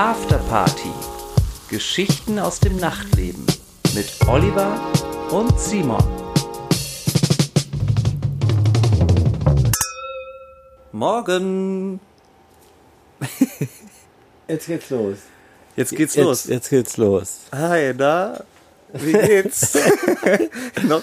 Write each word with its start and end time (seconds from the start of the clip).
Afterparty. 0.00 0.88
Geschichten 1.68 2.38
aus 2.38 2.58
dem 2.58 2.76
Nachtleben 2.76 3.44
mit 3.94 4.08
Oliver 4.26 4.80
und 5.30 5.60
Simon. 5.60 6.02
Morgen. 10.92 12.00
Jetzt 14.48 14.66
geht's 14.68 14.88
los. 14.88 15.18
Jetzt 15.76 15.90
geht's 15.94 16.14
jetzt, 16.14 16.24
los. 16.24 16.44
Jetzt 16.44 16.70
geht's 16.70 16.96
los. 16.96 17.40
Hi, 17.52 17.92
na? 17.92 18.42
Wie 18.94 19.12
geht's? 19.12 19.74
noch, 20.88 21.02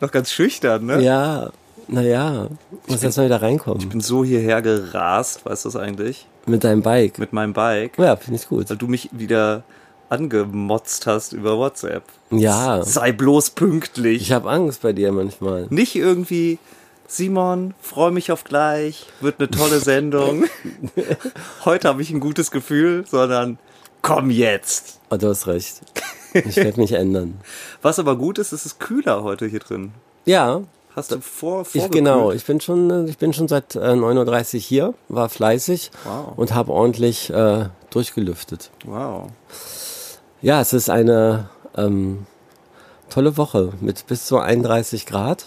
noch 0.00 0.10
ganz 0.10 0.32
schüchtern, 0.32 0.84
ne? 0.84 1.00
Ja, 1.00 1.52
naja, 1.90 2.48
muss 2.86 3.02
erst 3.02 3.18
mal 3.18 3.26
wieder 3.26 3.42
reinkommen. 3.42 3.80
Ich 3.80 3.88
bin 3.88 4.00
so 4.00 4.24
hierher 4.24 4.62
gerast, 4.62 5.44
weißt 5.44 5.64
du 5.64 5.68
das 5.68 5.76
eigentlich? 5.76 6.26
Mit 6.46 6.64
deinem 6.64 6.82
Bike. 6.82 7.18
Mit 7.18 7.32
meinem 7.32 7.52
Bike. 7.52 7.98
ja, 7.98 8.16
finde 8.16 8.40
ich 8.40 8.48
gut. 8.48 8.70
Weil 8.70 8.76
du 8.76 8.86
mich 8.86 9.10
wieder 9.12 9.62
angemotzt 10.08 11.06
hast 11.06 11.32
über 11.32 11.56
WhatsApp. 11.58 12.02
Ja, 12.30 12.82
Sei 12.82 13.12
bloß 13.12 13.50
pünktlich. 13.50 14.22
ich 14.22 14.32
habe 14.32 14.50
Angst 14.50 14.82
bei 14.82 14.92
dir 14.92 15.12
manchmal. 15.12 15.66
Nicht 15.70 15.94
irgendwie, 15.94 16.58
Simon, 17.06 17.74
freue 17.80 18.10
mich 18.10 18.32
auf 18.32 18.44
gleich, 18.44 19.06
wird 19.20 19.38
eine 19.38 19.50
tolle 19.50 19.78
Sendung. 19.80 20.44
Heute 21.64 21.88
habe 21.88 22.02
ich 22.02 22.10
ein 22.10 22.20
gutes 22.20 22.50
Gefühl, 22.50 23.04
sondern 23.08 23.58
komm 24.02 24.30
jetzt. 24.30 24.98
Oh, 25.10 25.16
du 25.16 25.28
hast 25.28 25.46
recht. 25.46 25.80
Ich 26.34 26.56
werde 26.56 26.80
mich 26.80 26.92
ändern. 26.92 27.40
Was 27.82 27.98
aber 27.98 28.16
gut 28.16 28.38
ist, 28.38 28.52
es 28.52 28.66
ist 28.66 28.80
kühler 28.80 29.22
heute 29.22 29.46
hier 29.46 29.60
drin. 29.60 29.92
Ja, 30.24 30.62
Hast 30.96 31.12
du 31.12 31.20
vor, 31.20 31.64
ich 31.72 31.90
genau. 31.90 32.32
Ich 32.32 32.44
bin 32.44 32.60
schon, 32.60 32.90
äh, 32.90 33.08
ich 33.08 33.16
bin 33.18 33.32
schon 33.32 33.46
seit 33.48 33.76
äh, 33.76 33.78
9.30 33.78 34.54
Uhr 34.56 34.60
hier, 34.60 34.94
war 35.08 35.28
fleißig 35.28 35.90
Wow. 36.04 36.32
und 36.36 36.54
habe 36.54 36.72
ordentlich 36.72 37.30
äh, 37.30 37.66
durchgelüftet. 37.90 38.70
Wow. 38.84 39.28
Ja, 40.42 40.60
es 40.60 40.72
ist 40.72 40.90
eine 40.90 41.48
ähm, 41.76 42.26
tolle 43.08 43.36
Woche 43.36 43.72
mit 43.80 44.06
bis 44.08 44.26
zu 44.26 44.38
31 44.38 45.06
Grad. 45.06 45.46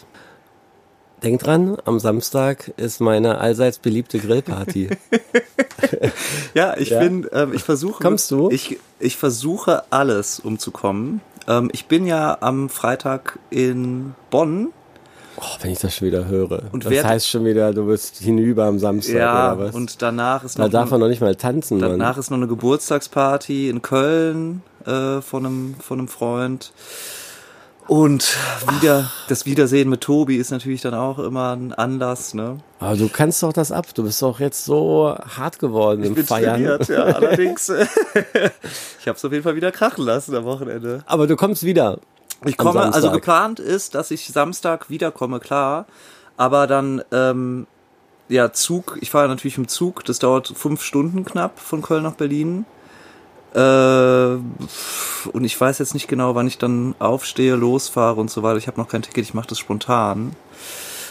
Denk 1.24 1.42
dran, 1.42 1.78
am 1.86 2.00
Samstag 2.00 2.74
ist 2.78 3.00
meine 3.00 3.38
allseits 3.40 3.80
beliebte 3.80 4.20
Grillparty. 4.20 4.90
Ja, 6.54 6.78
ich 6.78 6.90
Ja? 6.90 7.00
bin, 7.00 7.28
ähm, 7.34 7.54
ich 7.54 7.64
versuche. 7.64 8.02
Kommst 8.02 8.30
du? 8.32 8.50
Ich, 8.50 8.78
ich 9.00 9.18
versuche 9.18 9.84
alles, 9.90 10.40
um 10.40 10.58
zu 10.60 10.72
kommen. 10.72 11.22
Ähm, 11.48 11.70
ich 11.74 11.86
bin 11.88 12.06
ja 12.06 12.38
am 12.42 12.70
Freitag 12.70 13.40
in 13.50 14.16
Bonn. 14.30 14.70
Oh, 15.46 15.58
wenn 15.62 15.72
ich 15.72 15.80
das 15.80 15.96
schon 15.96 16.08
wieder 16.08 16.26
höre. 16.28 16.64
Und 16.72 16.86
das 16.86 17.04
heißt 17.04 17.28
schon 17.28 17.44
wieder, 17.44 17.74
du 17.74 17.86
bist 17.88 18.18
hinüber 18.18 18.66
am 18.66 18.80
Samstag 18.80 19.16
ja, 19.16 19.54
oder 19.54 19.66
was? 19.68 19.76
und 19.76 20.02
danach 20.02 20.44
ist 20.44 20.58
da 20.58 20.64
noch 20.64 20.70
darf 20.72 20.86
ein- 20.86 20.92
man 20.92 21.00
noch 21.02 21.08
nicht 21.10 21.22
mal 21.22 21.36
tanzen, 21.36 21.80
Danach 21.80 21.98
Mann. 22.14 22.20
ist 22.20 22.30
noch 22.32 22.38
eine 22.38 22.48
Geburtstagsparty 22.48 23.70
in 23.70 23.82
Köln 23.82 24.62
äh, 24.86 25.20
von, 25.22 25.46
einem, 25.46 25.76
von 25.82 26.00
einem 26.00 26.08
Freund. 26.08 26.72
Und 27.86 28.38
wieder, 28.80 29.12
das 29.28 29.46
Wiedersehen 29.46 29.90
mit 29.90 30.00
Tobi 30.00 30.38
ist 30.38 30.52
natürlich 30.52 30.80
dann 30.82 30.94
auch 30.94 31.20
immer 31.20 31.54
ein 31.54 31.74
Anlass, 31.74 32.34
ne? 32.34 32.60
Aber 32.80 32.96
du 32.96 33.10
kannst 33.10 33.44
doch 33.44 33.52
das 33.52 33.74
ab. 33.74 33.88
Du 33.94 34.04
bist 34.04 34.22
doch 34.22 34.40
jetzt 34.40 34.64
so 34.64 35.14
hart 35.36 35.60
geworden 35.60 36.02
im 36.06 36.16
Feiern. 36.16 36.54
trainiert, 36.64 36.88
ja, 36.88 37.04
allerdings. 37.04 37.68
ich 39.02 39.08
habe 39.08 39.18
es 39.18 39.26
auf 39.26 39.32
jeden 39.34 39.44
Fall 39.44 39.58
wieder 39.58 39.74
krachen 39.74 40.06
lassen 40.06 40.34
am 40.34 40.46
Wochenende. 40.46 41.04
Aber 41.08 41.28
du 41.28 41.36
kommst 41.36 41.64
wieder. 41.64 42.00
Ich 42.46 42.58
komme, 42.58 42.94
also 42.94 43.12
geplant 43.12 43.60
ist, 43.60 43.96
dass 43.96 44.12
ich 44.12 44.28
Samstag 44.28 44.90
wiederkomme, 44.90 45.40
klar. 45.40 45.86
Aber 46.38 46.68
dann, 46.68 47.04
ähm, 47.12 47.68
ja, 48.30 48.52
Zug, 48.52 48.98
ich 49.02 49.12
fahre 49.12 49.28
natürlich 49.28 49.58
im 49.58 49.68
Zug, 49.68 50.04
das 50.06 50.20
dauert 50.20 50.48
fünf 50.56 50.82
Stunden 50.82 51.26
knapp 51.26 51.60
von 51.60 51.82
Köln 51.82 52.04
nach 52.04 52.16
Berlin. 52.16 52.66
Äh, 53.54 53.60
und 53.60 55.44
ich 55.44 55.60
weiß 55.60 55.80
jetzt 55.80 55.94
nicht 55.94 56.08
genau, 56.08 56.34
wann 56.36 56.48
ich 56.48 56.58
dann 56.58 56.96
aufstehe, 57.00 57.56
losfahre 57.56 58.20
und 58.20 58.32
so 58.32 58.42
weiter. 58.42 58.58
Ich 58.58 58.68
habe 58.68 58.80
noch 58.80 58.88
kein 58.88 59.04
Ticket, 59.04 59.24
ich 59.24 59.34
mache 59.34 59.48
das 59.48 59.60
spontan. 59.60 60.36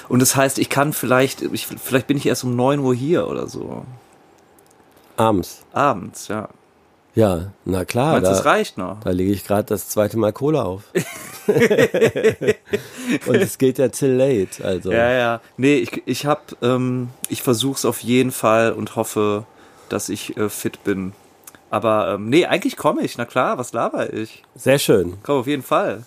Und 0.09 0.21
das 0.21 0.35
heißt, 0.35 0.59
ich 0.59 0.69
kann 0.69 0.93
vielleicht, 0.93 1.43
ich, 1.43 1.67
vielleicht 1.67 2.09
bin 2.09 2.17
ich 2.17 2.27
erst 2.27 2.45
um 2.45 2.57
9 2.57 2.81
Uhr 2.81 2.95
hier 2.95 3.29
oder 3.29 3.49
so. 3.49 3.85
Abends. 5.17 5.63
Abends, 5.73 6.29
ja. 6.29 6.49
Ja, 7.15 7.53
na 7.65 7.85
klar. 7.85 8.13
Meinst 8.13 8.27
du, 8.27 8.31
da, 8.31 8.37
das 8.37 8.45
reicht 8.47 8.79
noch? 8.79 9.01
Da 9.01 9.11
lege 9.11 9.33
ich 9.33 9.45
gerade 9.45 9.65
das 9.65 9.89
zweite 9.89 10.17
Mal 10.19 10.33
Cola 10.33 10.63
auf. 10.63 10.85
Und 13.27 13.35
es 13.37 13.59
geht 13.59 13.79
ja 13.79 13.89
till 13.89 14.13
late. 14.13 14.65
Also 14.65 14.93
Ja, 14.93 15.11
ja. 15.11 15.41
Nee, 15.57 15.77
ich, 15.77 16.03
ich 16.07 16.25
hab, 16.27 16.57
ähm, 16.63 17.11
ich 17.29 17.43
versuch's 17.43 17.85
auf 17.85 18.01
jeden 18.01 18.31
Fall 18.31 18.73
und 18.73 18.97
hoffe, 18.97 19.45
dass 19.89 20.09
ich 20.09 20.37
äh, 20.37 20.49
fit 20.49 20.85
bin. 20.85 21.13
Aber 21.71 22.15
ähm, 22.15 22.29
nee, 22.29 22.47
eigentlich 22.47 22.77
komme 22.77 23.03
ich. 23.03 23.19
Na 23.19 23.25
klar, 23.25 23.59
was 23.59 23.73
laber 23.73 24.13
ich? 24.13 24.43
sehr 24.55 24.79
schön. 24.79 25.15
Komm 25.23 25.41
auf 25.41 25.47
jeden 25.47 25.63
Fall. 25.63 26.05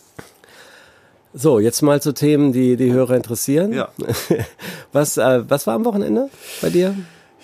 So, 1.34 1.60
jetzt 1.60 1.82
mal 1.82 2.02
zu 2.02 2.14
Themen, 2.14 2.54
die 2.54 2.78
die 2.78 2.94
Hörer 2.94 3.16
interessieren. 3.16 3.74
Ja. 3.74 3.90
Was, 4.94 5.18
äh, 5.18 5.44
was 5.50 5.68
war 5.68 5.76
am 5.76 5.84
Wochenende 5.84 6.30
bei 6.62 6.70
dir? 6.70 6.96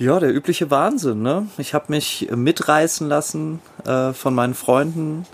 Ja, 0.01 0.19
der 0.19 0.33
übliche 0.33 0.71
Wahnsinn, 0.71 1.21
ne? 1.21 1.47
Ich 1.59 1.75
habe 1.75 1.85
mich 1.89 2.27
mitreißen 2.35 3.07
lassen 3.07 3.59
äh, 3.85 4.13
von 4.13 4.33
meinen 4.33 4.55
Freunden 4.55 5.27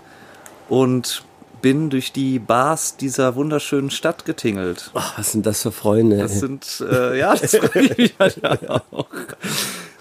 und 0.68 1.24
bin 1.62 1.88
durch 1.88 2.12
die 2.12 2.38
Bars 2.38 2.98
dieser 2.98 3.34
wunderschönen 3.34 3.90
Stadt 3.90 4.26
getingelt. 4.26 4.90
Ach, 4.92 5.16
was 5.16 5.32
sind 5.32 5.46
das 5.46 5.62
für 5.62 5.72
Freunde? 5.72 6.18
Das 6.18 6.40
sind, 6.40 6.84
äh, 6.86 7.18
ja, 7.18 7.34
das 7.34 7.56
freut 7.56 7.96
mich 7.96 8.14
halt 8.18 8.44
auch. 8.68 9.06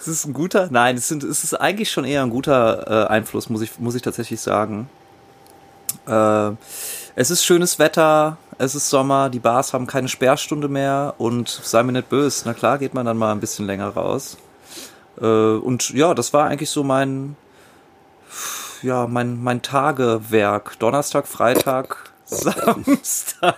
Es 0.01 0.09
ist 0.09 0.25
ein 0.25 0.33
guter, 0.33 0.67
nein, 0.69 0.97
es, 0.97 1.07
sind, 1.07 1.23
es 1.23 1.45
ist 1.45 1.53
eigentlich 1.53 1.89
schon 1.89 2.03
eher 2.03 2.23
ein 2.23 2.29
guter 2.29 3.05
äh, 3.05 3.07
Einfluss, 3.07 3.49
muss 3.49 3.61
ich, 3.61 3.79
muss 3.79 3.95
ich 3.95 4.01
tatsächlich 4.01 4.41
sagen. 4.41 4.89
Äh, 6.07 6.51
es 7.15 7.31
ist 7.31 7.45
schönes 7.45 7.79
Wetter, 7.79 8.35
es 8.57 8.75
ist 8.75 8.89
Sommer, 8.89 9.29
die 9.29 9.39
Bars 9.39 9.71
haben 9.71 9.87
keine 9.87 10.09
Sperrstunde 10.09 10.67
mehr 10.67 11.13
und 11.19 11.47
sei 11.47 11.83
mir 11.83 11.93
nicht 11.93 12.09
böse, 12.09 12.41
na 12.43 12.53
klar 12.53 12.77
geht 12.77 12.93
man 12.93 13.05
dann 13.05 13.17
mal 13.17 13.31
ein 13.31 13.39
bisschen 13.39 13.65
länger 13.65 13.87
raus. 13.87 14.35
Äh, 15.21 15.25
und 15.25 15.89
ja, 15.91 16.13
das 16.13 16.33
war 16.33 16.47
eigentlich 16.47 16.69
so 16.69 16.83
mein, 16.83 17.35
ja, 18.81 19.07
mein, 19.07 19.41
mein 19.43 19.61
Tagewerk. 19.61 20.77
Donnerstag, 20.79 21.27
Freitag, 21.27 22.11
Samstag. 22.25 23.55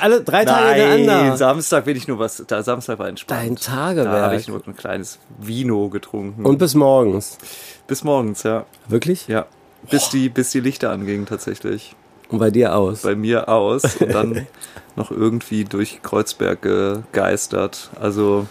Alle 0.00 0.22
drei 0.22 0.44
Tage 0.44 0.80
Nein, 0.80 0.98
hintereinander. 0.98 1.36
Samstag 1.36 1.84
bin 1.84 1.96
ich 1.96 2.08
nur 2.08 2.18
was. 2.18 2.42
Da 2.46 2.62
Samstag 2.62 2.98
war 2.98 3.08
entspannt. 3.08 3.40
Dein 3.40 3.54
Da 3.56 3.72
habe 3.72 3.94
Tagewerk. 3.96 4.40
ich 4.40 4.48
nur 4.48 4.62
ein 4.66 4.76
kleines 4.76 5.18
Vino 5.38 5.88
getrunken. 5.88 6.46
Und 6.46 6.58
bis 6.58 6.74
morgens. 6.74 7.38
bis 7.86 8.04
morgens, 8.04 8.42
ja. 8.44 8.64
Wirklich? 8.88 9.26
Ja. 9.28 9.46
Bis 9.90 10.08
die, 10.10 10.28
bis 10.28 10.50
die 10.50 10.60
Lichter 10.60 10.90
angingen 10.90 11.26
tatsächlich. 11.26 11.96
Und 12.28 12.38
bei 12.38 12.50
dir 12.50 12.76
aus. 12.76 13.02
Bei 13.02 13.16
mir 13.16 13.48
aus 13.48 13.96
und 13.96 14.12
dann 14.14 14.46
noch 14.96 15.10
irgendwie 15.10 15.64
durch 15.64 16.00
Kreuzberg 16.02 16.62
gegeistert. 16.62 17.90
Also 18.00 18.46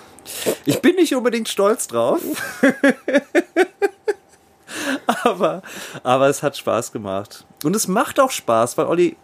ich 0.65 0.81
bin 0.81 0.95
nicht 0.95 1.15
unbedingt 1.15 1.47
stolz 1.47 1.87
drauf. 1.87 2.21
aber, 5.23 5.61
aber 6.03 6.27
es 6.27 6.43
hat 6.43 6.57
Spaß 6.57 6.91
gemacht. 6.91 7.45
Und 7.63 7.75
es 7.75 7.87
macht 7.87 8.19
auch 8.19 8.31
Spaß, 8.31 8.77
weil 8.77 8.85
Olli, 8.85 9.17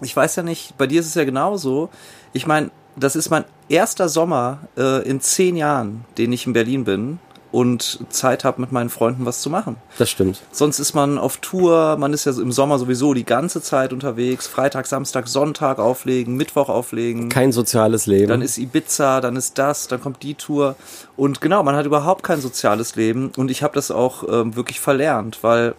ich 0.00 0.14
weiß 0.14 0.36
ja 0.36 0.42
nicht, 0.42 0.76
bei 0.76 0.86
dir 0.86 1.00
ist 1.00 1.06
es 1.06 1.14
ja 1.14 1.24
genauso. 1.24 1.90
Ich 2.32 2.46
meine, 2.46 2.70
das 2.96 3.16
ist 3.16 3.30
mein 3.30 3.44
erster 3.68 4.08
Sommer 4.08 4.60
äh, 4.76 5.08
in 5.08 5.20
zehn 5.20 5.56
Jahren, 5.56 6.04
den 6.18 6.32
ich 6.32 6.46
in 6.46 6.52
Berlin 6.52 6.84
bin 6.84 7.18
und 7.56 8.00
Zeit 8.10 8.44
habe, 8.44 8.60
mit 8.60 8.70
meinen 8.70 8.90
Freunden 8.90 9.24
was 9.24 9.40
zu 9.40 9.48
machen. 9.48 9.76
Das 9.96 10.10
stimmt. 10.10 10.42
Sonst 10.52 10.78
ist 10.78 10.92
man 10.92 11.16
auf 11.16 11.38
Tour, 11.38 11.96
man 11.96 12.12
ist 12.12 12.26
ja 12.26 12.32
im 12.32 12.52
Sommer 12.52 12.78
sowieso 12.78 13.14
die 13.14 13.24
ganze 13.24 13.62
Zeit 13.62 13.94
unterwegs. 13.94 14.46
Freitag, 14.46 14.86
Samstag, 14.86 15.26
Sonntag 15.26 15.78
auflegen, 15.78 16.36
Mittwoch 16.36 16.68
auflegen. 16.68 17.30
Kein 17.30 17.52
soziales 17.52 18.04
Leben. 18.04 18.28
Dann 18.28 18.42
ist 18.42 18.58
Ibiza, 18.58 19.22
dann 19.22 19.36
ist 19.36 19.56
das, 19.56 19.88
dann 19.88 20.02
kommt 20.02 20.22
die 20.22 20.34
Tour. 20.34 20.76
Und 21.16 21.40
genau, 21.40 21.62
man 21.62 21.74
hat 21.76 21.86
überhaupt 21.86 22.22
kein 22.22 22.42
soziales 22.42 22.94
Leben. 22.94 23.32
Und 23.38 23.50
ich 23.50 23.62
habe 23.62 23.72
das 23.74 23.90
auch 23.90 24.24
ähm, 24.30 24.54
wirklich 24.54 24.78
verlernt, 24.78 25.38
weil 25.40 25.74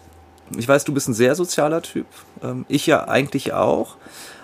ich 0.58 0.66
weiß, 0.66 0.82
du 0.82 0.92
bist 0.92 1.06
ein 1.08 1.14
sehr 1.14 1.36
sozialer 1.36 1.82
Typ. 1.82 2.06
Ähm, 2.42 2.66
ich 2.66 2.88
ja 2.88 3.06
eigentlich 3.06 3.52
auch. 3.52 3.94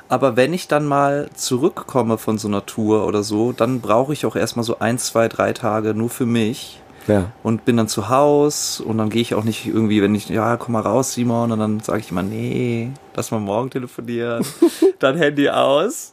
Aber 0.09 0.37
wenn 0.37 0.55
ich 0.55 0.69
dann 0.69 0.87
mal 0.87 1.29
zurückkomme 1.35 2.17
von 2.17 2.39
so 2.39 2.47
einer 2.47 2.65
Tour 2.65 3.09
oder 3.09 3.25
so, 3.25 3.51
dann 3.51 3.81
brauche 3.81 4.13
ich 4.13 4.25
auch 4.25 4.37
erstmal 4.37 4.65
so 4.65 4.79
ein, 4.79 4.99
zwei, 4.99 5.27
drei 5.27 5.53
Tage 5.53 5.95
nur 5.95 6.11
für 6.11 6.27
mich 6.27 6.81
ja. 7.07 7.31
und 7.43 7.65
bin 7.65 7.77
dann 7.77 7.89
zu 7.89 8.09
Haus 8.09 8.81
und 8.81 8.99
dann 8.99 9.11
gehe 9.11 9.23
ich 9.23 9.35
auch 9.35 9.45
nicht 9.45 9.67
irgendwie, 9.67 10.03
wenn 10.03 10.15
ich, 10.15 10.29
ja, 10.29 10.57
komm 10.57 10.73
mal 10.73 10.81
raus, 10.81 11.13
Simon, 11.15 11.53
und 11.53 11.59
dann 11.59 11.81
sage 11.81 12.01
ich 12.01 12.11
immer, 12.11 12.23
nee, 12.23 12.91
lass 13.15 13.31
mal 13.31 13.41
morgen 13.41 13.71
telefonieren, 13.71 14.45
dann 14.99 15.17
Handy 15.17 15.49
aus. 15.49 16.13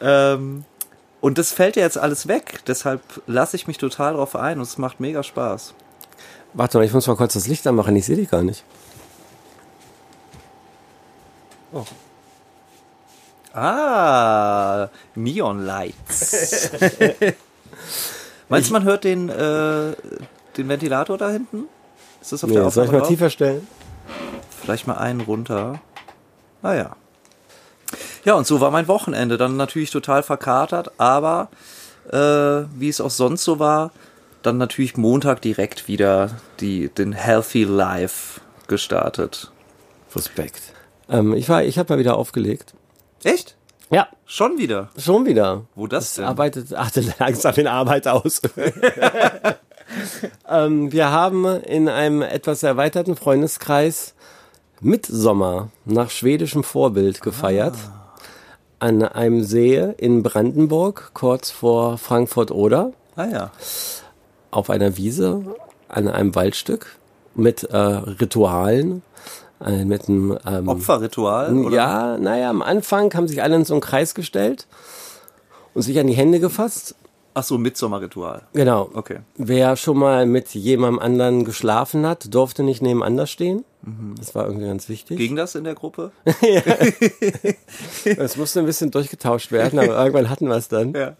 Ähm, 0.00 0.64
und 1.20 1.38
das 1.38 1.52
fällt 1.52 1.76
ja 1.76 1.82
jetzt 1.82 1.98
alles 1.98 2.28
weg, 2.28 2.60
deshalb 2.66 3.02
lasse 3.26 3.56
ich 3.56 3.66
mich 3.66 3.78
total 3.78 4.14
drauf 4.14 4.36
ein 4.36 4.58
und 4.58 4.64
es 4.64 4.78
macht 4.78 5.00
mega 5.00 5.22
Spaß. 5.22 5.74
Warte 6.54 6.78
mal, 6.78 6.84
ich 6.84 6.92
muss 6.92 7.06
mal 7.06 7.16
kurz 7.16 7.34
das 7.34 7.46
Licht 7.46 7.66
anmachen. 7.66 7.94
Ich 7.96 8.06
sehe 8.06 8.16
dich 8.16 8.30
gar 8.30 8.42
nicht. 8.42 8.64
Ah, 13.52 14.88
Neon 15.14 15.64
Lights. 15.64 16.70
Meinst 18.48 18.68
du, 18.70 18.72
man 18.72 18.84
hört 18.84 19.04
den, 19.04 19.28
äh, 19.28 19.92
den 20.56 20.68
Ventilator 20.68 21.18
da 21.18 21.30
hinten? 21.30 21.64
Ist 22.20 22.32
das 22.32 22.44
auf 22.44 22.50
Nee, 22.50 22.56
der 22.56 22.70
soll 22.70 22.84
ich 22.84 22.88
Aufnahme 22.88 22.92
mal 22.92 22.98
drauf? 23.00 23.08
tiefer 23.08 23.30
stellen? 23.30 23.66
Vielleicht 24.62 24.86
mal 24.86 24.96
einen 24.98 25.20
runter. 25.20 25.80
Ah 26.62 26.74
ja. 26.74 26.96
Ja, 28.24 28.34
und 28.34 28.46
so 28.46 28.60
war 28.60 28.70
mein 28.70 28.88
Wochenende. 28.88 29.38
Dann 29.38 29.56
natürlich 29.56 29.90
total 29.90 30.22
verkatert, 30.22 30.90
aber 30.98 31.48
äh, 32.10 32.16
wie 32.78 32.88
es 32.88 33.00
auch 33.00 33.10
sonst 33.10 33.44
so 33.44 33.58
war, 33.58 33.92
dann 34.42 34.58
natürlich 34.58 34.96
Montag 34.96 35.40
direkt 35.42 35.88
wieder 35.88 36.30
die, 36.60 36.88
den 36.88 37.12
Healthy 37.12 37.64
Life 37.64 38.40
gestartet. 38.66 39.50
Respekt. 40.14 40.60
Ähm, 41.08 41.34
ich 41.34 41.48
war, 41.48 41.62
ich 41.64 41.78
habe 41.78 41.92
mal 41.92 41.98
wieder 41.98 42.16
aufgelegt. 42.16 42.74
Echt? 43.24 43.56
Ja, 43.90 44.08
Schon 44.26 44.58
wieder? 44.58 44.90
schon 44.98 45.24
wieder. 45.24 45.62
Wo 45.74 45.86
das 45.86 46.10
Es 46.10 46.14
denn? 46.16 46.24
arbeitet, 46.26 46.74
achte 46.74 47.02
langsam 47.18 47.54
in 47.56 47.66
Arbeit 47.66 48.06
aus. 48.06 48.42
ähm, 50.48 50.92
wir 50.92 51.10
haben 51.10 51.46
in 51.62 51.88
einem 51.88 52.22
etwas 52.22 52.62
erweiterten 52.62 53.16
Freundeskreis 53.16 54.14
Mitsommer 54.80 55.68
nach 55.84 56.10
schwedischem 56.10 56.62
Vorbild 56.64 57.20
gefeiert. 57.22 57.74
An 58.78 59.02
einem 59.02 59.42
See 59.42 59.76
in 59.96 60.22
Brandenburg, 60.22 61.10
kurz 61.14 61.50
vor 61.50 61.98
Frankfurt-Oder, 61.98 62.92
Ah 63.16 63.26
ja. 63.26 63.50
auf 64.52 64.70
einer 64.70 64.96
Wiese, 64.96 65.42
an 65.88 66.06
einem 66.06 66.32
Waldstück 66.36 66.96
mit 67.34 67.64
äh, 67.64 67.76
Ritualen, 67.76 69.02
mit 69.60 70.08
einem 70.08 70.38
ähm, 70.46 70.68
Opferritual? 70.68 71.56
Oder? 71.56 71.76
ja, 71.76 72.18
naja, 72.18 72.50
am 72.50 72.62
Anfang 72.62 73.12
haben 73.14 73.28
sich 73.28 73.42
alle 73.42 73.56
in 73.56 73.64
so 73.64 73.74
einen 73.74 73.80
Kreis 73.80 74.14
gestellt 74.14 74.66
und 75.74 75.82
sich 75.82 75.98
an 75.98 76.06
die 76.06 76.14
Hände 76.14 76.40
gefasst. 76.40 76.94
Ach 77.34 77.42
so, 77.44 77.56
Mitsommerritual. 77.56 78.42
Genau. 78.52 78.90
Okay. 78.94 79.18
Wer 79.36 79.76
schon 79.76 79.98
mal 79.98 80.26
mit 80.26 80.54
jemandem 80.54 80.98
anderen 80.98 81.44
geschlafen 81.44 82.04
hat, 82.06 82.34
durfte 82.34 82.64
nicht 82.64 82.82
nebeneinander 82.82 83.26
stehen. 83.26 83.64
Das 84.18 84.34
war 84.34 84.46
irgendwie 84.46 84.66
ganz 84.66 84.88
wichtig. 84.88 85.18
Ging 85.18 85.36
das 85.36 85.54
in 85.54 85.64
der 85.64 85.74
Gruppe? 85.74 86.10
Es 88.04 88.36
musste 88.36 88.60
ein 88.60 88.66
bisschen 88.66 88.90
durchgetauscht 88.90 89.52
werden, 89.52 89.78
aber 89.78 89.96
irgendwann 90.04 90.28
hatten 90.30 90.48
wir 90.48 90.56
es 90.56 90.68
dann. 90.68 90.92
Ja. 90.94 91.16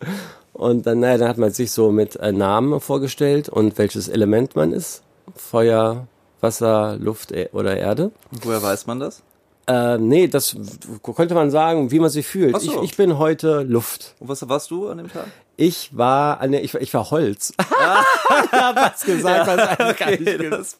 Und 0.52 0.86
dann, 0.86 1.00
naja, 1.00 1.18
dann 1.18 1.28
hat 1.28 1.38
man 1.38 1.52
sich 1.52 1.70
so 1.70 1.92
mit 1.92 2.16
äh, 2.16 2.32
Namen 2.32 2.80
vorgestellt 2.80 3.48
und 3.48 3.78
welches 3.78 4.08
Element 4.08 4.56
man 4.56 4.72
ist. 4.72 5.02
Feuer, 5.36 6.08
Wasser, 6.40 6.96
Luft 7.00 7.32
e 7.32 7.48
oder 7.52 7.76
Erde. 7.76 8.10
Woher 8.42 8.62
weiß 8.62 8.86
man 8.86 9.00
das? 9.00 9.22
Äh, 9.66 9.98
nee, 9.98 10.28
das 10.28 10.56
könnte 11.02 11.34
man 11.34 11.50
sagen, 11.50 11.90
wie 11.90 11.98
man 11.98 12.08
sich 12.10 12.26
fühlt. 12.26 12.58
So. 12.60 12.82
Ich, 12.82 12.90
ich 12.92 12.96
bin 12.96 13.18
heute 13.18 13.62
Luft. 13.62 14.14
Und 14.18 14.28
was 14.28 14.48
warst 14.48 14.70
du 14.70 14.88
an 14.88 14.98
dem 14.98 15.12
Tag? 15.12 15.26
Ich 15.56 15.96
war, 15.96 16.40
an 16.40 16.52
der, 16.52 16.64
ich, 16.64 16.72
war- 16.72 16.80
ich 16.80 16.94
war 16.94 17.10
Holz. 17.10 17.52
was 17.58 19.04
gesagt, 19.04 19.46
was 19.46 19.58
eigentlich 19.58 19.96
gar 19.98 20.10
nicht 20.10 20.20
Okay, 20.22 20.50
das 20.50 20.78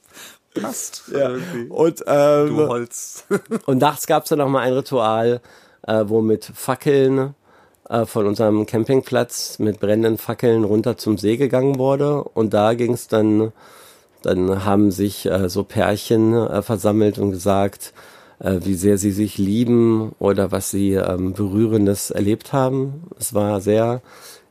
passt. 0.61 1.03
irgendwie. 1.11 1.67
Und, 1.69 2.01
Du 2.01 2.05
ähm, 2.07 2.57
Holz. 2.69 3.25
und 3.67 3.79
nachts 3.79 4.07
gab 4.07 4.23
es 4.23 4.31
dann 4.31 4.39
noch 4.39 4.49
mal 4.49 4.61
ein 4.61 4.73
Ritual, 4.73 5.41
äh, 5.87 6.05
wo 6.07 6.21
mit 6.23 6.45
Fackeln 6.55 7.35
äh, 7.91 8.07
von 8.07 8.27
unserem 8.27 8.65
Campingplatz 8.65 9.59
mit 9.59 9.81
brennenden 9.81 10.17
Fackeln 10.17 10.65
runter 10.65 10.97
zum 10.97 11.19
See 11.19 11.37
gegangen 11.37 11.79
wurde. 11.79 12.23
Und 12.23 12.55
da 12.55 12.73
ging 12.75 12.93
es 12.95 13.09
dann, 13.09 13.53
dann 14.23 14.65
haben 14.65 14.91
sich 14.91 15.27
äh, 15.27 15.49
so 15.49 15.65
Pärchen 15.65 16.35
äh, 16.35 16.63
versammelt 16.63 17.19
und 17.19 17.31
gesagt, 17.31 17.93
äh, 18.41 18.61
wie 18.63 18.75
sehr 18.75 18.99
sie 18.99 19.13
sich 19.13 19.39
lieben 19.39 20.13
oder 20.19 20.53
was 20.53 20.71
sie 20.71 20.95
ähm, 20.95 21.33
Berührendes 21.33 22.11
erlebt 22.11 22.53
haben. 22.53 23.05
Es 23.19 23.35
war 23.35 23.61
sehr 23.61 24.01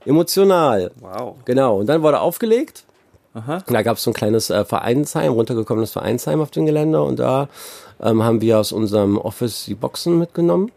emotional. 0.06 0.92
Wow. 1.00 1.36
Genau, 1.46 1.80
und 1.80 1.88
dann 1.88 2.02
wurde 2.02 2.20
aufgelegt. 2.20 2.84
Aha. 3.34 3.64
Da 3.68 3.82
gab 3.84 3.98
es 3.98 4.04
so 4.04 4.12
ein 4.12 4.16
kleines 4.16 4.50
äh, 4.50 4.66
Vereinsheim, 4.66 5.32
runtergekommenes 5.32 5.92
Vereinsheim 5.92 6.42
auf 6.42 6.50
dem 6.50 6.66
Gelände 6.66 7.02
und 7.04 7.20
da 7.20 7.50
ähm, 8.02 8.24
haben 8.24 8.42
wir 8.42 8.58
aus 8.60 8.72
unserem 8.72 9.18
Office 9.18 9.66
die 9.66 9.76
Boxen 9.76 10.18
mitgenommen 10.18 10.72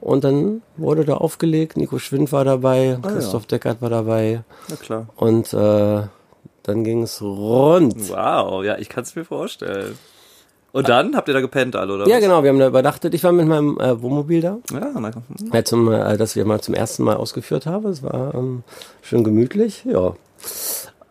und 0.00 0.22
dann 0.22 0.62
wurde 0.76 1.04
da 1.04 1.14
aufgelegt. 1.16 1.76
Nico 1.76 1.98
Schwind 1.98 2.30
war 2.30 2.44
dabei, 2.44 2.98
Christoph 3.02 3.46
Deckert 3.46 3.82
war 3.82 3.90
dabei 3.90 4.44
Na 4.68 4.76
klar. 4.76 5.06
und 5.16 5.52
äh, 5.54 6.02
dann 6.64 6.82
ging 6.82 7.02
es 7.04 7.22
rund. 7.22 8.10
Wow, 8.10 8.64
ja, 8.64 8.76
ich 8.78 8.88
kann 8.88 9.04
es 9.04 9.14
mir 9.14 9.24
vorstellen. 9.24 9.96
Und 10.72 10.88
dann 10.88 11.14
habt 11.14 11.28
ihr 11.28 11.34
da 11.34 11.40
gepennt 11.40 11.76
alle, 11.76 11.94
oder? 11.94 12.08
Ja, 12.08 12.16
was? 12.16 12.22
genau, 12.22 12.42
wir 12.42 12.50
haben 12.50 12.58
da 12.58 12.66
übernachtet. 12.66 13.14
Ich 13.14 13.22
war 13.22 13.30
mit 13.30 13.46
meinem 13.46 13.78
äh, 13.78 14.02
Wohnmobil 14.02 14.40
da, 14.40 14.58
Ja, 14.72 14.90
na, 14.98 15.12
hm. 15.14 15.52
äh, 15.52 15.62
zum, 15.62 15.92
äh, 15.92 16.16
das 16.16 16.34
wir 16.34 16.44
mal 16.44 16.60
zum 16.60 16.74
ersten 16.74 17.04
Mal 17.04 17.14
ausgeführt 17.16 17.66
haben. 17.66 17.86
Es 17.86 18.02
war 18.02 18.34
ähm, 18.34 18.64
schön 19.00 19.22
gemütlich, 19.22 19.84
ja. 19.84 20.16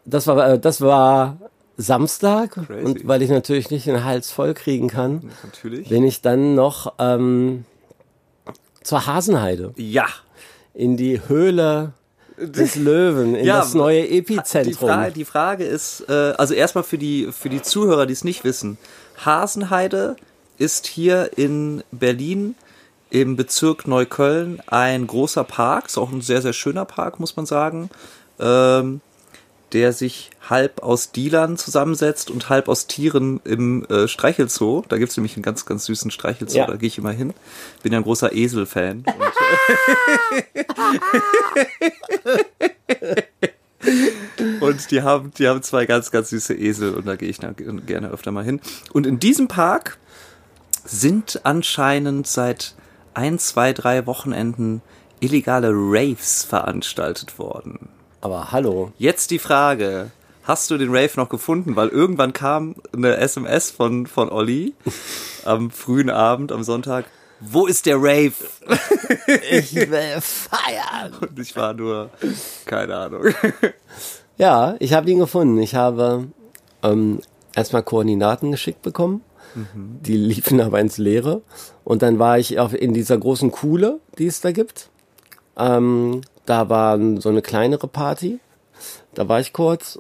Das 0.04 0.28
war, 0.28 0.50
äh, 0.50 0.60
das 0.60 0.82
war 0.82 1.38
Samstag 1.78 2.52
Crazy. 2.68 2.84
und 2.84 3.08
weil 3.08 3.22
ich 3.22 3.30
natürlich 3.30 3.72
nicht 3.72 3.88
den 3.88 4.04
Hals 4.04 4.32
voll 4.32 4.54
kriegen 4.54 4.90
kann, 4.90 5.32
natürlich. 5.44 5.88
bin 5.88 6.04
ich 6.04 6.22
dann 6.22 6.56
noch 6.56 6.94
ähm, 7.00 7.64
zur 8.84 9.06
Hasenheide 9.08 9.74
Ja. 9.78 10.06
in 10.74 10.98
die 10.98 11.22
Höhle 11.28 11.94
des 12.38 12.76
Löwen, 12.78 13.36
in 13.36 13.46
Ja, 13.46 13.60
das 13.60 13.74
neue 13.74 14.04
Die 14.04 14.18
Epizentrum. 14.18 14.90
Frage, 14.90 15.12
die 15.14 15.26
Frage 15.26 15.64
ist, 15.64 16.06
äh, 16.10 16.34
also 16.38 16.54
erstmal 16.54 16.84
für 16.84 16.98
die, 16.98 17.30
für 17.32 17.50
die 17.50 17.62
Zuhörer, 17.62 18.06
die 18.06 18.14
es 18.14 18.24
nicht 18.24 18.44
wissen. 18.44 18.78
Hasenheide 19.24 20.16
ist 20.58 20.88
hier 20.88 21.32
in 21.38 21.84
Berlin 21.92 22.56
im 23.10 23.36
Bezirk 23.36 23.88
Neukölln 23.88 24.62
ein 24.68 25.06
großer 25.06 25.44
Park, 25.44 25.86
ist 25.88 25.98
auch 25.98 26.12
ein 26.12 26.22
sehr, 26.22 26.42
sehr 26.42 26.54
schöner 26.54 26.86
Park, 26.86 27.20
muss 27.20 27.36
man 27.36 27.46
sagen, 27.46 27.90
ähm, 28.40 29.02
der 29.74 29.92
sich 29.94 30.30
halb 30.50 30.84
aus 30.84 31.12
Dealern 31.12 31.58
zusammensetzt 31.58 32.30
und 32.30 32.50
halb 32.50 32.68
aus 32.70 32.88
Tieren 32.88 33.42
im 33.44 33.86
äh, 33.86 34.08
Streichelzoo. 34.08 34.84
Da 34.88 34.98
gibt's 34.98 35.18
nämlich 35.18 35.36
einen 35.36 35.44
ganz, 35.44 35.66
ganz 35.66 35.86
süßen 35.86 36.12
Streichelzoo, 36.12 36.58
Ja. 36.60 36.68
da 36.68 36.76
gehe 36.76 36.88
ich 36.88 36.98
immer 36.98 37.12
hin. 37.12 37.34
Bin 37.82 37.92
ja 37.92 38.00
ein 38.00 38.04
großer 38.04 38.34
Esel-Fan. 38.34 39.04
Und 44.62 44.92
die 44.92 45.02
haben, 45.02 45.32
die 45.38 45.48
haben 45.48 45.62
zwei 45.62 45.86
ganz, 45.86 46.12
ganz 46.12 46.30
süße 46.30 46.54
Esel 46.54 46.94
und 46.96 47.06
da 47.06 47.16
gehe 47.16 47.30
ich 47.30 47.40
gerne 47.40 48.10
öfter 48.10 48.32
mal 48.32 48.44
hin. 48.44 48.62
Und 48.94 49.08
in 49.08 49.20
diesem 49.20 49.48
Park 49.48 49.98
sind 50.86 51.42
anscheinend 51.44 52.28
seit 52.28 52.76
ein, 53.14 53.40
zwei, 53.40 53.74
drei 53.74 54.06
Wochenenden 54.06 54.82
illegale 55.20 55.70
Raves 55.72 56.44
veranstaltet 56.44 57.40
worden. 57.40 57.90
Aber 58.24 58.54
hallo. 58.54 58.94
Jetzt 58.98 59.32
die 59.32 59.38
Frage, 59.38 60.10
hast 60.44 60.72
du 60.72 60.78
den 60.78 60.96
Rave 60.96 61.12
noch 61.18 61.28
gefunden? 61.28 61.76
Weil 61.76 61.90
irgendwann 61.90 62.32
kam 62.32 62.76
eine 62.94 63.18
SMS 63.18 63.70
von, 63.70 64.08
von 64.08 64.30
Olli 64.30 64.74
am 65.44 65.70
frühen 65.70 66.10
Abend, 66.10 66.54
am 66.54 66.64
Sonntag. 66.64 67.04
Wo 67.42 67.66
ist 67.66 67.86
der 67.86 67.98
Rave? 67.98 68.32
Ich 69.52 69.76
will 69.76 70.22
feiern. 70.22 71.14
Und 71.20 71.38
ich 71.38 71.54
war 71.58 71.74
nur, 71.74 72.12
keine 72.66 72.96
Ahnung. 72.96 73.24
Ja, 74.38 74.78
ich 74.80 74.94
habe 74.94 75.12
ihn 75.12 75.20
gefunden. 75.20 75.58
Ich 75.58 75.76
habe 75.76 76.28
ähm, 76.82 77.20
erstmal 77.54 77.84
Koordinaten 77.84 78.52
geschickt 78.52 78.82
bekommen. 78.84 79.22
Die 79.76 80.16
liefen 80.16 80.62
aber 80.62 80.80
ins 80.80 80.98
Leere. 80.98 81.42
Und 81.84 82.02
dann 82.02 82.20
war 82.20 82.40
ich 82.40 82.58
auf, 82.58 82.74
in 82.74 82.94
dieser 82.94 83.18
großen 83.18 83.52
Kuhle, 83.52 84.00
die 84.18 84.28
es 84.28 84.40
da 84.40 84.52
gibt. 84.54 84.90
Ähm, 85.58 86.22
da 86.46 86.70
war 86.70 87.00
so 87.20 87.30
eine 87.30 87.42
kleinere 87.42 87.88
Party. 87.88 88.40
Da 89.14 89.28
war 89.30 89.40
ich 89.40 89.54
kurz. 89.54 90.00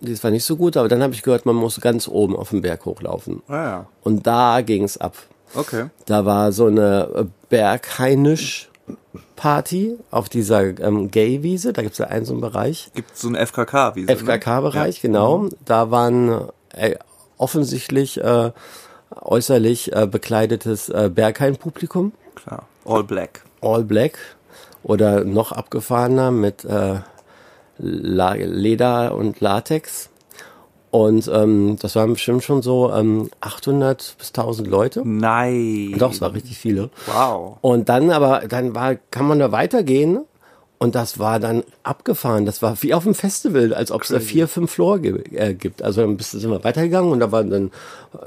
Das 0.00 0.22
war 0.24 0.30
nicht 0.30 0.44
so 0.44 0.56
gut, 0.56 0.76
aber 0.76 0.88
dann 0.88 1.02
habe 1.02 1.14
ich 1.14 1.22
gehört, 1.22 1.46
man 1.46 1.56
muss 1.56 1.80
ganz 1.80 2.08
oben 2.08 2.36
auf 2.36 2.50
den 2.50 2.60
Berg 2.62 2.84
hochlaufen. 2.84 3.42
Ah 3.48 3.54
ja, 3.54 3.86
Und 4.02 4.26
da 4.26 4.60
ging's 4.60 4.96
ab. 4.98 5.16
okay. 5.54 5.86
Da 6.06 6.24
war 6.26 6.52
so 6.52 6.66
eine 6.66 7.08
äh, 7.14 7.24
Berghainisch-Party 7.48 9.96
auf 10.10 10.28
dieser 10.28 10.78
ähm, 10.80 11.10
Gay-Wiese. 11.10 11.72
Da 11.72 11.82
gibt's 11.82 11.98
ja 11.98 12.06
einen 12.08 12.24
so 12.24 12.32
einen 12.32 12.40
Bereich. 12.40 12.90
Gibt 12.94 13.16
so 13.16 13.28
einen 13.28 13.36
FKK, 13.46 13.94
wie 13.96 14.06
FKK-Bereich, 14.06 15.00
genau. 15.00 15.48
Da 15.64 15.90
waren 15.90 16.48
äh, 16.72 16.96
offensichtlich 17.38 18.20
äh, 18.22 18.50
äußerlich 19.20 19.94
äh, 19.94 20.06
bekleidetes 20.06 20.88
äh, 20.88 21.10
Berghain-Publikum, 21.12 22.12
Klar. 22.34 22.64
All 22.84 23.04
Black. 23.04 23.42
all 23.62 23.84
black 23.84 24.18
oder 24.84 25.24
noch 25.24 25.50
abgefahrener 25.50 26.30
mit 26.30 26.64
äh, 26.64 26.96
Leder 27.78 29.16
und 29.16 29.40
Latex. 29.40 30.10
Und 30.90 31.26
ähm, 31.26 31.76
das 31.80 31.96
waren 31.96 32.12
bestimmt 32.12 32.44
schon 32.44 32.62
so 32.62 32.92
ähm, 32.92 33.28
800 33.40 34.14
bis 34.16 34.28
1000 34.28 34.68
Leute. 34.68 35.02
Nein. 35.04 35.96
Doch, 35.98 36.12
es 36.12 36.20
war 36.20 36.32
richtig 36.32 36.56
viele. 36.56 36.90
Wow. 37.06 37.58
Und 37.62 37.88
dann 37.88 38.10
aber, 38.10 38.42
dann 38.48 38.76
war, 38.76 38.94
kann 38.94 39.26
man 39.26 39.40
da 39.40 39.50
weitergehen 39.50 40.20
Und 40.78 40.94
das 40.94 41.18
war 41.18 41.38
dann 41.38 41.62
abgefahren. 41.82 42.46
Das 42.46 42.60
war 42.60 42.82
wie 42.82 42.94
auf 42.94 43.04
dem 43.04 43.14
Festival, 43.14 43.72
als 43.72 43.90
ob 43.90 44.02
es 44.02 44.08
da 44.08 44.20
vier, 44.20 44.48
fünf 44.48 44.72
Floor 44.72 44.98
äh, 45.02 45.54
gibt. 45.54 45.82
Also 45.82 46.02
dann 46.02 46.18
sind 46.18 46.50
wir 46.50 46.64
weitergegangen 46.64 47.12
und 47.12 47.20
da 47.20 47.32
waren 47.32 47.48
dann 47.48 47.70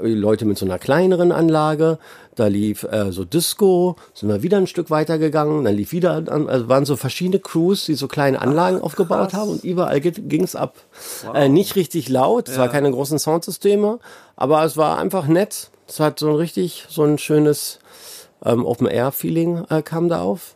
äh, 0.00 0.08
Leute 0.08 0.44
mit 0.44 0.58
so 0.58 0.64
einer 0.64 0.78
kleineren 0.78 1.30
Anlage. 1.30 1.98
Da 2.34 2.46
lief 2.46 2.84
äh, 2.84 3.12
so 3.12 3.24
Disco, 3.24 3.96
sind 4.14 4.28
wir 4.28 4.42
wieder 4.42 4.56
ein 4.56 4.66
Stück 4.66 4.90
weitergegangen. 4.90 5.64
Dann 5.64 5.74
lief 5.74 5.92
wieder, 5.92 6.24
also 6.26 6.68
waren 6.68 6.84
so 6.84 6.96
verschiedene 6.96 7.38
Crews, 7.38 7.84
die 7.84 7.94
so 7.94 8.08
kleine 8.08 8.40
Anlagen 8.40 8.80
aufgebaut 8.80 9.34
haben 9.34 9.50
und 9.50 9.64
überall 9.64 10.00
ging 10.00 10.42
es 10.42 10.56
ab. 10.56 10.76
Äh, 11.34 11.48
nicht 11.48 11.76
richtig 11.76 12.08
laut, 12.08 12.48
es 12.48 12.58
war 12.58 12.68
keine 12.68 12.90
großen 12.90 13.18
Soundsysteme, 13.18 13.98
aber 14.36 14.64
es 14.64 14.76
war 14.76 14.98
einfach 14.98 15.26
nett. 15.26 15.70
Es 15.86 16.00
hat 16.00 16.18
so 16.18 16.28
ein 16.28 16.34
richtig, 16.34 16.86
so 16.88 17.02
ein 17.02 17.18
schönes 17.18 17.78
ähm, 18.44 18.64
Open-Air-Feeling 18.64 19.64
äh, 19.68 19.82
kam 19.82 20.08
da 20.08 20.20
auf. 20.20 20.54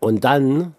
Und 0.00 0.24
dann 0.24 0.74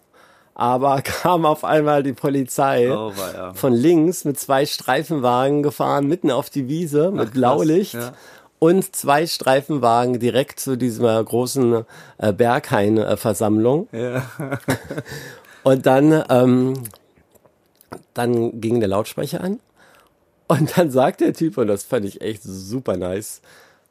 aber 0.60 1.02
kam 1.04 1.46
auf 1.46 1.64
einmal 1.64 2.04
die 2.04 2.14
Polizei 2.14 2.92
Oh, 2.94 3.12
ja. 3.34 3.54
von 3.54 3.74
links 3.74 4.26
mit 4.26 4.38
zwei 4.40 4.66
Streifenwagen 4.66 5.64
gefahren, 5.64 6.08
mitten 6.08 6.32
auf 6.32 6.50
die 6.50 6.68
Wiese 6.68 7.12
mit 7.12 7.32
Blaulicht. 7.34 7.94
ja. 7.94 8.12
Und 8.60 8.94
zwei 8.94 9.26
Streifenwagen 9.26 10.20
direkt 10.20 10.60
zu 10.60 10.76
dieser 10.76 11.24
großen 11.24 11.86
äh, 12.18 12.34
Berghain-Versammlung. 12.34 13.88
Ja. 13.94 14.24
Und 15.64 15.86
dann, 15.86 16.24
ähm, 16.30 16.74
dann 18.14 18.60
ging 18.60 18.80
der 18.82 18.90
Lautsprecher 18.90 19.42
an. 19.42 19.60
Und 20.48 20.78
dann 20.78 20.92
sagt 20.92 21.22
der 21.22 21.34
Typ, 21.34 21.58
und 21.58 21.68
das 21.68 21.84
fand 21.84 22.06
ich 22.06 22.22
echt 22.22 22.42
super 22.44 22.98
nice, 22.98 23.42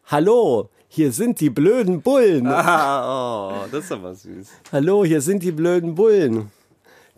Hallo, 0.06 0.68
hier 0.88 1.12
sind 1.12 1.40
die 1.40 1.50
blöden 1.50 2.00
Bullen. 2.02 2.46
Ah, 2.46 3.62
oh, 3.62 3.66
das 3.70 3.84
ist 3.84 3.92
aber 3.92 4.14
süß. 4.14 4.48
Hallo, 4.72 5.04
hier 5.04 5.20
sind 5.20 5.42
die 5.42 5.52
blöden 5.52 5.94
Bullen. 5.94 6.50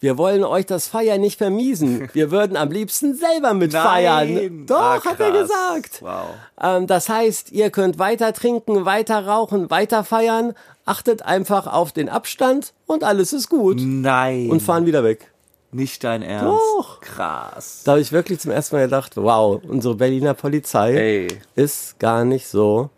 Wir 0.01 0.17
wollen 0.17 0.45
euch 0.45 0.65
das 0.67 0.89
Feiern 0.89 1.21
nicht 1.21 1.37
vermiesen. 1.39 2.09
Wir 2.15 2.31
würden 2.31 2.57
am 2.57 2.71
liebsten 2.71 3.15
selber 3.15 3.53
mitfeiern. 3.55 4.35
Nein. 4.35 4.67
Doch, 4.67 4.77
Ah, 4.81 5.05
hat 5.05 5.21
er 5.21 5.31
gesagt. 5.33 6.01
Wow. 6.01 6.31
Ähm, 6.61 6.87
das 6.87 7.09
heißt, 7.09 7.53
ihr 7.53 7.71
könnt 7.71 7.99
weiter 7.99 8.33
trinken, 8.33 8.85
weiter 8.87 9.27
rauchen, 9.27 9.69
weiter 9.71 10.03
feiern. 10.05 10.55
Achtet 10.87 11.23
einfach 11.23 11.67
auf 11.67 11.93
den 11.93 12.09
Abstand 12.09 12.73
und 12.87 13.05
alles 13.05 13.33
ist 13.35 13.49
gut. 13.51 13.77
Nein. 13.81 14.51
Und 14.51 14.61
fahren 14.63 14.87
wieder 14.87 15.05
weg. 15.05 15.31
Nicht 15.73 16.03
dein 16.03 16.23
Ernst. 16.23 16.47
Doch. 16.47 17.01
Krass. 17.01 17.83
Da 17.85 17.93
habe 17.93 18.01
ich 18.01 18.11
wirklich 18.11 18.41
zum 18.41 18.51
ersten 18.51 18.75
Mal 18.77 18.83
gedacht, 18.87 19.17
wow, 19.17 19.61
unsere 19.69 19.95
Berliner 19.95 20.35
Polizei 20.35 20.95
Ey. 20.95 21.29
ist 21.55 21.99
gar 22.01 22.25
nicht 22.25 22.49
so 22.49 22.91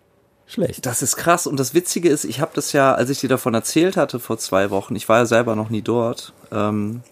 schlecht. 0.52 0.86
Das 0.86 1.02
ist 1.02 1.16
krass. 1.16 1.46
Und 1.46 1.58
das 1.58 1.74
Witzige 1.74 2.08
ist, 2.08 2.24
ich 2.24 2.40
habe 2.40 2.52
das 2.54 2.72
ja, 2.72 2.94
als 2.94 3.10
ich 3.10 3.20
dir 3.20 3.28
davon 3.28 3.54
erzählt 3.54 3.96
hatte 3.96 4.20
vor 4.20 4.38
zwei 4.38 4.70
Wochen, 4.70 4.94
ich 4.96 5.08
war 5.08 5.18
ja 5.18 5.26
selber 5.26 5.56
noch 5.56 5.70
nie 5.70 5.82
dort, 5.82 6.32
ähm, 6.52 7.02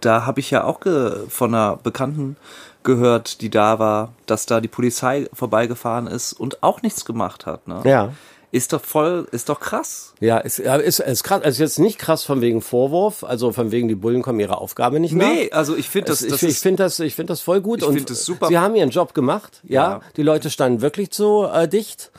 da 0.00 0.24
habe 0.26 0.40
ich 0.40 0.50
ja 0.50 0.64
auch 0.64 0.80
von 1.28 1.54
einer 1.54 1.76
Bekannten 1.76 2.36
gehört, 2.82 3.42
die 3.42 3.50
da 3.50 3.78
war, 3.78 4.12
dass 4.26 4.46
da 4.46 4.60
die 4.60 4.68
Polizei 4.68 5.28
vorbeigefahren 5.32 6.06
ist 6.06 6.32
und 6.32 6.62
auch 6.62 6.80
nichts 6.82 7.04
gemacht 7.04 7.44
hat. 7.46 7.68
Ne? 7.68 7.82
Ja. 7.84 8.12
Ist 8.52 8.72
doch 8.72 8.82
voll, 8.82 9.28
ist 9.30 9.48
doch 9.48 9.60
krass. 9.60 10.12
Ja, 10.18 10.38
ist, 10.38 10.58
ist, 10.58 10.98
ist 10.98 11.22
krass. 11.22 11.42
Also 11.44 11.62
jetzt 11.62 11.78
nicht 11.78 11.98
krass 12.00 12.24
von 12.24 12.40
wegen 12.40 12.62
Vorwurf, 12.62 13.22
also 13.22 13.52
von 13.52 13.70
wegen 13.70 13.86
die 13.86 13.94
Bullen 13.94 14.22
kommen 14.22 14.40
ihrer 14.40 14.58
Aufgabe 14.60 14.98
nicht 14.98 15.14
nach. 15.14 15.28
Nee, 15.28 15.52
also 15.52 15.76
ich 15.76 15.88
finde 15.88 16.08
das, 16.08 16.20
Das, 16.20 16.28
das 16.30 16.42
ich 16.42 16.48
ich 16.48 16.58
finde 16.58 16.82
das, 16.82 16.98
ich 16.98 17.14
finde 17.14 17.32
das 17.32 17.42
voll 17.42 17.60
gut 17.60 17.82
Ich 17.82 17.86
und 17.86 17.94
find 17.94 18.10
das 18.10 18.24
super. 18.24 18.48
sie 18.48 18.58
haben 18.58 18.74
ihren 18.74 18.90
Job 18.90 19.14
gemacht. 19.14 19.60
Ja, 19.62 19.82
Ja. 19.82 20.00
die 20.16 20.22
Leute 20.24 20.50
standen 20.50 20.80
wirklich 20.80 21.10
so 21.12 21.46
äh, 21.46 21.68
dicht 21.68 22.10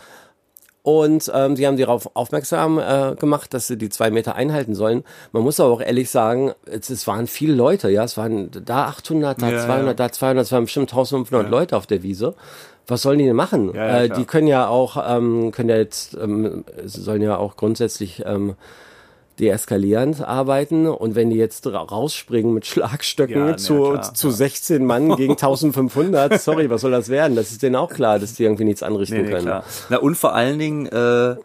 und 0.84 1.32
ähm, 1.34 1.56
sie 1.56 1.68
haben 1.68 1.78
darauf 1.78 2.16
aufmerksam 2.16 2.80
äh, 2.80 3.16
gemacht, 3.16 3.54
dass 3.54 3.68
sie 3.68 3.78
die 3.78 3.90
zwei 3.90 4.10
Meter 4.10 4.36
einhalten 4.36 4.74
sollen. 4.74 5.04
Man 5.32 5.44
muss 5.44 5.60
aber 5.60 5.72
auch 5.72 5.82
ehrlich 5.82 6.10
sagen, 6.10 6.54
es, 6.66 6.90
es 6.90 7.06
waren 7.06 7.28
viele 7.28 7.54
Leute. 7.54 7.90
Ja, 7.90 8.04
es 8.04 8.18
waren 8.18 8.50
da 8.52 8.86
800, 8.86 9.42
da 9.42 9.50
Ja, 9.50 9.60
200, 9.60 9.88
ja. 9.88 9.94
da 9.94 10.12
200, 10.12 10.46
es 10.46 10.52
waren 10.52 10.64
bestimmt 10.64 10.92
1500 10.92 11.50
Leute 11.50 11.78
auf 11.78 11.86
der 11.86 12.02
Wiese. 12.02 12.34
Was 12.88 13.04
sollen 13.04 13.20
die 13.20 13.26
denn 13.26 13.36
machen? 13.36 13.72
Ja, 13.76 13.86
ja, 13.88 14.02
äh, 14.04 14.10
die 14.10 14.26
können 14.26 14.48
ja 14.48 14.68
auch, 14.68 14.98
ähm, 15.08 15.52
können 15.52 15.70
ja 15.70 15.78
jetzt, 15.78 16.16
ähm, 16.16 16.66
sie 16.84 17.02
sollen 17.02 17.22
ja 17.22 17.38
auch 17.38 17.56
grundsätzlich 17.56 18.24
ähm, 18.26 18.56
deeskalierend 19.42 20.22
arbeiten 20.24 20.88
und 20.88 21.16
wenn 21.16 21.30
die 21.32 21.36
jetzt 21.38 21.66
ra- 21.68 21.82
rausspringen 21.82 22.54
mit 22.54 22.66
Schlagstöcken 22.66 23.48
Ja, 23.50 23.58
zu, 23.58 23.92
klar, 23.92 24.14
zu 24.14 24.30
16 24.30 24.86
Mann 24.86 25.16
gegen 25.18 25.34
1500, 25.34 26.40
sorry, 26.40 26.70
was 26.70 26.82
soll 26.82 26.92
das 26.92 27.10
werden? 27.10 27.36
Das 27.36 27.52
ist 27.52 27.64
denen 27.64 27.76
auch 27.76 27.90
klar, 27.90 28.20
dass 28.20 28.36
die 28.36 28.44
irgendwie 28.44 28.66
nichts 28.66 28.84
anrichten 28.84 29.18
Nee, 29.18 29.24
nee, 29.24 29.30
können. 29.32 29.46
klar. 29.48 29.64
Na 29.90 29.98
und 29.98 30.16
vor 30.16 30.34
allen 30.36 30.60
Dingen, 30.60 30.86
äh, 30.86 31.36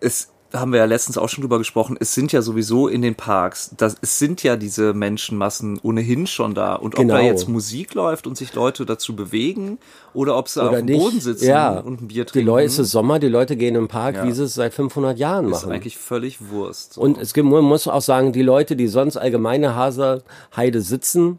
es 0.00 0.28
haben 0.52 0.72
wir 0.72 0.78
ja 0.78 0.84
letztens 0.84 1.18
auch 1.18 1.28
schon 1.28 1.42
drüber 1.42 1.58
gesprochen, 1.58 1.96
es 2.00 2.14
sind 2.14 2.32
ja 2.32 2.42
sowieso 2.42 2.88
in 2.88 3.02
den 3.02 3.14
Parks, 3.14 3.70
das, 3.76 3.96
es 4.00 4.18
sind 4.18 4.42
ja 4.42 4.56
diese 4.56 4.92
Menschenmassen 4.94 5.78
ohnehin 5.82 6.26
schon 6.26 6.54
da. 6.54 6.74
Und 6.74 6.94
ob 6.94 7.00
Genau. 7.00 7.14
da 7.14 7.20
jetzt 7.20 7.48
Musik 7.48 7.94
läuft 7.94 8.26
und 8.26 8.36
sich 8.36 8.54
Leute 8.54 8.84
dazu 8.86 9.16
bewegen 9.16 9.78
oder 10.14 10.36
ob 10.36 10.48
sie 10.48 10.62
auf 10.62 10.68
Oder 10.70 10.78
dem 10.78 10.86
nicht. 10.86 10.98
Boden 10.98 11.20
sitzen 11.20 11.46
ja. 11.48 11.78
und 11.78 12.02
ein 12.02 12.08
Bier 12.08 12.24
Die 12.24 12.32
trinken, 12.32 12.46
Leute, 12.48 12.66
es 12.66 12.78
ist 12.78 12.90
Sommer, 12.90 13.18
die 13.18 13.28
Leute 13.28 13.56
gehen 13.56 13.74
im 13.74 13.88
Park, 13.88 14.16
Ja. 14.16 14.26
wie 14.26 14.32
sie 14.32 14.44
es 14.44 14.54
seit 14.54 14.74
500 14.74 15.18
Jahren 15.18 15.46
ist 15.46 15.50
machen. 15.62 15.72
eigentlich 15.72 15.96
völlig 15.98 16.50
Wurst. 16.50 16.98
Und 16.98 17.18
es 17.18 17.32
gibt, 17.34 17.48
man 17.48 17.64
muss 17.64 17.88
auch 17.88 18.02
sagen, 18.02 18.32
die 18.32 18.42
Leute, 18.42 18.76
die 18.76 18.88
sonst 18.88 19.16
allgemeine 19.16 19.74
Haserheide 19.74 20.80
sitzen, 20.80 21.38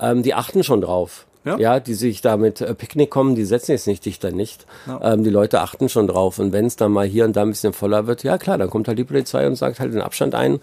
ähm, 0.00 0.22
die 0.22 0.34
achten 0.34 0.64
schon 0.64 0.80
drauf. 0.80 1.26
Ja. 1.44 1.80
die 1.80 1.94
sich 1.94 2.20
da 2.20 2.36
mit 2.36 2.60
äh, 2.60 2.74
Picknick 2.74 3.10
kommen, 3.10 3.34
die 3.34 3.44
setzen 3.44 3.72
jetzt 3.72 3.86
nicht 3.86 4.04
dichter 4.04 4.30
nicht. 4.30 4.66
Ähm, 5.02 5.24
die 5.24 5.30
Leute 5.30 5.60
achten 5.60 5.88
schon 5.88 6.06
drauf. 6.06 6.38
Und 6.38 6.52
wenn 6.52 6.66
es 6.66 6.76
dann 6.76 6.92
mal 6.92 7.06
hier 7.06 7.24
und 7.24 7.36
da 7.36 7.42
ein 7.42 7.50
bisschen 7.50 7.72
voller 7.72 8.06
wird, 8.06 8.22
ja 8.22 8.38
klar, 8.38 8.58
dann 8.58 8.70
kommt 8.70 8.88
halt 8.88 8.98
die 8.98 9.04
Polizei 9.04 9.46
und 9.46 9.56
sagt 9.56 9.80
halt 9.80 9.92
den 9.92 10.00
Abstand 10.00 10.34
ein. 10.34 10.60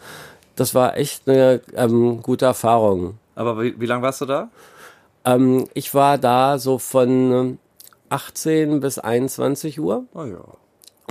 Das 0.55 0.73
war 0.75 0.97
echt 0.97 1.27
eine 1.27 1.61
ähm, 1.75 2.21
gute 2.21 2.45
Erfahrung. 2.45 3.15
Aber 3.35 3.61
wie, 3.61 3.79
wie 3.79 3.85
lange 3.85 4.01
warst 4.01 4.21
du 4.21 4.25
da? 4.25 4.49
Ähm, 5.23 5.67
ich 5.73 5.93
war 5.93 6.17
da 6.17 6.57
so 6.57 6.77
von 6.77 7.09
ähm, 7.31 7.57
18 8.09 8.79
bis 8.79 8.99
21 8.99 9.79
Uhr. 9.79 10.05
Oh 10.13 10.23
ja. 10.23 10.43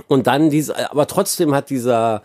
Und 0.07 0.27
dann 0.27 0.49
diese, 0.49 0.91
aber 0.91 1.07
trotzdem 1.07 1.55
hat 1.55 1.69
dieser 1.69 2.21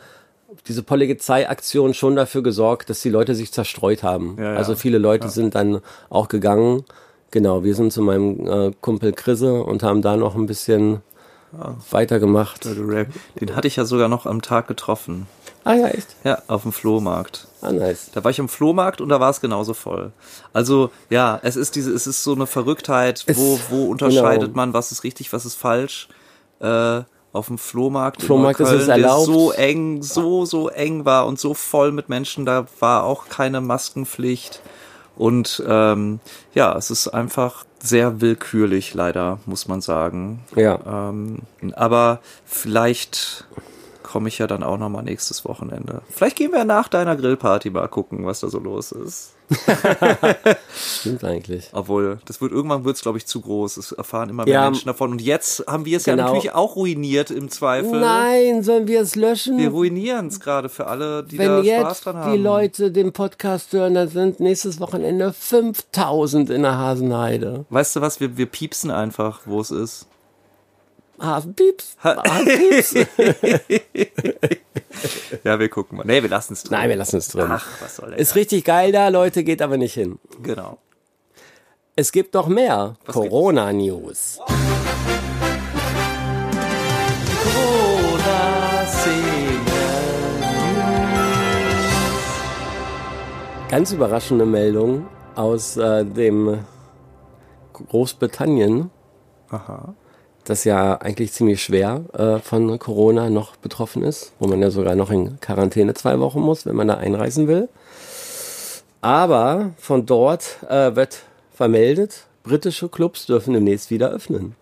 diese 0.69 0.83
Polizeiaktion 0.83 1.95
schon 1.95 2.17
dafür 2.17 2.43
gesorgt, 2.43 2.91
dass 2.91 3.00
die 3.00 3.11
Leute 3.11 3.35
sich 3.35 3.53
zerstreut 3.53 4.03
haben. 4.03 4.37
Ja, 4.38 4.53
ja. 4.53 4.57
Also 4.57 4.75
viele 4.76 4.99
Leute 4.99 5.29
sind 5.29 5.55
dann 5.55 5.81
auch 6.09 6.29
gegangen. 6.29 6.85
Genau, 7.30 7.64
wir 7.64 7.75
sind 7.75 7.92
zu 7.92 8.02
meinem 8.02 8.47
äh, 8.47 8.73
Kumpel 8.80 9.12
Chrisse 9.12 9.62
und 9.62 9.83
haben 9.83 10.02
da 10.02 10.16
noch 10.16 10.37
ein 10.37 10.47
bisschen 10.47 11.02
weitergemacht. 11.90 12.64
Den 12.64 13.56
hatte 13.56 13.68
ich 13.68 13.76
ja 13.76 13.85
sogar 13.85 14.09
noch 14.09 14.26
am 14.26 14.42
Tag 14.42 14.68
getroffen. 14.68 15.26
Ah 15.64 15.75
ja, 15.75 15.88
echt? 15.88 16.14
Ja, 16.25 16.42
auf 16.49 16.62
dem 16.62 16.73
Flohmarkt. 16.73 17.49
Ah, 17.61 17.73
nice. 17.73 18.11
Da 18.12 18.23
war 18.23 18.30
ich 18.30 18.40
am 18.40 18.49
Flohmarkt 18.49 19.00
und 19.00 19.09
da 19.09 19.21
war 19.21 19.30
es 19.30 19.40
genauso 19.40 19.75
voll. 19.75 20.12
Also 20.52 20.90
ja, 21.11 21.40
es 21.42 21.56
ist 21.56 21.75
diese, 21.75 21.92
es 21.92 22.06
ist 22.06 22.23
so 22.23 22.35
eine 22.35 22.47
Verrücktheit, 22.47 23.25
wo, 23.35 23.59
wo 23.71 23.87
unterscheidet 23.87 24.49
genau. 24.49 24.56
man, 24.56 24.75
was 24.75 24.92
ist 24.92 25.02
richtig, 25.02 25.33
was 25.33 25.45
ist 25.45 25.54
falsch. 25.54 26.09
Äh, 26.61 27.02
auf 27.33 27.49
dem 27.49 27.59
Flohmarkt, 27.59 28.21
in 28.21 28.26
Flohmarkt 28.26 28.61
ist 28.61 28.71
Neukölln, 28.71 28.90
es 28.90 29.02
der 29.02 29.18
so 29.18 29.50
eng, 29.52 30.02
so, 30.02 30.47
so 30.47 30.68
eng 30.68 31.04
war 31.04 31.26
und 31.26 31.38
so 31.38 31.52
voll 31.52 31.92
mit 31.92 32.09
Menschen, 32.09 32.47
da 32.47 32.66
war 32.80 33.04
auch 33.04 33.28
keine 33.28 33.61
Maskenpflicht. 33.61 34.62
Und 35.16 35.62
ähm, 35.66 36.20
ja, 36.54 36.76
es 36.76 36.90
ist 36.90 37.08
einfach 37.08 37.64
sehr 37.82 38.20
willkürlich, 38.20 38.94
leider, 38.94 39.38
muss 39.46 39.68
man 39.68 39.80
sagen. 39.80 40.44
Ja. 40.54 40.78
Ähm, 40.87 41.38
aber 41.75 42.20
vielleicht 42.44 43.46
komme 44.07 44.29
ich 44.29 44.39
ja 44.39 44.47
dann 44.47 44.63
auch 44.63 44.79
noch 44.79 44.89
mal 44.89 45.03
nächstes 45.03 45.45
Wochenende. 45.45 46.01
Vielleicht 46.09 46.37
gehen 46.37 46.53
wir 46.53 46.65
nach 46.65 46.89
deiner 46.89 47.17
Grillparty 47.17 47.71
mal 47.71 47.89
gucken, 47.89 48.25
was 48.25 48.41
da 48.41 48.49
so 48.49 48.59
los 48.59 48.93
ist. 48.93 49.33
Stimmt 50.75 51.23
eigentlich. 51.25 51.69
Obwohl, 51.73 52.19
das 52.25 52.41
wird 52.41 52.53
irgendwann 52.53 52.85
wird 52.85 52.97
es, 52.97 53.03
glaube 53.03 53.19
ich, 53.19 53.27
zu 53.27 53.41
groß. 53.41 53.77
Es 53.77 53.93
erfahren 53.93 54.29
immer 54.31 54.45
mehr 54.45 54.55
Ja. 54.55 54.65
Menschen 54.65 54.87
davon. 54.89 55.13
Und 55.13 55.23
jetzt 55.23 55.65
haben 55.67 55.85
wir 55.85 55.97
es 55.97 56.07
ja 56.07 56.15
Genau. 56.15 56.27
natürlich 56.29 56.53
auch 56.53 56.77
ruiniert 56.77 57.31
im 57.31 57.49
Zweifel. 57.51 58.01
Nein, 58.01 58.63
sollen 58.63 58.89
wir 58.89 59.01
es 59.01 59.15
löschen? 59.15 59.59
Wir 59.59 59.71
ruinieren 59.71 60.27
es 60.29 60.41
gerade 60.41 60.69
für 60.69 60.87
alle, 60.87 61.23
die 61.25 61.39
Wenn 61.39 61.49
da 61.49 61.57
Spaß 61.59 61.67
jetzt 61.67 62.05
dran 62.07 62.17
haben. 62.17 62.33
die 62.33 62.39
Leute 62.39 62.91
den 62.91 63.13
Podcast 63.13 63.73
hören, 63.73 63.95
dann 63.95 64.09
sind 64.09 64.41
nächstes 64.41 64.81
Wochenende 64.81 65.33
5000 65.33 66.51
in 66.51 66.63
der 66.63 66.77
Hasenheide. 66.79 67.67
Weißt 67.71 67.97
du 67.97 68.01
was? 68.01 68.19
Wir, 68.21 68.37
wir 68.37 68.47
piepsen 68.47 68.91
einfach, 68.91 69.41
wo 69.45 69.61
es 69.61 69.71
ist. 69.71 70.07
Hasenpieps. 71.20 71.96
Hasenpieps. 72.02 72.94
Ja, 75.44 75.58
wir 75.58 75.68
gucken 75.68 75.99
mal. 75.99 76.06
Nee, 76.06 76.23
wir 76.23 76.30
lassen 76.30 76.54
es 76.54 76.62
drin. 76.62 76.78
Nein, 76.78 76.88
wir 76.88 76.96
lassen 76.96 77.18
es 77.18 77.28
drin. 77.28 77.49
Ach, 77.50 77.66
was 77.80 77.96
soll 77.96 78.11
der 78.11 78.18
Ist 78.18 78.35
richtig 78.35 78.64
geil 78.64 78.92
da, 78.92 79.08
Leute, 79.08 79.44
geht 79.44 79.61
aber 79.61 79.76
nicht 79.76 79.94
hin. 79.94 80.18
Genau. 80.42 80.78
Es 81.96 82.12
gibt 82.12 82.35
noch 82.35 82.49
mehr 82.49 82.94
Corona-News. 83.06 84.40
Ganz 93.68 93.92
überraschende 93.92 94.46
Meldung 94.46 95.06
aus 95.35 95.76
äh, 95.76 96.04
dem 96.04 96.64
Großbritannien. 97.73 98.90
Aha. 99.50 99.94
Das 100.47 100.65
ja 100.65 100.97
eigentlich 101.00 101.33
ziemlich 101.33 101.62
schwer 101.62 102.05
äh, 102.15 102.38
von 102.38 102.79
Corona 102.79 103.31
noch 103.31 103.57
betroffen 103.57 104.03
ist, 104.03 104.33
wo 104.38 104.47
man 104.47 104.61
ja 104.62 104.71
sogar 104.71 104.95
noch 104.95 105.11
in 105.11 105.41
Quarantäne 105.41 105.95
zwei 105.95 106.19
Wochen 106.21 106.41
muss, 106.41 106.67
wenn 106.67 106.76
man 106.76 106.88
da 106.88 106.95
einreisen 106.95 107.49
will. 107.49 107.69
Aber 109.00 109.73
von 109.79 110.07
dort 110.07 110.62
äh, 110.69 110.97
wird 110.97 111.23
vermeldet, 111.53 112.26
britische 112.43 112.88
Clubs 112.88 113.26
dürfen 113.26 113.55
demnächst 113.55 113.91
wieder 113.91 114.11
öffnen. 114.11 114.55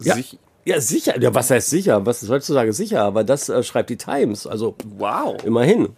Ja. 0.00 0.14
Sich, 0.14 0.38
Ja, 0.64 0.80
sicher. 0.80 1.20
Ja, 1.20 1.34
was 1.34 1.50
heißt 1.50 1.70
sicher? 1.70 2.04
Was 2.06 2.22
ist 2.22 2.30
heutzutage 2.30 2.72
sicher? 2.72 3.02
Aber 3.02 3.24
das 3.24 3.48
äh, 3.48 3.62
schreibt 3.62 3.90
die 3.90 3.96
Times. 3.96 4.46
Also 4.46 4.76
wow. 4.98 5.36
immerhin. 5.44 5.96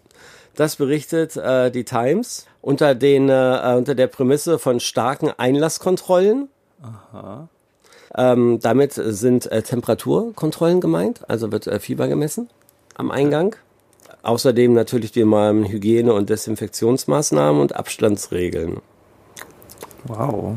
Das 0.55 0.77
berichtet 0.77 1.37
äh, 1.37 1.71
die 1.71 1.85
Times 1.85 2.47
unter, 2.61 2.95
den, 2.95 3.29
äh, 3.29 3.75
unter 3.77 3.95
der 3.95 4.07
Prämisse 4.07 4.59
von 4.59 4.81
starken 4.81 5.31
Einlasskontrollen. 5.37 6.49
Ähm, 8.17 8.59
damit 8.61 8.93
sind 8.95 9.50
äh, 9.52 9.62
Temperaturkontrollen 9.62 10.81
gemeint, 10.81 11.29
also 11.29 11.52
wird 11.52 11.67
äh, 11.67 11.79
Fieber 11.79 12.09
gemessen 12.09 12.49
am 12.95 13.11
Eingang. 13.11 13.57
Außerdem 14.23 14.75
natürlich 14.75 15.12
die 15.12 15.21
normalen 15.21 15.64
Hygiene- 15.67 16.12
und 16.12 16.29
Desinfektionsmaßnahmen 16.29 17.61
und 17.61 17.75
Abstandsregeln. 17.75 18.81
Wow. 20.05 20.57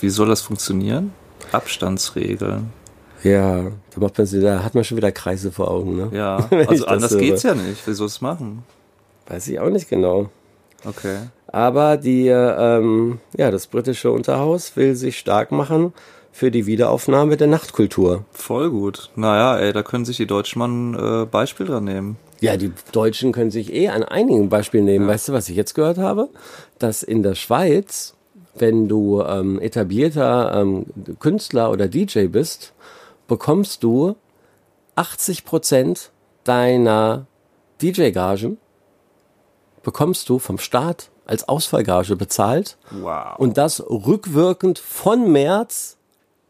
Wie 0.00 0.08
soll 0.08 0.28
das 0.28 0.40
funktionieren? 0.40 1.12
Abstandsregeln. 1.52 2.72
Ja, 3.22 3.70
da, 3.94 4.00
macht 4.00 4.18
man, 4.18 4.40
da 4.40 4.62
hat 4.62 4.74
man 4.74 4.84
schon 4.84 4.96
wieder 4.96 5.12
Kreise 5.12 5.52
vor 5.52 5.70
Augen. 5.70 5.96
Ne? 5.96 6.10
Ja, 6.12 6.48
also 6.66 6.86
anders 6.86 7.12
höre. 7.12 7.20
geht's 7.20 7.42
ja 7.42 7.54
nicht. 7.54 7.86
Wie 7.86 7.92
soll 7.92 8.06
es 8.06 8.20
machen? 8.20 8.64
Weiß 9.28 9.46
ich 9.48 9.58
auch 9.60 9.70
nicht 9.70 9.88
genau. 9.88 10.30
Okay. 10.84 11.18
Aber 11.46 11.96
die, 11.96 12.28
äh, 12.28 12.76
ähm, 12.78 13.20
ja, 13.36 13.50
das 13.50 13.66
britische 13.66 14.10
Unterhaus 14.10 14.76
will 14.76 14.94
sich 14.94 15.18
stark 15.18 15.52
machen 15.52 15.92
für 16.36 16.50
die 16.50 16.66
Wiederaufnahme 16.66 17.38
der 17.38 17.46
Nachtkultur. 17.46 18.26
Voll 18.30 18.68
gut. 18.70 19.08
Naja, 19.16 19.56
ey, 19.58 19.72
da 19.72 19.82
können 19.82 20.04
sich 20.04 20.18
die 20.18 20.26
Deutschen 20.26 20.58
mal 20.58 20.68
ein 20.68 21.22
äh, 21.22 21.24
Beispiel 21.24 21.64
dran 21.64 21.84
nehmen. 21.84 22.16
Ja, 22.40 22.58
die 22.58 22.72
Deutschen 22.92 23.32
können 23.32 23.50
sich 23.50 23.72
eh 23.72 23.88
an 23.88 24.02
einigen 24.02 24.50
Beispielen 24.50 24.84
nehmen. 24.84 25.08
Weißt 25.08 25.28
du, 25.28 25.32
was 25.32 25.48
ich 25.48 25.56
jetzt 25.56 25.74
gehört 25.74 25.96
habe? 25.96 26.28
Dass 26.78 27.02
in 27.02 27.22
der 27.22 27.36
Schweiz, 27.36 28.14
wenn 28.54 28.86
du 28.86 29.22
ähm, 29.22 29.58
etablierter 29.62 30.60
ähm, 30.60 30.84
Künstler 31.20 31.70
oder 31.70 31.88
DJ 31.88 32.26
bist, 32.26 32.74
bekommst 33.28 33.82
du 33.82 34.16
80 34.96 35.46
Prozent 35.46 36.10
deiner 36.44 37.26
DJ-Gagen 37.80 38.58
bekommst 39.82 40.28
du 40.28 40.38
vom 40.38 40.58
Staat 40.58 41.10
als 41.24 41.48
Ausfallgage 41.48 42.14
bezahlt 42.16 42.76
Wow. 42.90 43.38
und 43.38 43.56
das 43.56 43.80
rückwirkend 43.80 44.78
von 44.78 45.32
März 45.32 45.95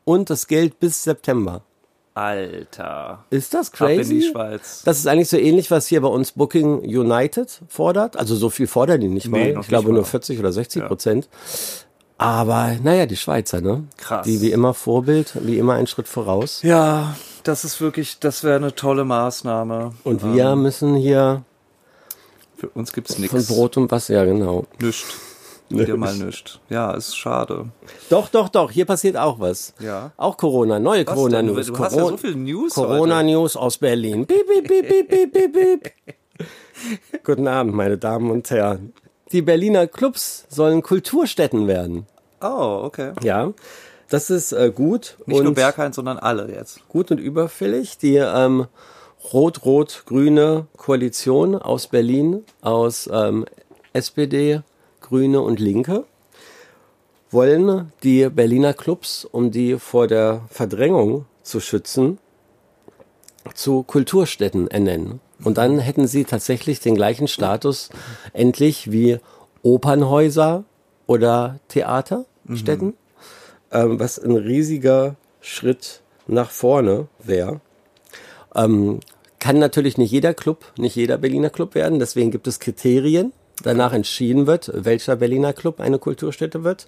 und 0.07 0.31
das 0.31 0.47
Geld 0.47 0.81
bis 0.81 1.03
September. 1.05 1.61
Alter. 2.15 3.25
Ist 3.29 3.53
das 3.53 3.71
Ab 3.75 3.81
in 3.83 3.89
die 3.89 3.97
crazy? 3.97 4.23
Schweiz. 4.33 4.83
Das 4.87 4.99
ist 4.99 5.07
eigentlich 5.07 5.29
so 5.29 5.37
ähnlich, 5.37 5.71
was 5.71 5.87
hier 5.87 6.01
bei 6.01 6.09
uns 6.09 6.33
Booking 6.33 6.79
United 6.79 7.61
fordert. 7.69 8.17
Also 8.17 8.35
so 8.37 8.49
viel 8.49 8.67
fordern 8.67 9.03
die 9.03 9.09
nicht 9.09 9.29
Nee, 9.29 9.53
mal. 9.53 9.61
Ich 9.61 9.69
glaube 9.69 9.89
nicht 9.89 9.93
nur 9.95 10.03
mal. 10.03 10.09
40 10.09 10.39
oder 10.39 10.51
60 10.51 10.87
Prozent. 10.87 11.29
Aber 12.17 12.75
naja, 12.83 13.05
die 13.05 13.17
Schweizer, 13.17 13.61
ne? 13.61 13.85
Krass. 13.99 14.25
Die 14.25 14.41
wie 14.41 14.51
immer 14.51 14.73
Vorbild, 14.73 15.35
wie 15.43 15.59
immer 15.59 15.75
einen 15.75 15.87
Schritt 15.87 16.09
voraus. 16.09 16.63
Ja, 16.63 17.15
das 17.43 17.65
ist 17.65 17.83
wirklich, 17.83 18.19
das 18.19 18.43
wäre 18.43 18.57
eine 18.57 18.75
tolle 18.75 19.05
Maßnahme. 19.05 19.93
Und 20.03 20.25
wir 20.35 20.57
müssen 20.57 20.95
hier 20.97 21.43
Für 22.57 22.69
uns 22.71 22.95
gibt's 22.95 23.15
von 23.17 23.23
nichts. 23.23 23.49
Brot 23.49 23.77
und 23.77 23.91
Wasser, 23.91 24.15
ja 24.15 24.25
genau. 24.25 24.65
Nischt. 24.81 25.05
Wieder 25.69 25.97
mal 25.97 26.15
nischt. 26.15 26.61
Ja, 26.69 26.93
ist 26.93 27.17
schade. 27.17 27.67
Doch, 28.09 28.29
doch, 28.29 28.49
doch, 28.49 28.71
hier 28.71 28.85
passiert 28.85 29.17
auch 29.17 29.41
was. 29.41 29.75
Ja. 29.81 30.13
Auch 30.17 30.37
Corona, 30.37 30.79
neue 30.79 31.05
Corona-News. 31.05 31.67
Du 31.67 31.79
hast 31.79 31.97
ja 31.97 32.07
so 32.07 32.17
viel 32.17 32.37
News 32.37 32.75
Corona-News 32.75 33.57
aus 33.57 33.79
Berlin. 33.79 34.27
Piep, 34.27 34.47
piep, 34.47 34.69
piep, 34.69 34.89
piep, 34.89 35.09
piep, 35.09 35.33
piep, 35.33 35.53
piep. 35.83 35.93
Guten 37.25 37.49
Abend, 37.49 37.75
meine 37.75 37.99
Damen 37.99 38.31
und 38.31 38.49
Herren. 38.51 38.93
Die 39.33 39.43
Berliner 39.43 39.89
Clubs 39.89 40.47
sollen 40.49 40.83
Kulturstätten 40.83 41.67
werden. 41.67 42.07
Oh, 42.41 42.83
okay. 42.85 43.13
Ja, 43.23 43.53
das 44.09 44.31
ist 44.31 44.53
äh, 44.53 44.71
gut 44.73 45.17
Nicht 45.27 45.43
nur 45.43 45.55
Berghain, 45.55 45.93
sondern 45.93 46.19
alle 46.19 46.53
jetzt. 46.53 46.87
gut 46.89 47.11
und 47.11 47.19
überfällig. 47.19 47.99
Die 47.99 48.17
ähm, 48.17 48.67
rot-rot-grüne 49.33 50.67
Koalition 50.77 51.57
aus 51.57 51.89
Berlin, 51.89 52.45
aus 52.61 53.11
ähm, 53.13 53.47
SPD, 53.93 54.61
Grüne 55.07 55.41
und 55.41 55.61
Linke, 55.61 56.05
wollen 57.31 57.93
die 58.03 58.29
Berliner 58.29 58.75
Clubs, 58.75 59.25
um 59.25 59.53
die 59.53 59.79
vor 59.79 60.09
der 60.09 60.43
Verdrängung 60.51 61.27
zu 61.43 61.61
schützen, 61.61 62.19
zu 63.55 63.85
Kulturstätten 63.85 64.69
ernennen. 64.69 65.21
Und 65.45 65.59
dann 65.59 65.79
hätten 65.79 66.09
sie 66.09 66.25
tatsächlich 66.25 66.81
den 66.81 66.97
gleichen 66.97 67.29
Status 67.29 67.91
endlich 68.33 68.91
wie 68.91 69.19
Opernhäuser 69.63 70.65
oder 71.07 71.61
Theaterstätten, 71.69 72.95
ähm, 73.71 74.01
was 74.01 74.19
ein 74.19 74.35
riesiger 74.35 75.15
Schritt 75.41 76.01
nach 76.27 76.51
vorne 76.51 77.07
wäre. 77.23 77.61
Ähm, 78.57 78.99
kann 79.39 79.61
natürlich 79.61 79.99
nicht 79.99 80.11
jeder 80.11 80.35
Club, 80.35 80.73
nicht 80.77 80.97
jeder 80.97 81.19
Berliner 81.19 81.51
Club 81.51 81.77
werden, 81.77 82.01
deswegen 82.01 82.33
gibt 82.33 82.49
es 82.49 82.59
Kriterien, 82.59 83.33
danach 83.63 83.93
entschieden 83.93 84.47
wird, 84.47 84.71
welcher 84.75 85.17
Berliner 85.17 85.53
Club 85.53 85.81
eine 85.81 85.99
Kulturstätte 85.99 86.65
wird. 86.65 86.87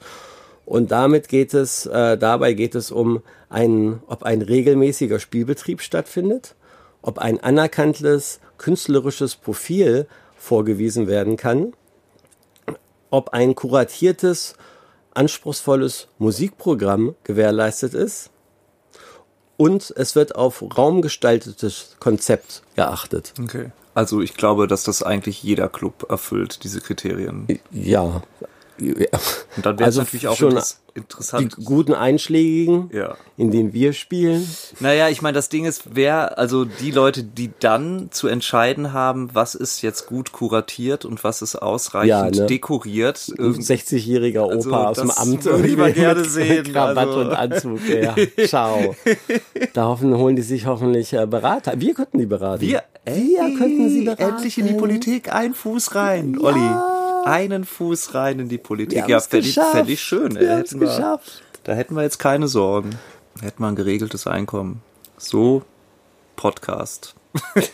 Und 0.64 0.90
damit 0.90 1.28
geht 1.28 1.54
es, 1.54 1.86
äh, 1.86 2.18
dabei 2.18 2.52
geht 2.52 2.74
es 2.74 2.90
um 2.90 3.22
ein, 3.48 4.00
ob 4.06 4.22
ein 4.22 4.42
regelmäßiger 4.42 5.18
Spielbetrieb 5.18 5.80
stattfindet, 5.80 6.54
ob 7.00 7.18
ein 7.18 7.42
anerkanntes 7.42 8.40
künstlerisches 8.58 9.36
Profil 9.36 10.06
vorgewiesen 10.36 11.06
werden 11.06 11.36
kann, 11.36 11.72
ob 13.10 13.30
ein 13.30 13.54
kuratiertes, 13.54 14.54
anspruchsvolles 15.14 16.08
Musikprogramm 16.18 17.14
gewährleistet 17.24 17.94
ist 17.94 18.30
und 19.56 19.92
es 19.96 20.14
wird 20.14 20.36
auf 20.36 20.62
raumgestaltetes 20.76 21.96
Konzept 21.98 22.62
geachtet. 22.76 23.34
Okay. 23.42 23.72
Also 23.98 24.20
ich 24.20 24.34
glaube, 24.34 24.68
dass 24.68 24.84
das 24.84 25.02
eigentlich 25.02 25.42
jeder 25.42 25.68
Club 25.68 26.06
erfüllt, 26.08 26.62
diese 26.62 26.80
Kriterien. 26.80 27.48
Ja. 27.72 28.22
Und 28.80 29.66
dann 29.66 29.76
wäre 29.76 29.86
Also 29.86 30.00
es 30.02 30.06
natürlich 30.06 30.28
auch 30.28 30.36
schon 30.36 30.50
Die 30.50 31.00
interessant. 31.00 31.56
guten 31.64 31.94
Einschlägigen, 31.94 32.90
Ja. 32.92 33.16
in 33.36 33.50
denen 33.50 33.72
wir 33.72 33.92
spielen. 33.92 34.48
Naja, 34.78 35.08
ich 35.08 35.20
meine, 35.20 35.34
das 35.34 35.48
Ding 35.48 35.64
ist, 35.64 35.82
wer, 35.96 36.38
also 36.38 36.64
die 36.64 36.92
Leute, 36.92 37.24
die 37.24 37.50
dann 37.58 38.10
zu 38.12 38.28
entscheiden 38.28 38.92
haben, 38.92 39.30
was 39.32 39.56
ist 39.56 39.82
jetzt 39.82 40.06
gut 40.06 40.30
kuratiert 40.30 41.04
und 41.04 41.24
was 41.24 41.42
ist 41.42 41.56
ausreichend 41.56 42.08
Ja, 42.08 42.30
ne? 42.30 42.46
dekoriert. 42.46 43.32
Ein 43.36 43.46
ähm, 43.46 43.54
60-jähriger 43.54 44.42
Opa 44.44 44.54
Also, 44.54 44.74
aus 44.76 44.96
dem 44.98 45.10
Amt. 45.10 45.44
würde 45.44 45.66
ich 45.66 45.76
mal 45.76 45.92
gerne 45.92 46.24
sehen, 46.24 46.62
Krawatte 46.72 47.00
also. 47.00 47.20
und 47.20 47.32
Anzug. 47.32 47.80
Ja, 47.88 48.14
ciao. 48.46 48.94
Da 49.72 49.86
hoffen, 49.86 50.16
holen 50.16 50.36
die 50.36 50.42
sich 50.42 50.66
hoffentlich 50.66 51.12
äh, 51.14 51.26
Berater. 51.26 51.72
Wir 51.80 51.94
könnten 51.94 52.18
die 52.18 52.26
beraten. 52.26 52.60
Wir, 52.60 52.84
Wir 53.14 53.56
könnten 53.58 53.88
sie 53.90 54.02
beraten. 54.04 54.22
endlich 54.22 54.58
in 54.58 54.66
die 54.66 54.74
Politik, 54.74 55.32
ein 55.32 55.54
Fuß 55.54 55.94
rein, 55.94 56.38
Olli. 56.38 56.68
Einen 57.24 57.64
Fuß 57.64 58.14
rein 58.14 58.40
in 58.40 58.48
die 58.48 58.58
Politik. 58.58 59.08
Ja, 59.08 59.20
fände 59.20 59.46
ich, 59.48 59.54
fänd 59.54 59.88
ich 59.88 60.00
schön. 60.00 60.38
Wir 60.38 60.56
Hätten 60.58 60.80
wir- 60.80 60.88
geschafft. 60.88 61.42
Da 61.64 61.72
hätten 61.74 61.94
wir 61.96 62.02
jetzt 62.02 62.18
keine 62.18 62.48
Sorgen. 62.48 62.90
Da 63.36 63.42
hätten 63.46 63.62
wir 63.62 63.68
ein 63.68 63.76
geregeltes 63.76 64.26
Einkommen. 64.26 64.80
So 65.18 65.62
Podcast. 66.36 67.14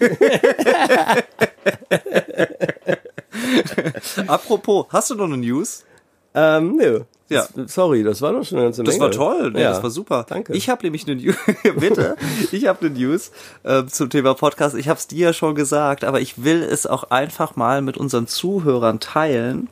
Apropos, 4.26 4.86
hast 4.90 5.10
du 5.10 5.14
noch 5.14 5.24
eine 5.24 5.36
News? 5.36 5.84
Ähm, 6.34 6.76
nö. 6.76 7.00
Ja. 7.28 7.46
Das, 7.54 7.74
sorry, 7.74 8.02
das 8.02 8.20
war 8.20 8.32
doch 8.32 8.44
schon 8.44 8.58
eine 8.58 8.66
ganze 8.66 8.82
Das 8.84 8.98
Menge. 8.98 9.04
war 9.04 9.10
toll, 9.10 9.50
nee, 9.52 9.62
ja. 9.62 9.70
das 9.70 9.82
war 9.82 9.90
super. 9.90 10.26
Danke. 10.28 10.52
Ich 10.54 10.68
habe 10.68 10.82
nämlich 10.82 11.06
eine 11.06 11.16
News, 11.16 11.36
bitte, 11.78 12.16
ich 12.52 12.66
habe 12.66 12.86
eine 12.86 12.90
News 12.90 13.30
äh, 13.62 13.84
zum 13.86 14.10
Thema 14.10 14.34
Podcast. 14.34 14.74
Ich 14.76 14.88
habe 14.88 14.98
es 14.98 15.06
dir 15.06 15.28
ja 15.28 15.32
schon 15.32 15.54
gesagt, 15.54 16.04
aber 16.04 16.20
ich 16.20 16.44
will 16.44 16.62
es 16.62 16.86
auch 16.86 17.04
einfach 17.10 17.56
mal 17.56 17.80
mit 17.80 17.96
unseren 17.96 18.26
Zuhörern 18.26 19.00
teilen 19.00 19.68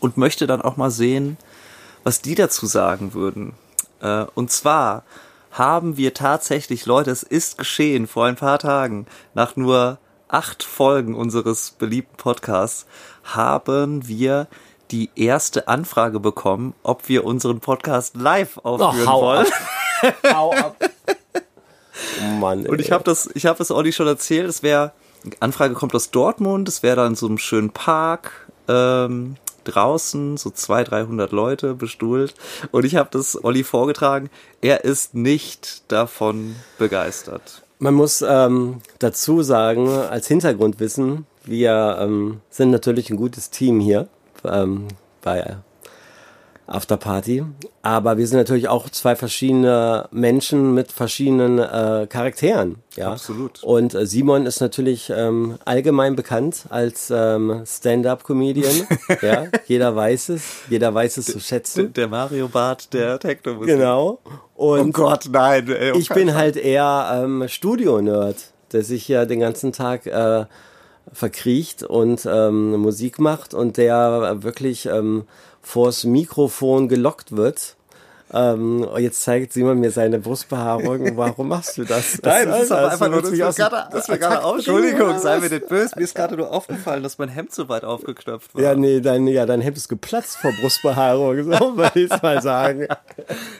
und 0.00 0.16
möchte 0.16 0.46
dann 0.46 0.62
auch 0.62 0.76
mal 0.76 0.90
sehen, 0.90 1.36
was 2.04 2.22
die 2.22 2.34
dazu 2.34 2.66
sagen 2.66 3.12
würden. 3.12 3.52
Äh, 4.00 4.24
und 4.34 4.50
zwar 4.50 5.04
haben 5.50 5.96
wir 5.96 6.14
tatsächlich, 6.14 6.86
Leute, 6.86 7.10
es 7.10 7.22
ist 7.22 7.58
geschehen 7.58 8.06
vor 8.06 8.26
ein 8.26 8.36
paar 8.36 8.58
Tagen, 8.58 9.06
nach 9.34 9.56
nur 9.56 9.98
acht 10.28 10.62
Folgen 10.62 11.14
unseres 11.14 11.70
beliebten 11.72 12.16
Podcasts, 12.16 12.86
haben 13.24 14.08
wir 14.08 14.48
die 14.90 15.10
erste 15.16 15.68
Anfrage 15.68 16.20
bekommen, 16.20 16.74
ob 16.82 17.08
wir 17.08 17.24
unseren 17.24 17.60
Podcast 17.60 18.16
live 18.16 18.58
aufführen 18.58 19.06
Oh, 19.06 19.10
hau 19.10 19.22
wollen. 19.22 19.46
ab. 19.46 20.14
Hau 20.34 20.52
ab. 20.52 20.76
Oh 22.22 22.30
Mann, 22.38 22.66
Und 22.66 22.80
ich 22.80 22.92
habe 22.92 23.02
das, 23.04 23.28
ich 23.34 23.46
habe 23.46 23.62
es 23.62 23.70
Olli 23.70 23.92
schon 23.92 24.06
erzählt. 24.06 24.48
Es 24.48 24.62
wäre, 24.62 24.92
Anfrage 25.40 25.74
kommt 25.74 25.94
aus 25.94 26.10
Dortmund. 26.10 26.68
Es 26.68 26.82
wäre 26.82 26.96
dann 26.96 27.08
in 27.08 27.14
so 27.14 27.26
einem 27.26 27.38
schönen 27.38 27.70
Park. 27.70 28.48
Ähm, 28.68 29.36
draußen, 29.64 30.36
so 30.36 30.50
zwei, 30.50 30.84
dreihundert 30.84 31.32
Leute 31.32 31.74
bestuhlt. 31.74 32.34
Und 32.70 32.84
ich 32.84 32.96
habe 32.96 33.08
das 33.10 33.42
Olli 33.42 33.64
vorgetragen. 33.64 34.30
Er 34.60 34.84
ist 34.84 35.14
nicht 35.14 35.90
davon 35.90 36.54
begeistert. 36.78 37.62
Man 37.78 37.94
muss 37.94 38.22
ähm, 38.22 38.78
dazu 38.98 39.42
sagen, 39.42 39.88
als 39.88 40.28
Hintergrundwissen, 40.28 41.26
wir 41.44 41.98
ähm, 42.00 42.40
sind 42.50 42.70
natürlich 42.70 43.10
ein 43.10 43.16
gutes 43.16 43.50
Team 43.50 43.80
hier 43.80 44.08
ähm, 44.44 44.88
bei 45.22 45.56
Afterparty. 46.66 47.44
Aber 47.82 48.18
wir 48.18 48.26
sind 48.26 48.38
natürlich 48.38 48.68
auch 48.68 48.90
zwei 48.90 49.14
verschiedene 49.14 50.08
Menschen 50.10 50.74
mit 50.74 50.90
verschiedenen 50.90 51.58
äh, 51.58 52.06
Charakteren. 52.08 52.76
Ja, 52.96 53.12
Absolut. 53.12 53.62
Und 53.62 53.94
äh, 53.94 54.06
Simon 54.06 54.46
ist 54.46 54.60
natürlich 54.60 55.12
ähm, 55.14 55.58
allgemein 55.64 56.16
bekannt 56.16 56.64
als 56.70 57.12
ähm, 57.14 57.62
Stand-up-Comedian. 57.64 58.86
ja, 59.22 59.46
jeder 59.66 59.94
weiß 59.94 60.30
es, 60.30 60.42
jeder 60.68 60.92
weiß 60.92 61.18
es 61.18 61.26
zu 61.26 61.40
schätzen. 61.40 61.92
Der 61.92 62.08
Mario 62.08 62.48
Bart 62.48 62.92
der 62.92 63.18
Techno-Musik. 63.20 63.76
Genau. 63.76 64.18
Und 64.54 64.88
Oh 64.88 64.90
Gott, 64.92 65.28
nein. 65.30 65.68
Ey, 65.68 65.92
oh 65.92 65.98
ich 65.98 66.08
bin 66.08 66.34
halt 66.34 66.56
eher 66.56 67.22
ähm, 67.22 67.46
Studio-Nerd, 67.46 68.36
der 68.72 68.82
sich 68.82 69.06
ja 69.06 69.24
den 69.24 69.40
ganzen 69.40 69.72
Tag 69.72 70.06
äh, 70.06 70.46
verkriecht 71.12 71.82
und 71.82 72.26
ähm, 72.30 72.76
Musik 72.76 73.18
macht 73.18 73.54
und 73.54 73.76
der 73.76 74.42
wirklich 74.42 74.86
ähm, 74.86 75.24
vors 75.62 76.04
Mikrofon 76.04 76.88
gelockt 76.88 77.36
wird. 77.36 77.75
Ähm, 78.32 78.86
jetzt 78.98 79.22
zeigt 79.22 79.52
Simon 79.52 79.78
mir 79.78 79.90
seine 79.90 80.18
Brustbehaarung. 80.18 81.16
Warum 81.16 81.48
machst 81.48 81.78
du 81.78 81.84
das? 81.84 82.18
Nein, 82.22 82.48
das 82.48 82.62
ist 82.64 82.72
aber 82.72 82.90
also 82.90 82.92
einfach 82.92 83.08
nur, 83.10 83.22
das 83.22 83.30
ist 83.30 83.38
mir 83.38 83.52
gerade, 83.52 83.88
das 83.92 84.06
gerade 84.06 84.44
auf, 84.44 84.56
Entschuldigung, 84.56 85.18
sei 85.18 85.38
mir 85.38 85.48
nicht 85.48 85.68
böse, 85.68 85.94
mir 85.96 86.02
ist 86.02 86.14
gerade 86.14 86.36
nur 86.36 86.50
aufgefallen, 86.50 87.02
dass 87.02 87.18
mein 87.18 87.28
Hemd 87.28 87.54
so 87.54 87.68
weit 87.68 87.84
aufgeknöpft 87.84 88.54
war. 88.54 88.62
Ja, 88.62 88.74
nee, 88.74 89.00
dein, 89.00 89.26
ja, 89.28 89.46
dein 89.46 89.60
Hemd 89.60 89.76
ist 89.76 89.88
geplatzt 89.88 90.38
vor 90.38 90.52
Brustbehaarung, 90.60 91.44
so 91.44 91.50
würde 91.76 92.00
ich 92.00 92.22
mal 92.22 92.42
sagen. 92.42 92.88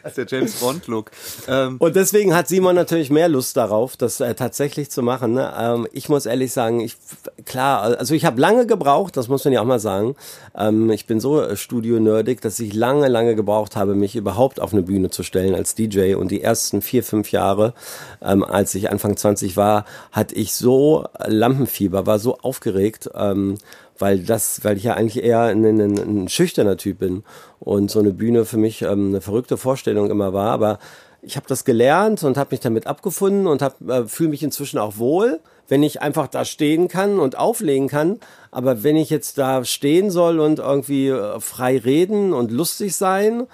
Das 0.02 0.16
ist 0.16 0.18
der 0.18 0.26
James 0.26 0.54
Bond 0.54 0.86
Look. 0.88 1.10
Ähm, 1.46 1.76
Und 1.78 1.94
deswegen 1.94 2.34
hat 2.34 2.48
Simon 2.48 2.74
natürlich 2.74 3.10
mehr 3.10 3.28
Lust 3.28 3.56
darauf, 3.56 3.96
das 3.96 4.20
äh, 4.20 4.34
tatsächlich 4.34 4.90
zu 4.90 5.02
machen. 5.02 5.34
Ne? 5.34 5.52
Ähm, 5.58 5.86
ich 5.92 6.08
muss 6.08 6.26
ehrlich 6.26 6.52
sagen, 6.52 6.80
ich 6.80 6.96
klar, 7.44 7.82
also 7.98 8.14
ich 8.14 8.24
habe 8.24 8.40
lange 8.40 8.66
gebraucht, 8.66 9.16
das 9.16 9.28
muss 9.28 9.44
man 9.44 9.52
ja 9.52 9.60
auch 9.60 9.66
mal 9.66 9.78
sagen. 9.78 10.16
Ähm, 10.56 10.90
ich 10.90 11.06
bin 11.06 11.20
so 11.20 11.40
äh, 11.40 11.56
studio-nerdig, 11.56 12.40
dass 12.40 12.58
ich 12.58 12.74
lange, 12.74 13.08
lange 13.08 13.34
gebraucht 13.34 13.76
habe, 13.76 13.94
mich 13.94 14.16
überhaupt 14.16 14.55
auf 14.60 14.72
eine 14.72 14.82
Bühne 14.82 15.10
zu 15.10 15.22
stellen 15.22 15.54
als 15.54 15.74
DJ. 15.74 16.14
Und 16.14 16.30
die 16.30 16.42
ersten 16.42 16.82
vier, 16.82 17.02
fünf 17.02 17.32
Jahre, 17.32 17.74
ähm, 18.22 18.44
als 18.44 18.74
ich 18.74 18.90
Anfang 18.90 19.16
20 19.16 19.56
war, 19.56 19.84
hatte 20.12 20.34
ich 20.34 20.54
so 20.54 21.06
Lampenfieber, 21.26 22.06
war 22.06 22.18
so 22.18 22.38
aufgeregt. 22.38 23.10
Ähm, 23.14 23.58
weil 23.98 24.20
das, 24.20 24.62
weil 24.64 24.76
ich 24.76 24.84
ja 24.84 24.94
eigentlich 24.94 25.24
eher 25.24 25.40
ein, 25.40 25.64
ein, 25.64 25.80
ein 25.80 26.28
schüchterner 26.28 26.76
Typ 26.76 26.98
bin 26.98 27.24
und 27.60 27.90
so 27.90 27.98
eine 27.98 28.12
Bühne 28.12 28.44
für 28.44 28.58
mich 28.58 28.82
ähm, 28.82 29.08
eine 29.08 29.20
verrückte 29.20 29.56
Vorstellung 29.56 30.10
immer 30.10 30.32
war. 30.32 30.50
Aber 30.50 30.78
ich 31.22 31.36
habe 31.36 31.46
das 31.48 31.64
gelernt 31.64 32.22
und 32.22 32.36
habe 32.36 32.50
mich 32.52 32.60
damit 32.60 32.86
abgefunden 32.86 33.46
und 33.46 33.62
äh, 33.62 34.04
fühle 34.06 34.30
mich 34.30 34.42
inzwischen 34.42 34.78
auch 34.78 34.98
wohl, 34.98 35.40
wenn 35.68 35.82
ich 35.82 36.00
einfach 36.00 36.28
da 36.28 36.44
stehen 36.44 36.88
kann 36.88 37.18
und 37.18 37.36
auflegen 37.36 37.88
kann. 37.88 38.20
Aber 38.50 38.82
wenn 38.82 38.96
ich 38.96 39.10
jetzt 39.10 39.38
da 39.38 39.64
stehen 39.64 40.10
soll 40.10 40.38
und 40.40 40.60
irgendwie 40.60 41.08
äh, 41.08 41.40
frei 41.40 41.78
reden 41.78 42.32
und 42.32 42.50
lustig 42.50 42.94
sein, 42.94 43.46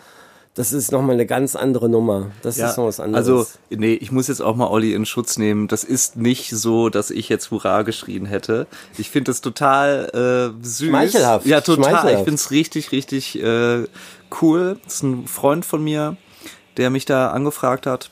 das 0.54 0.74
ist 0.74 0.92
nochmal 0.92 1.14
eine 1.14 1.24
ganz 1.24 1.56
andere 1.56 1.88
Nummer. 1.88 2.30
Das 2.42 2.58
ist 2.58 2.76
noch 2.76 2.86
was 2.86 3.00
anderes. 3.00 3.26
Also, 3.26 3.46
nee, 3.70 3.94
ich 3.94 4.12
muss 4.12 4.28
jetzt 4.28 4.42
auch 4.42 4.54
mal 4.54 4.68
Olli 4.68 4.92
in 4.92 5.06
Schutz 5.06 5.38
nehmen. 5.38 5.66
Das 5.66 5.82
ist 5.82 6.16
nicht 6.16 6.50
so, 6.50 6.90
dass 6.90 7.10
ich 7.10 7.30
jetzt 7.30 7.50
Hurra 7.50 7.82
geschrien 7.82 8.26
hätte. 8.26 8.66
Ich 8.98 9.10
finde 9.10 9.30
das 9.30 9.40
total 9.40 10.52
äh, 10.60 10.64
süß. 10.64 10.88
Schmeichelhaft. 10.88 11.46
Ja, 11.46 11.62
total. 11.62 11.84
Schmeichelhaft. 11.84 12.18
Ich 12.18 12.24
finde 12.24 12.34
es 12.34 12.50
richtig, 12.50 12.92
richtig 12.92 13.42
äh, 13.42 13.84
cool. 14.42 14.78
Das 14.84 14.96
ist 14.96 15.02
ein 15.02 15.26
Freund 15.26 15.64
von 15.64 15.82
mir, 15.82 16.18
der 16.76 16.90
mich 16.90 17.06
da 17.06 17.30
angefragt 17.30 17.86
hat 17.86 18.10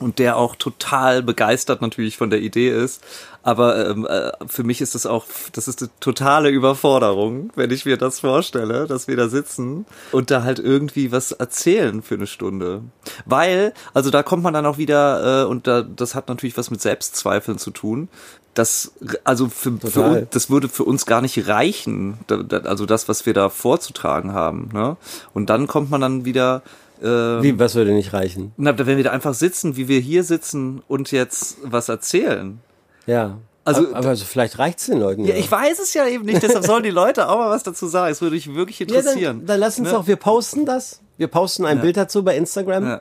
und 0.00 0.18
der 0.18 0.36
auch 0.36 0.56
total 0.56 1.22
begeistert 1.22 1.82
natürlich 1.82 2.16
von 2.16 2.30
der 2.30 2.40
Idee 2.40 2.70
ist. 2.70 3.02
Aber 3.42 3.90
ähm, 3.90 4.06
äh, 4.06 4.30
für 4.46 4.62
mich 4.62 4.80
ist 4.80 4.94
das 4.94 5.04
auch, 5.04 5.24
das 5.52 5.66
ist 5.66 5.82
eine 5.82 5.90
totale 5.98 6.48
Überforderung, 6.48 7.50
wenn 7.56 7.70
ich 7.70 7.84
mir 7.84 7.96
das 7.96 8.20
vorstelle, 8.20 8.86
dass 8.86 9.08
wir 9.08 9.16
da 9.16 9.28
sitzen 9.28 9.84
und 10.12 10.30
da 10.30 10.44
halt 10.44 10.60
irgendwie 10.60 11.10
was 11.10 11.32
erzählen 11.32 12.02
für 12.02 12.14
eine 12.14 12.28
Stunde. 12.28 12.82
Weil, 13.24 13.74
also 13.94 14.10
da 14.10 14.22
kommt 14.22 14.44
man 14.44 14.54
dann 14.54 14.66
auch 14.66 14.78
wieder, 14.78 15.42
äh, 15.42 15.46
und 15.46 15.66
da, 15.66 15.82
das 15.82 16.14
hat 16.14 16.28
natürlich 16.28 16.56
was 16.56 16.70
mit 16.70 16.80
Selbstzweifeln 16.80 17.58
zu 17.58 17.72
tun. 17.72 18.08
Das, 18.54 18.92
also 19.24 19.48
für, 19.48 19.78
für 19.78 20.00
uns, 20.02 20.26
das 20.30 20.50
würde 20.50 20.68
für 20.68 20.84
uns 20.84 21.06
gar 21.06 21.22
nicht 21.22 21.48
reichen, 21.48 22.18
also 22.64 22.84
das, 22.84 23.08
was 23.08 23.24
wir 23.24 23.32
da 23.32 23.48
vorzutragen 23.48 24.34
haben. 24.34 24.68
Ne? 24.74 24.96
Und 25.32 25.48
dann 25.48 25.66
kommt 25.66 25.90
man 25.90 26.02
dann 26.02 26.26
wieder 26.26 26.62
äh, 27.02 27.42
Wie, 27.42 27.58
was 27.58 27.74
würde 27.74 27.92
nicht 27.92 28.12
reichen? 28.12 28.52
na, 28.56 28.76
wenn 28.78 28.96
wir 28.96 29.04
da 29.04 29.10
einfach 29.10 29.34
sitzen, 29.34 29.76
wie 29.76 29.88
wir 29.88 30.00
hier 30.00 30.24
sitzen 30.24 30.82
und 30.88 31.10
jetzt 31.12 31.56
was 31.62 31.88
erzählen. 31.88 32.60
Ja. 33.06 33.38
Also- 33.64 33.88
aber, 33.88 33.96
aber 33.96 34.08
also 34.08 34.24
vielleicht 34.24 34.58
reicht's 34.58 34.86
den 34.86 34.98
Leuten. 34.98 35.24
Ja, 35.24 35.34
ich 35.34 35.50
weiß 35.50 35.78
es 35.78 35.94
ja 35.94 36.06
eben 36.06 36.24
nicht, 36.24 36.42
deshalb 36.42 36.64
sollen 36.64 36.82
die 36.82 36.90
Leute 36.90 37.28
auch 37.28 37.38
mal 37.38 37.50
was 37.50 37.62
dazu 37.62 37.86
sagen. 37.86 38.10
Es 38.10 38.20
würde 38.20 38.34
mich 38.34 38.52
wirklich 38.54 38.78
Ja, 38.80 38.86
interessieren. 38.86 39.38
dann, 39.40 39.46
dann 39.46 39.60
lass 39.60 39.78
uns 39.78 39.88
Ne? 39.88 39.94
doch, 39.94 40.06
wir 40.06 40.16
posten 40.16 40.66
das. 40.66 41.00
Wir 41.16 41.28
posten 41.28 41.64
ein 41.64 41.76
Ja. 41.78 41.82
Bild 41.82 41.96
dazu 41.96 42.24
bei 42.24 42.36
Instagram 42.36 42.84
Ja. 42.86 43.00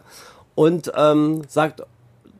und 0.55 0.91
ähm, 0.95 1.41
sagt 1.47 1.81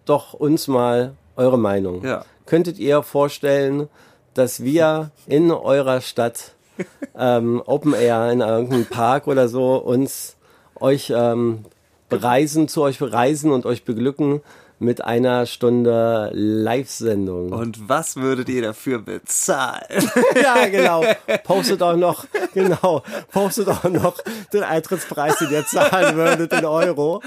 doch 0.05 0.33
uns 0.33 0.67
mal 0.67 1.13
eure 1.35 1.57
Meinung. 1.57 2.03
Ja. 2.03 2.25
Könntet 2.45 2.77
ihr 2.77 3.01
vorstellen, 3.01 3.87
dass 4.33 4.63
wir 4.63 5.11
in 5.27 5.49
eurer 5.51 6.01
Stadt 6.01 6.53
ähm, 7.17 7.61
Open 7.65 7.93
Air 7.93 8.31
in 8.31 8.41
irgendeinem 8.41 8.85
Park 8.85 9.27
oder 9.27 9.47
so 9.47 9.75
uns 9.77 10.35
euch 10.81 11.11
ähm, 11.15 11.65
bereisen, 12.09 12.67
zu 12.67 12.81
euch 12.81 12.99
bereisen 12.99 13.51
und 13.51 13.65
euch 13.65 13.83
beglücken 13.85 14.41
mit 14.81 15.03
einer 15.03 15.45
Stunde 15.45 16.31
Live-Sendung. 16.33 17.53
Und 17.53 17.87
was 17.87 18.15
würdet 18.15 18.49
ihr 18.49 18.63
dafür 18.63 18.99
bezahlen? 18.99 20.09
Ja, 20.41 20.67
genau. 20.67 21.03
Postet 21.43 21.83
auch 21.83 21.95
noch, 21.95 22.25
genau, 22.53 23.03
postet 23.31 23.67
auch 23.67 23.83
noch 23.83 24.15
den 24.51 24.63
Eintrittspreis, 24.63 25.37
den 25.37 25.51
ihr 25.51 25.65
zahlen 25.65 26.15
würdet 26.15 26.51
in 26.53 26.65
Euro. 26.65 27.21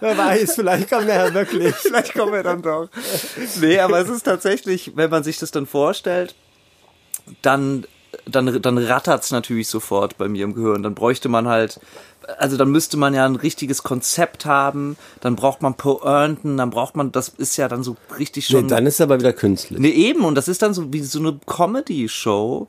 Wer 0.00 0.18
weiß, 0.18 0.56
vielleicht 0.56 0.90
kommt 0.90 1.08
er 1.08 1.26
ja 1.26 1.34
wirklich. 1.34 1.74
Vielleicht 1.74 2.14
kommen 2.14 2.32
wir 2.32 2.42
dann 2.42 2.60
doch. 2.60 2.88
Nee, 3.60 3.78
aber 3.78 4.00
es 4.00 4.08
ist 4.08 4.24
tatsächlich, 4.24 4.96
wenn 4.96 5.10
man 5.10 5.22
sich 5.22 5.38
das 5.38 5.52
dann 5.52 5.66
vorstellt, 5.66 6.34
dann, 7.42 7.86
dann, 8.26 8.60
dann 8.60 8.78
rattert's 8.78 9.30
natürlich 9.30 9.68
sofort 9.68 10.18
bei 10.18 10.28
mir 10.28 10.44
im 10.44 10.54
Gehirn. 10.54 10.82
Dann 10.82 10.94
bräuchte 10.94 11.28
man 11.28 11.46
halt, 11.46 11.78
also 12.38 12.56
dann 12.56 12.70
müsste 12.70 12.96
man 12.96 13.14
ja 13.14 13.24
ein 13.24 13.36
richtiges 13.36 13.82
Konzept 13.82 14.46
haben, 14.46 14.96
dann 15.20 15.36
braucht 15.36 15.62
man 15.62 15.74
Pointen, 15.74 16.56
dann 16.56 16.70
braucht 16.70 16.96
man, 16.96 17.12
das 17.12 17.28
ist 17.28 17.56
ja 17.56 17.68
dann 17.68 17.82
so 17.82 17.96
richtig 18.18 18.46
schon. 18.46 18.62
Nee, 18.64 18.68
dann 18.70 18.86
ist 18.86 19.00
aber 19.00 19.18
wieder 19.18 19.32
künstlich. 19.32 19.78
Nee, 19.78 19.90
eben, 19.90 20.24
und 20.24 20.34
das 20.34 20.48
ist 20.48 20.62
dann 20.62 20.74
so 20.74 20.92
wie 20.92 21.00
so 21.02 21.18
eine 21.18 21.38
Comedy-Show. 21.46 22.68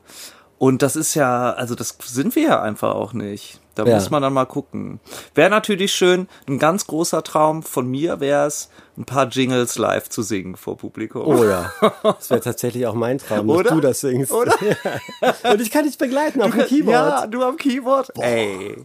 Und 0.58 0.80
das 0.80 0.96
ist 0.96 1.14
ja, 1.14 1.52
also 1.52 1.74
das 1.74 1.98
sind 2.04 2.34
wir 2.34 2.42
ja 2.44 2.62
einfach 2.62 2.94
auch 2.94 3.12
nicht. 3.12 3.60
Da 3.74 3.84
Ja. 3.84 3.96
muss 3.96 4.08
man 4.08 4.22
dann 4.22 4.32
mal 4.32 4.46
gucken. 4.46 5.00
Wäre 5.34 5.50
natürlich 5.50 5.92
schön, 5.92 6.28
ein 6.48 6.58
ganz 6.58 6.86
großer 6.86 7.22
Traum 7.22 7.62
von 7.62 7.86
mir 7.86 8.20
wäre 8.20 8.46
es, 8.46 8.70
ein 8.96 9.04
paar 9.04 9.26
Jingles 9.28 9.76
live 9.76 10.08
zu 10.08 10.22
singen 10.22 10.56
vor 10.56 10.78
Publikum. 10.78 11.26
Oh 11.26 11.44
ja, 11.44 11.70
das 12.02 12.30
wäre 12.30 12.40
tatsächlich 12.40 12.86
auch 12.86 12.94
mein 12.94 13.18
Traum, 13.18 13.50
Oder? 13.50 13.64
dass 13.64 13.72
du 13.74 13.80
das 13.82 14.00
singst. 14.00 14.32
Oder? 14.32 14.54
Und 15.52 15.60
ich 15.60 15.70
kann 15.70 15.84
dich 15.84 15.98
begleiten 15.98 16.40
auf 16.40 16.52
dem 16.52 16.64
Keyboard. 16.64 16.94
Ja, 16.94 17.26
du 17.26 17.42
am 17.42 17.58
Keyboard. 17.58 18.12
Ey, 18.18 18.76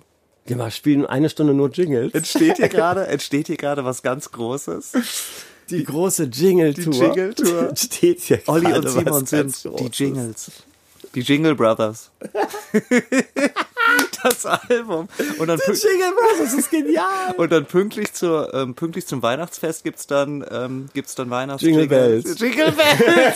Wir 0.46 0.72
spielen 0.72 1.06
eine 1.06 1.30
Stunde 1.30 1.54
nur 1.54 1.70
Jingles. 1.70 2.14
entsteht 2.14 2.58
hier 2.58 2.68
gerade, 2.70 3.08
entsteht 3.08 3.48
hier 3.48 3.58
gerade 3.58 3.86
was 3.86 4.02
ganz 4.02 4.32
Großes. 4.32 4.92
Die 5.70 5.84
große 5.86 6.24
Jingle-Tour. 6.26 6.92
Die 6.92 7.00
Jingle-Tour. 7.00 7.74
Steht 7.78 8.20
hier 8.22 8.42
Olli 8.48 8.74
und 8.74 8.90
Simon 8.90 9.26
sind 9.26 9.64
die. 9.80 9.86
Jingles. 9.88 10.52
Die 11.16 11.22
Jingle 11.22 11.56
Brothers. 11.56 12.12
das 14.24 14.46
Album. 14.46 15.08
Und 15.40 15.48
dann 15.48 15.58
pü- 15.60 15.88
Jingle 15.90 16.12
Brothers 16.14 16.54
ist 16.54 16.70
genial. 16.72 17.34
Und 17.38 17.52
dann 17.52 17.66
pünktlich 17.66 18.12
zur 18.14 18.54
ähm, 18.54 18.76
pünktlich 18.76 19.08
zum 19.08 19.22
Weihnachtsfest 19.22 19.84
gibt's 19.86 20.08
dann 20.08 20.46
ähm, 20.52 20.90
gibt's 20.94 21.16
dann 21.16 21.30
Weihnachts 21.30 21.62
Jingle 21.64 21.88
Bells. 21.88 22.38
Jingle 22.40 22.72
Bells. 22.74 23.36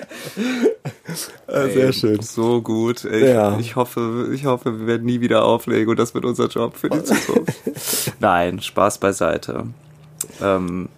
Ah, 1.46 1.68
Sehr 1.68 1.92
schön. 1.92 2.22
So 2.22 2.62
gut. 2.62 3.04
Ich, 3.04 3.22
Ja. 3.22 3.58
ich 3.58 3.76
hoffe, 3.76 4.30
ich 4.32 4.46
hoffe, 4.46 4.80
wir 4.80 4.86
werden 4.86 5.04
nie 5.04 5.20
wieder 5.20 5.44
auflegen 5.44 5.90
und 5.90 5.98
das 5.98 6.14
wird 6.14 6.24
unser 6.24 6.46
Job 6.46 6.76
für 6.76 6.88
die 6.88 7.02
Zukunft. 7.04 8.12
Nein, 8.20 8.60
Spaß 8.62 8.98
beiseite. 8.98 9.66
Ähm, 10.40 10.88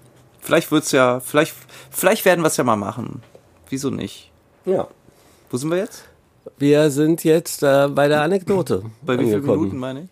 vielleicht 0.41 0.71
wird's 0.71 0.93
ja, 0.93 1.19
vielleicht, 1.21 1.55
vielleicht 1.91 2.25
werden 2.25 2.43
wir 2.43 2.49
es 2.49 2.57
ja 2.57 2.63
mal 2.65 2.77
machen. 2.77 3.23
Wieso 3.69 3.91
nicht? 3.91 4.31
Ja. 4.67 4.87
Wo 5.51 5.57
sind 5.57 5.71
wir 5.71 5.79
jetzt? 5.79 6.05
Wir 6.59 6.91
sind 6.91 7.25
jetzt 7.25 7.63
äh, 7.63 7.89
bei 7.89 8.07
der 8.07 8.23
Anekdote. 8.23 8.83
Bei 9.03 9.19
wie 9.19 9.25
vielen. 9.25 9.45
Minuten 9.45 9.79
meine 9.79 10.03
ich? 10.03 10.09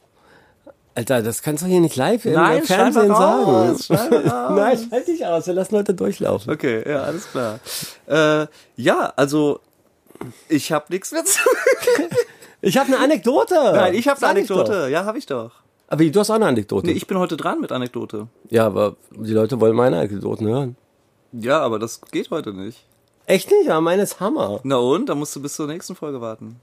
Alter, 0.95 1.23
das 1.23 1.41
kannst 1.43 1.63
du 1.63 1.67
hier 1.69 1.81
nicht 1.81 1.97
live 1.97 2.25
im 2.27 2.35
Nein, 2.35 2.63
Fernsehen 2.65 3.09
mal 3.09 3.17
sagen. 3.17 3.45
raus, 3.45 3.91
raus. 3.91 4.51
Nein, 4.57 4.87
schalt 4.91 5.09
dich 5.09 5.25
aus. 5.25 5.47
Wir 5.47 5.55
lassen 5.55 5.75
Leute 5.75 5.95
durchlaufen. 5.95 6.53
Okay, 6.53 6.89
ja, 6.89 7.03
alles 7.05 7.31
klar. 7.31 7.61
Äh, 8.07 8.47
ja, 8.77 9.13
also 9.17 9.61
Ich 10.49 10.71
habe 10.71 10.87
nichts 10.91 11.13
mehr 11.13 11.25
zu. 11.25 11.39
Ich 12.65 12.77
habe 12.79 12.87
eine 12.87 12.99
Anekdote. 13.01 13.55
Nein, 13.57 13.95
ich 13.95 14.07
habe 14.07 14.19
eine 14.23 14.29
Anekdote. 14.31 14.89
Ja, 14.89 15.05
habe 15.05 15.19
ich 15.19 15.27
doch. 15.27 15.51
Aber 15.89 16.05
du 16.05 16.21
hast 16.21 16.31
auch 16.31 16.37
eine 16.37 16.47
Anekdote. 16.47 16.87
Nee, 16.87 16.93
ich 16.93 17.09
bin 17.09 17.19
heute 17.19 17.37
dran 17.37 17.61
mit 17.61 17.73
Anekdote. 17.73 18.29
ja, 18.51 18.65
aber 18.67 18.95
die 19.11 19.33
Leute 19.33 19.61
wollen 19.61 19.75
meine 19.75 19.99
Anekdoten 19.99 20.47
hören. 20.47 20.77
Ja, 21.33 21.59
aber 21.59 21.81
das 21.81 22.01
geht 22.13 22.31
heute 22.31 22.53
nicht. 22.53 22.85
Echt 23.27 23.51
nicht? 23.51 23.69
Aber 23.69 23.81
meine 23.81 24.03
ist 24.03 24.21
Hammer. 24.21 24.61
Na 24.63 24.77
und? 24.77 25.09
Dann 25.09 25.19
musst 25.19 25.35
du 25.35 25.43
bis 25.43 25.55
zur 25.57 25.67
nächsten 25.67 25.97
Folge 25.97 26.21
warten. 26.21 26.61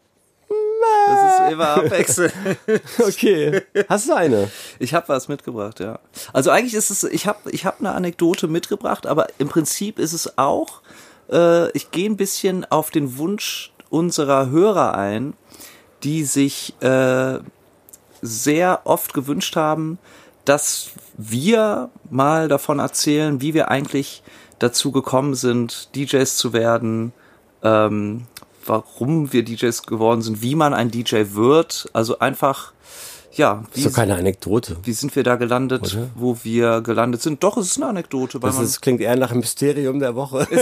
Das 1.10 1.34
ist 1.34 1.52
immer 1.52 1.69
abwechselnd. 1.69 2.34
Okay. 3.00 3.62
Hast 3.88 4.10
du 4.10 4.13
eine? 4.13 4.50
Ich 4.80 4.93
habe 4.93 5.10
was 5.10 5.28
mitgebracht, 5.28 5.80
ja. 5.80 6.00
Also 6.34 6.52
eigentlich 6.52 6.74
ist 6.74 6.89
es, 6.89 7.04
ich 7.04 7.28
habe 7.28 7.52
ich 7.52 7.65
hab 7.65 7.80
eine 7.80 7.93
Anekdote 7.93 8.48
mitgebracht, 8.48 9.08
aber 9.08 9.28
im 9.38 9.50
Prinzip 9.50 10.00
ist 10.00 10.13
es 10.13 10.38
auch, 10.38 10.82
äh, 11.32 11.69
ich 11.72 11.91
gehe 11.91 12.10
ein 12.10 12.17
bisschen 12.17 12.65
auf 12.69 12.91
den 12.91 13.17
Wunsch 13.17 13.72
unserer 13.89 14.50
Hörer 14.50 14.95
ein, 14.95 15.34
die 16.04 16.24
sich 16.24 16.74
äh, 16.82 17.39
sehr 18.22 18.82
oft 18.86 19.13
gewünscht 19.13 19.56
haben, 19.56 19.98
dass 20.45 20.91
wir 21.17 21.89
mal 22.10 22.48
davon 22.48 22.80
erzählen, 22.80 23.41
wie 23.41 23.54
wir 23.54 23.69
eigentlich 23.69 24.24
dazu 24.60 24.91
gekommen 24.91 25.36
sind, 25.36 25.95
DJs 25.95 26.36
zu 26.36 26.54
werden, 26.54 27.13
ähm, 27.63 28.26
warum 28.70 29.34
wir 29.34 29.44
DJs 29.44 29.84
geworden 29.84 30.22
sind, 30.22 30.42
wie 30.42 30.56
man 30.56 30.74
ein 30.74 30.90
DJ 30.92 31.24
wird. 31.34 31.90
Also 31.94 32.20
einfach, 32.20 32.72
ja, 33.34 33.64
Das 33.68 33.76
wie, 33.76 33.80
ist 33.82 33.90
doch 33.90 33.96
keine 33.96 34.16
Anekdote. 34.16 34.78
wie 34.84 34.94
sind 34.94 35.16
wir 35.16 35.24
da 35.24 35.36
gelandet, 35.36 35.94
Oder? 35.94 36.10
wo 36.16 36.38
wir 36.44 36.82
gelandet 36.82 37.22
sind. 37.22 37.44
Doch, 37.44 37.58
es 37.58 37.68
ist 37.68 37.78
eine 37.78 37.88
Anekdote, 37.88 38.42
weil 38.42 38.52
Das 38.52 38.60
ist, 38.62 38.82
klingt 38.82 39.02
eher 39.02 39.16
nach 39.16 39.32
einem 39.32 39.40
Mysterium 39.42 40.00
der 40.00 40.16
Woche. 40.16 40.48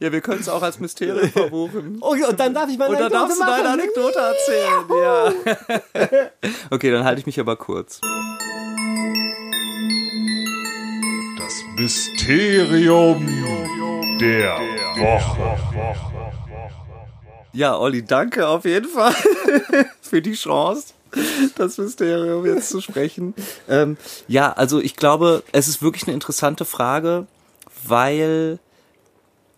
ja, 0.00 0.12
wir 0.12 0.20
können 0.20 0.40
es 0.40 0.48
auch 0.48 0.62
als 0.62 0.78
Mysterium 0.80 1.28
verbuchen. 1.30 1.98
Okay, 2.00 2.24
und 2.28 2.38
dann 2.40 2.52
darf 2.54 2.68
ich 2.68 2.78
meine 2.78 2.90
Und 2.92 3.00
dann 3.00 3.12
Anekdote 3.12 3.38
darfst 3.38 3.40
du 3.40 3.44
deine 3.44 3.62
machen. 3.62 3.80
Anekdote 3.80 4.18
erzählen, 4.18 4.84
ja. 5.02 6.50
Okay, 6.70 6.90
dann 6.90 7.04
halte 7.04 7.20
ich 7.20 7.26
mich 7.26 7.38
aber 7.40 7.56
kurz. 7.56 8.00
Das 11.38 11.54
Mysterium 11.76 13.26
der 14.18 14.58
Woche. 14.96 15.56
Ja, 17.52 17.76
Olli, 17.78 18.04
danke 18.04 18.46
auf 18.46 18.64
jeden 18.64 18.88
Fall 18.88 19.14
für 20.00 20.20
die 20.20 20.34
Chance, 20.34 20.92
das 21.56 21.78
Mysterium 21.78 22.44
jetzt 22.44 22.68
zu 22.68 22.80
sprechen. 22.80 23.34
Ähm, 23.68 23.96
ja, 24.28 24.52
also 24.52 24.80
ich 24.80 24.96
glaube, 24.96 25.42
es 25.52 25.68
ist 25.68 25.82
wirklich 25.82 26.04
eine 26.04 26.14
interessante 26.14 26.64
Frage, 26.64 27.26
weil 27.84 28.58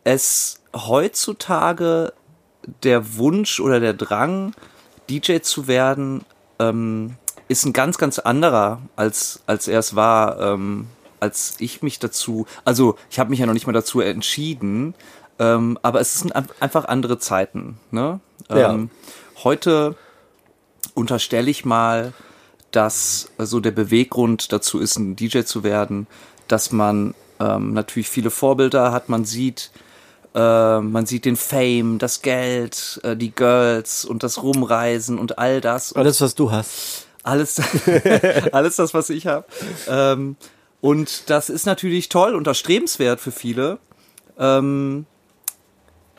es 0.05 0.61
heutzutage 0.75 2.12
der 2.83 3.16
Wunsch 3.16 3.61
oder 3.61 3.81
der 3.81 3.94
Drang, 3.94 4.55
DJ 5.11 5.38
zu 5.38 5.66
werden, 5.66 6.25
ähm, 6.59 7.16
ist 7.49 7.64
ein 7.64 7.73
ganz, 7.73 7.99
ganz 7.99 8.18
anderer, 8.18 8.83
als, 8.94 9.40
als 9.47 9.68
er 9.68 9.79
es 9.79 9.97
war, 9.97 10.38
ähm, 10.40 10.87
als 11.20 11.57
ich 11.59 11.83
mich 11.83 11.98
dazu, 11.98 12.46
also 12.64 12.96
ich 13.11 13.18
habe 13.18 13.31
mich 13.31 13.38
ja 13.38 13.46
noch 13.46 13.54
nicht 13.54 13.66
mal 13.66 13.72
dazu 13.72 14.00
entschieden, 14.00 14.94
ähm, 15.38 15.78
aber 15.83 16.00
es 16.00 16.14
sind 16.20 16.35
ein- 16.35 16.48
einfach 16.61 16.85
andere 16.87 17.18
Zeiten. 17.18 17.78
Ne? 17.90 18.20
Ja. 18.50 18.72
Ähm, 18.72 18.90
heute 19.44 19.96
unterstelle 20.94 21.50
ich 21.50 21.64
mal, 21.64 22.12
dass 22.70 23.31
so 23.38 23.61
der 23.61 23.70
Beweggrund 23.70 24.52
dazu 24.52 24.78
ist, 24.78 24.96
ein 24.96 25.16
DJ 25.16 25.42
zu 25.42 25.62
werden, 25.64 26.07
dass 26.48 26.72
man 26.72 27.14
ähm, 27.40 27.72
natürlich 27.72 28.09
viele 28.09 28.31
Vorbilder 28.31 28.90
hat, 28.92 29.09
man 29.09 29.24
sieht, 29.24 29.70
äh, 30.35 30.81
man 30.81 31.07
sieht 31.07 31.24
den 31.24 31.37
Fame, 31.37 31.98
das 31.98 32.20
Geld, 32.20 33.00
äh, 33.04 33.16
die 33.16 33.31
Girls 33.31 34.04
und 34.04 34.22
das 34.22 34.42
Rumreisen 34.42 35.18
und 35.18 35.38
all 35.38 35.61
das. 35.61 35.92
Alles, 35.94 36.20
was 36.20 36.35
du 36.35 36.50
hast. 36.50 37.07
alles, 37.22 37.61
alles 38.52 38.76
das, 38.76 38.92
was 38.92 39.09
ich 39.11 39.26
habe. 39.26 39.46
Ähm, 39.88 40.37
und 40.80 41.28
das 41.30 41.50
ist 41.50 41.66
natürlich 41.66 42.08
toll 42.08 42.34
und 42.34 42.46
erstrebenswert 42.46 43.20
für 43.20 43.32
viele. 43.32 43.78
Ähm, 44.38 45.06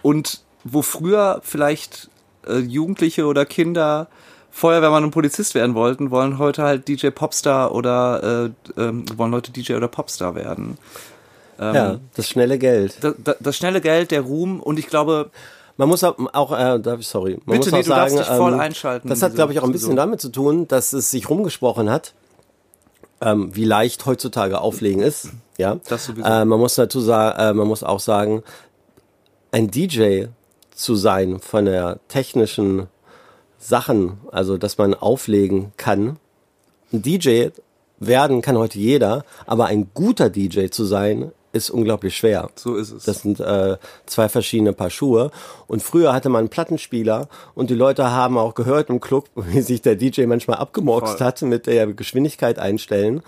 und 0.01 0.41
wo 0.63 0.81
früher 0.81 1.39
vielleicht 1.43 2.09
äh, 2.47 2.57
Jugendliche 2.57 3.25
oder 3.25 3.45
Kinder 3.45 4.07
Feuerwehrmann 4.51 5.03
und 5.03 5.11
Polizist 5.11 5.55
werden 5.55 5.75
wollten, 5.75 6.11
wollen 6.11 6.37
heute 6.37 6.63
halt 6.63 6.87
DJ 6.87 7.09
Popstar 7.09 7.73
oder 7.73 8.51
äh, 8.77 8.81
ähm, 8.81 9.05
wollen 9.15 9.31
Leute 9.31 9.51
DJ 9.51 9.73
oder 9.75 9.87
Popstar 9.87 10.35
werden. 10.35 10.77
Ähm, 11.59 11.75
Ja, 11.75 11.99
das 12.15 12.27
schnelle 12.27 12.57
Geld. 12.57 12.97
das, 13.01 13.13
das, 13.23 13.35
das 13.39 13.55
schnelle 13.57 13.79
Geld, 13.79 14.11
der 14.11 14.21
Ruhm 14.21 14.59
und 14.59 14.79
ich 14.79 14.87
glaube, 14.87 15.29
Man 15.77 15.87
muss 15.87 16.03
auch, 16.03 16.51
äh, 16.51 16.79
darf 16.79 16.99
ich, 16.99 17.07
sorry, 17.07 17.39
man 17.45 17.57
Bitte, 17.59 17.73
muss 17.73 17.87
nee, 17.87 17.93
auch 17.93 18.09
sagen, 18.09 18.53
ähm, 18.53 18.59
einschalten 18.59 19.07
das 19.07 19.21
hat, 19.21 19.35
glaube 19.35 19.53
ich, 19.53 19.59
auch 19.59 19.63
ein 19.63 19.71
bisschen 19.71 19.95
damit 19.95 20.19
zu 20.19 20.27
tun, 20.29 20.67
dass 20.67 20.91
es 20.91 21.09
sich 21.11 21.29
rumgesprochen 21.29 21.89
hat, 21.89 22.13
ähm, 23.21 23.55
wie 23.55 23.65
leicht 23.65 24.05
heutzutage 24.05 24.61
Auflegen 24.61 25.01
ist. 25.01 25.29
Ja, 25.57 25.75
Das 25.87 26.05
sowieso. 26.05 26.25
äh, 26.25 26.45
man 26.45 26.59
muss 26.59 26.75
dazu 26.75 26.99
sagen, 26.99 27.39
äh, 27.39 27.53
man 27.53 27.67
muss 27.67 27.83
auch 27.83 27.99
sagen, 27.99 28.43
ein 29.51 29.69
DJ 29.71 30.25
zu 30.73 30.95
sein 30.95 31.39
von 31.39 31.65
der 31.65 31.99
technischen 32.07 32.87
Sachen, 33.57 34.19
also 34.31 34.57
dass 34.57 34.77
man 34.77 34.93
auflegen 34.93 35.73
kann. 35.75 36.17
Ein 36.93 37.01
DJ 37.01 37.47
werden 37.99 38.41
kann 38.41 38.57
heute 38.57 38.79
jeder, 38.79 39.25
aber 39.45 39.65
ein 39.65 39.89
guter 39.93 40.29
DJ 40.29 40.67
zu 40.67 40.85
sein, 40.85 41.31
ist 41.51 41.69
unglaublich 41.69 42.15
schwer. 42.15 42.49
so 42.55 42.75
ist 42.75 42.91
es. 42.91 43.03
Das 43.05 43.21
sind 43.21 43.39
äh, 43.39 43.77
zwei 44.05 44.29
verschiedene 44.29 44.73
Paar 44.73 44.89
Schuhe. 44.89 45.31
Und 45.67 45.81
früher 45.81 46.13
hatte 46.13 46.29
man 46.29 46.39
einen 46.39 46.49
Plattenspieler 46.49 47.27
und 47.55 47.69
die 47.69 47.75
Leute 47.75 48.11
haben 48.11 48.37
auch 48.37 48.55
gehört 48.55 48.89
im 48.89 48.99
Club, 48.99 49.29
wie 49.35 49.61
sich 49.61 49.81
der 49.81 49.95
DJ 49.95 50.25
manchmal 50.25 50.57
abgemorkst 50.57 51.17
Voll. 51.17 51.27
hat 51.27 51.41
mit 51.41 51.67
der 51.67 51.87
Geschwindigkeit 51.87 52.59
einstellen. 52.59 53.21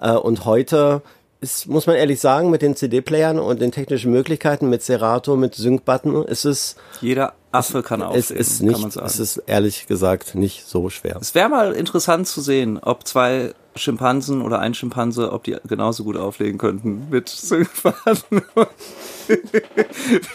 Äh, 0.00 0.12
und 0.12 0.44
heute 0.44 1.02
ist, 1.40 1.68
muss 1.68 1.86
man 1.86 1.96
ehrlich 1.96 2.20
sagen, 2.20 2.50
mit 2.50 2.62
den 2.62 2.74
CD-Playern 2.74 3.38
und 3.38 3.60
den 3.60 3.70
technischen 3.70 4.10
Möglichkeiten, 4.10 4.68
mit 4.68 4.82
Serato, 4.82 5.36
mit 5.36 5.54
Sync-Button, 5.54 6.24
ist 6.24 6.44
es, 6.44 6.76
Jeder 7.00 7.34
Affe 7.52 7.82
kann 7.82 8.00
es 8.00 8.06
auflegen, 8.06 8.36
ist 8.36 8.62
nicht, 8.62 8.96
es 8.96 9.18
ist 9.18 9.36
ehrlich 9.46 9.86
gesagt 9.86 10.34
nicht 10.34 10.66
so 10.66 10.90
schwer. 10.90 11.16
Es 11.20 11.34
wäre 11.34 11.48
mal 11.48 11.72
interessant 11.72 12.26
zu 12.26 12.40
sehen, 12.40 12.78
ob 12.78 13.06
zwei 13.06 13.54
Schimpansen 13.78 14.42
oder 14.42 14.58
ein 14.60 14.74
Schimpanse, 14.74 15.32
ob 15.32 15.44
die 15.44 15.56
genauso 15.66 16.04
gut 16.04 16.16
auflegen 16.16 16.58
könnten 16.58 17.06
mit. 17.10 17.28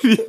Wie- 0.02 0.22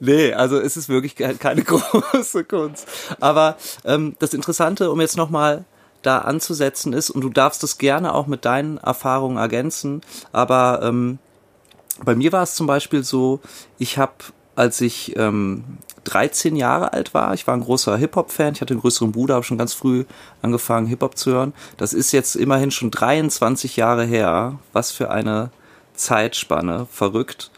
nee, 0.00 0.32
also 0.32 0.58
es 0.58 0.76
ist 0.76 0.88
wirklich 0.88 1.16
ke- 1.16 1.36
keine 1.36 1.62
große 1.64 2.44
Kunst. 2.44 2.86
Aber 3.20 3.56
ähm, 3.84 4.14
das 4.18 4.34
Interessante, 4.34 4.90
um 4.90 5.00
jetzt 5.00 5.16
nochmal 5.16 5.64
da 6.02 6.18
anzusetzen 6.18 6.92
ist, 6.92 7.10
und 7.10 7.22
du 7.22 7.30
darfst 7.30 7.62
das 7.62 7.78
gerne 7.78 8.14
auch 8.14 8.26
mit 8.26 8.44
deinen 8.44 8.78
Erfahrungen 8.78 9.38
ergänzen, 9.38 10.02
aber 10.32 10.80
ähm, 10.82 11.18
bei 12.04 12.14
mir 12.14 12.30
war 12.32 12.42
es 12.42 12.54
zum 12.54 12.66
Beispiel 12.66 13.02
so, 13.02 13.40
ich 13.78 13.96
habe, 13.98 14.12
als 14.54 14.80
ich 14.82 15.16
ähm, 15.16 15.64
13 16.06 16.56
Jahre 16.56 16.92
alt 16.92 17.14
war, 17.14 17.34
ich 17.34 17.46
war 17.46 17.54
ein 17.54 17.62
großer 17.62 17.96
Hip-Hop-Fan, 17.96 18.54
ich 18.54 18.60
hatte 18.60 18.74
einen 18.74 18.80
größeren 18.80 19.12
Bruder, 19.12 19.34
habe 19.34 19.44
schon 19.44 19.58
ganz 19.58 19.74
früh 19.74 20.04
angefangen, 20.42 20.86
Hip-Hop 20.86 21.16
zu 21.16 21.32
hören. 21.32 21.52
Das 21.76 21.92
ist 21.92 22.12
jetzt 22.12 22.36
immerhin 22.36 22.70
schon 22.70 22.90
23 22.90 23.76
Jahre 23.76 24.04
her. 24.04 24.58
Was 24.72 24.92
für 24.92 25.10
eine 25.10 25.50
Zeitspanne, 25.94 26.86
verrückt. 26.90 27.50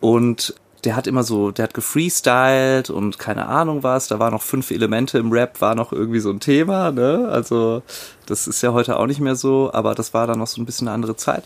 Und 0.00 0.54
der 0.84 0.96
hat 0.96 1.06
immer 1.06 1.22
so, 1.22 1.52
der 1.52 1.64
hat 1.64 1.74
gefreestylt 1.74 2.90
und 2.90 3.18
keine 3.18 3.46
Ahnung 3.46 3.82
was, 3.82 4.08
da 4.08 4.18
waren 4.18 4.32
noch 4.32 4.42
fünf 4.42 4.70
Elemente 4.72 5.18
im 5.18 5.30
Rap, 5.30 5.60
war 5.60 5.74
noch 5.74 5.92
irgendwie 5.92 6.18
so 6.18 6.30
ein 6.30 6.40
Thema, 6.40 6.90
ne? 6.90 7.28
Also, 7.30 7.82
das 8.26 8.48
ist 8.48 8.62
ja 8.62 8.72
heute 8.72 8.98
auch 8.98 9.06
nicht 9.06 9.20
mehr 9.20 9.36
so, 9.36 9.70
aber 9.72 9.94
das 9.94 10.12
war 10.12 10.26
dann 10.26 10.40
noch 10.40 10.48
so 10.48 10.60
ein 10.60 10.66
bisschen 10.66 10.88
eine 10.88 10.94
andere 10.94 11.16
Zeit. 11.16 11.44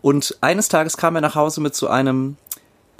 Und 0.00 0.36
eines 0.40 0.68
Tages 0.68 0.96
kam 0.96 1.14
er 1.14 1.20
nach 1.20 1.36
Hause 1.36 1.60
mit 1.60 1.76
so 1.76 1.86
einem 1.86 2.36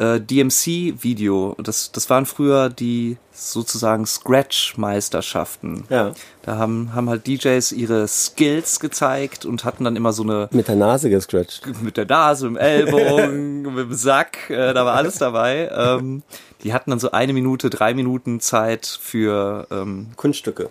äh, 0.02 0.20
DMC-Video. 0.20 1.56
Das, 1.62 1.92
das 1.92 2.10
waren 2.10 2.26
früher 2.26 2.68
die 2.68 3.16
sozusagen 3.30 4.04
Scratch-Meisterschaften. 4.04 5.84
Ja. 5.88 6.12
Da 6.42 6.56
haben, 6.56 6.94
haben 6.94 7.08
halt 7.08 7.26
DJs 7.26 7.72
ihre 7.72 8.08
Skills 8.08 8.80
gezeigt 8.80 9.44
und 9.46 9.64
hatten 9.64 9.84
dann 9.84 9.96
immer 9.96 10.12
so 10.12 10.22
eine 10.24 10.48
Mit 10.52 10.68
der 10.68 10.76
Nase 10.76 11.08
gescratcht. 11.08 11.62
mit 11.82 11.96
der 11.96 12.06
Nase, 12.06 12.50
mit 12.50 12.60
dem 12.60 12.64
Ellbogen, 12.66 13.62
mit 13.74 13.90
dem 13.90 13.94
Sack, 13.94 14.50
äh, 14.50 14.74
da 14.74 14.84
war 14.84 14.94
alles 14.94 15.18
dabei. 15.18 15.70
Ähm, 15.72 16.22
die 16.64 16.72
hatten 16.72 16.90
dann 16.90 17.00
so 17.00 17.10
eine 17.12 17.32
Minute, 17.32 17.70
drei 17.70 17.94
Minuten 17.94 18.40
Zeit 18.40 18.86
für 19.00 19.66
ähm, 19.70 20.08
Kunststücke. 20.16 20.68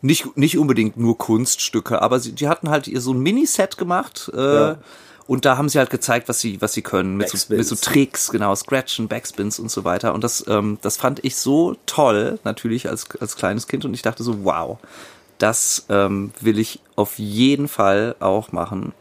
nicht, 0.00 0.36
nicht 0.36 0.58
unbedingt 0.58 0.96
nur 0.96 1.16
Kunststücke, 1.18 2.02
aber 2.02 2.20
sie, 2.20 2.32
die 2.32 2.48
hatten 2.48 2.68
halt 2.70 2.88
ihr 2.88 3.00
so 3.00 3.12
ein 3.12 3.20
Miniset 3.20 3.78
gemacht 3.78 4.30
äh, 4.34 4.54
Ja. 4.54 4.78
Und 5.26 5.44
da 5.44 5.56
haben 5.56 5.68
sie 5.68 5.78
halt 5.78 5.90
gezeigt, 5.90 6.28
was 6.28 6.40
sie, 6.40 6.60
was 6.60 6.72
sie 6.72 6.82
können. 6.82 7.16
Mit 7.16 7.30
so, 7.30 7.54
mit 7.54 7.66
so 7.66 7.74
Tricks, 7.74 8.30
genau, 8.30 8.54
Scratchen, 8.54 9.08
Backspins 9.08 9.58
und 9.58 9.70
so 9.70 9.84
weiter. 9.84 10.14
Und 10.14 10.22
das, 10.22 10.44
ähm, 10.48 10.78
das 10.82 10.96
fand 10.96 11.24
ich 11.24 11.36
so 11.36 11.76
toll, 11.86 12.38
natürlich 12.44 12.88
als, 12.88 13.08
als 13.20 13.36
kleines 13.36 13.66
Kind. 13.66 13.84
Und 13.84 13.94
ich 13.94 14.02
dachte 14.02 14.22
so, 14.22 14.44
wow, 14.44 14.78
das 15.38 15.86
ähm, 15.88 16.32
will 16.40 16.58
ich 16.58 16.80
auf 16.94 17.18
jeden 17.18 17.66
Fall 17.66 18.14
auch 18.20 18.52
machen. 18.52 18.92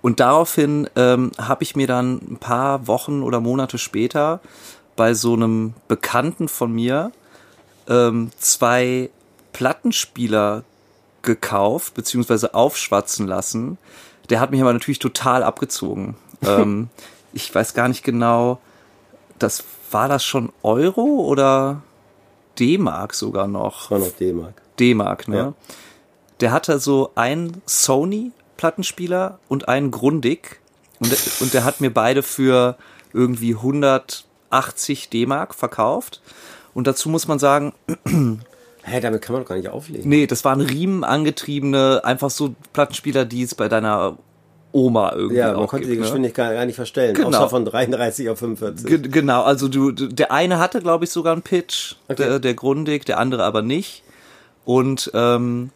Und 0.00 0.18
daraufhin 0.18 0.90
ähm, 0.96 1.30
habe 1.38 1.62
ich 1.62 1.76
mir 1.76 1.86
dann 1.86 2.16
ein 2.16 2.38
paar 2.38 2.88
Wochen 2.88 3.22
oder 3.22 3.40
Monate 3.40 3.78
später 3.78 4.40
bei 4.96 5.14
so 5.14 5.34
einem 5.34 5.74
Bekannten 5.86 6.48
von 6.48 6.72
mir 6.72 7.12
ähm, 7.88 8.30
zwei 8.38 9.10
Plattenspieler 9.52 10.64
gekauft, 11.22 11.94
beziehungsweise 11.94 12.52
aufschwatzen 12.54 13.28
lassen. 13.28 13.78
Der 14.32 14.40
hat 14.40 14.50
mich 14.50 14.62
aber 14.62 14.72
natürlich 14.72 14.98
total 14.98 15.42
abgezogen. 15.42 16.16
ähm, 16.42 16.88
ich 17.34 17.54
weiß 17.54 17.74
gar 17.74 17.86
nicht 17.86 18.02
genau, 18.02 18.58
das 19.38 19.62
war 19.90 20.08
das 20.08 20.24
schon 20.24 20.50
Euro 20.62 21.02
oder 21.02 21.82
D-Mark 22.58 23.12
sogar 23.12 23.46
noch? 23.46 23.90
War 23.90 23.98
noch 23.98 24.12
D-Mark. 24.12 24.54
D-Mark, 24.80 25.28
ne? 25.28 25.36
Ja. 25.36 25.54
Der 26.40 26.50
hatte 26.50 26.78
so 26.78 27.10
einen 27.14 27.60
Sony-Plattenspieler 27.66 29.38
und 29.48 29.68
einen 29.68 29.90
Grundig. 29.90 30.60
Und, 30.98 31.14
und 31.40 31.52
der 31.52 31.64
hat 31.64 31.82
mir 31.82 31.92
beide 31.92 32.22
für 32.22 32.78
irgendwie 33.12 33.54
180 33.54 35.10
D-Mark 35.10 35.54
verkauft. 35.54 36.22
Und 36.72 36.86
dazu 36.86 37.10
muss 37.10 37.28
man 37.28 37.38
sagen, 37.38 37.74
Hä, 38.84 39.00
damit 39.00 39.22
kann 39.22 39.34
man 39.34 39.42
doch 39.42 39.48
gar 39.48 39.56
nicht 39.56 39.68
auflegen. 39.68 40.08
nee, 40.08 40.26
das 40.26 40.44
waren 40.44 40.60
riemenangetriebene, 40.60 42.00
einfach 42.04 42.30
so 42.30 42.54
Plattenspieler, 42.72 43.24
die 43.24 43.42
es 43.42 43.54
bei 43.54 43.68
deiner 43.68 44.16
Oma 44.72 45.12
irgendwie 45.14 45.36
Ja, 45.36 45.52
man 45.52 45.66
konnte 45.66 45.86
gibt, 45.86 45.92
die 45.92 45.96
ne? 45.98 46.02
Geschwindigkeit 46.02 46.54
gar 46.54 46.64
nicht 46.64 46.76
verstellen. 46.76 47.14
Genau. 47.14 47.28
Außer 47.28 47.48
von 47.50 47.64
33 47.64 48.28
auf 48.30 48.38
45. 48.38 48.86
Ge 48.86 48.98
genau, 48.98 49.42
also 49.42 49.68
du, 49.68 49.92
du, 49.92 50.08
der 50.08 50.32
eine 50.32 50.58
hatte, 50.58 50.80
glaube 50.80 51.04
ich, 51.04 51.10
sogar 51.10 51.32
einen 51.34 51.42
Pitch, 51.42 51.94
Okay. 52.08 52.16
der, 52.24 52.38
der 52.40 52.54
Grundig, 52.54 53.04
der 53.04 53.18
andere 53.18 53.44
aber 53.44 53.62
nicht. 53.62 54.02
Und 54.64 55.10
ähm, 55.14 55.70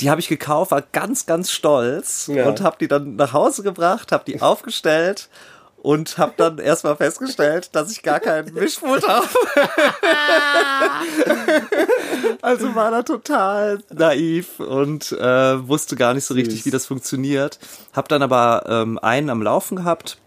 die 0.00 0.10
habe 0.10 0.20
ich 0.20 0.28
gekauft, 0.28 0.70
war 0.72 0.82
ganz, 0.92 1.26
ganz 1.26 1.50
stolz 1.50 2.28
Ja. 2.32 2.46
und 2.48 2.60
habe 2.60 2.76
die 2.80 2.88
dann 2.88 3.16
nach 3.16 3.32
Hause 3.32 3.62
gebracht, 3.62 4.12
habe 4.12 4.24
die 4.26 4.40
aufgestellt 4.42 5.28
und 5.82 6.16
habe 6.16 6.32
dann 6.36 6.58
erstmal 6.58 6.94
festgestellt, 6.94 7.70
dass 7.72 7.90
ich 7.90 8.02
gar 8.02 8.20
keinen 8.20 8.54
Mischpult 8.54 9.06
habe. 9.06 9.26
also 12.40 12.74
war 12.76 12.92
da 12.92 13.02
total 13.02 13.80
naiv 13.90 14.60
und 14.60 15.10
äh, 15.10 15.68
wusste 15.68 15.96
gar 15.96 16.14
nicht 16.14 16.24
so 16.24 16.34
richtig, 16.34 16.58
Süß. 16.58 16.66
wie 16.66 16.70
das 16.70 16.86
funktioniert. 16.86 17.58
Hab 17.92 18.08
dann 18.08 18.22
aber 18.22 18.64
ähm, 18.68 18.96
einen 18.98 19.28
am 19.28 19.42
Laufen 19.42 19.74
gehabt 19.74 20.18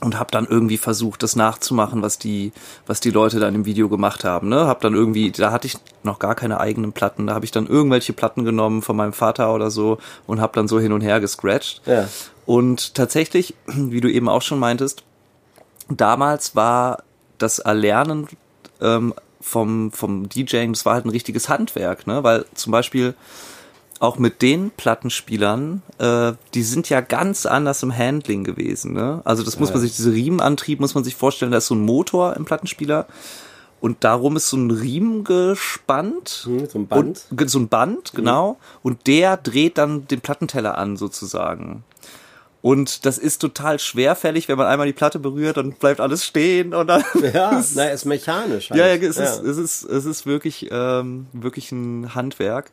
und 0.00 0.18
habe 0.18 0.32
dann 0.32 0.46
irgendwie 0.46 0.78
versucht, 0.78 1.22
das 1.22 1.36
nachzumachen, 1.36 2.02
was 2.02 2.18
die, 2.18 2.52
was 2.88 2.98
die 2.98 3.10
Leute 3.10 3.38
dann 3.38 3.54
im 3.54 3.64
Video 3.64 3.88
gemacht 3.88 4.24
haben. 4.24 4.48
Ne, 4.48 4.66
hab 4.66 4.80
dann 4.80 4.94
irgendwie, 4.94 5.30
da 5.30 5.52
hatte 5.52 5.68
ich 5.68 5.76
noch 6.02 6.18
gar 6.18 6.34
keine 6.34 6.58
eigenen 6.58 6.92
Platten, 6.92 7.28
da 7.28 7.34
habe 7.34 7.44
ich 7.44 7.52
dann 7.52 7.68
irgendwelche 7.68 8.12
Platten 8.12 8.44
genommen 8.44 8.82
von 8.82 8.96
meinem 8.96 9.12
Vater 9.12 9.54
oder 9.54 9.70
so 9.70 9.98
und 10.26 10.40
habe 10.40 10.54
dann 10.56 10.66
so 10.66 10.80
hin 10.80 10.92
und 10.92 11.02
her 11.02 11.20
gescratcht. 11.20 11.82
Ja. 11.86 12.08
Und 12.46 12.94
tatsächlich, 12.94 13.54
wie 13.66 14.00
du 14.00 14.10
eben 14.10 14.28
auch 14.28 14.42
schon 14.42 14.58
meintest, 14.58 15.04
damals 15.88 16.56
war 16.56 17.02
das 17.38 17.58
Erlernen 17.58 18.28
ähm, 18.80 19.14
vom, 19.40 19.90
vom 19.92 20.28
DJing, 20.28 20.72
das 20.72 20.86
war 20.86 20.94
halt 20.94 21.04
ein 21.04 21.10
richtiges 21.10 21.48
Handwerk, 21.48 22.06
ne? 22.06 22.22
Weil 22.22 22.44
zum 22.54 22.70
Beispiel 22.70 23.14
auch 24.02 24.18
mit 24.18 24.42
den 24.42 24.70
Plattenspielern, 24.70 25.82
äh, 25.98 26.32
die 26.54 26.64
sind 26.64 26.88
ja 26.88 27.00
ganz 27.00 27.46
anders 27.46 27.84
im 27.84 27.96
Handling 27.96 28.42
gewesen. 28.42 28.94
Ne? 28.94 29.22
Also 29.24 29.44
das 29.44 29.60
muss 29.60 29.70
man 29.70 29.80
sich, 29.80 29.94
diese 29.94 30.12
Riemenantrieb 30.12 30.80
muss 30.80 30.96
man 30.96 31.04
sich 31.04 31.14
vorstellen, 31.14 31.52
da 31.52 31.58
ist 31.58 31.68
so 31.68 31.76
ein 31.76 31.84
Motor 31.84 32.34
im 32.34 32.44
Plattenspieler 32.44 33.06
und 33.80 34.02
darum 34.02 34.36
ist 34.36 34.48
so 34.48 34.56
ein 34.56 34.72
Riemen 34.72 35.22
gespannt. 35.22 36.42
Hm, 36.46 36.68
so 36.68 36.78
ein 36.80 36.88
Band. 36.88 37.26
Und, 37.30 37.50
so 37.50 37.60
ein 37.60 37.68
Band, 37.68 38.12
genau. 38.12 38.58
Und 38.82 39.06
der 39.06 39.36
dreht 39.36 39.78
dann 39.78 40.08
den 40.08 40.20
Plattenteller 40.20 40.78
an 40.78 40.96
sozusagen. 40.96 41.84
Und 42.62 43.04
das 43.06 43.18
ist 43.18 43.40
total 43.40 43.80
schwerfällig, 43.80 44.48
wenn 44.48 44.56
man 44.56 44.68
einmal 44.68 44.86
die 44.86 44.92
Platte 44.92 45.18
berührt, 45.18 45.56
dann 45.56 45.72
bleibt 45.72 46.00
alles 46.00 46.24
stehen 46.24 46.72
und 46.72 46.86
dann 46.86 47.02
Ja, 47.34 47.60
na, 47.74 47.88
ist 47.88 48.04
mechanisch. 48.04 48.70
Halt. 48.70 48.78
ja, 48.78 48.86
ja, 48.86 48.94
es 48.94 49.18
ist, 49.18 49.42
es 49.42 49.58
ist, 49.58 49.82
es 49.82 50.04
ist 50.04 50.26
wirklich, 50.26 50.68
ähm, 50.70 51.26
wirklich 51.32 51.72
ein 51.72 52.14
Handwerk. 52.14 52.70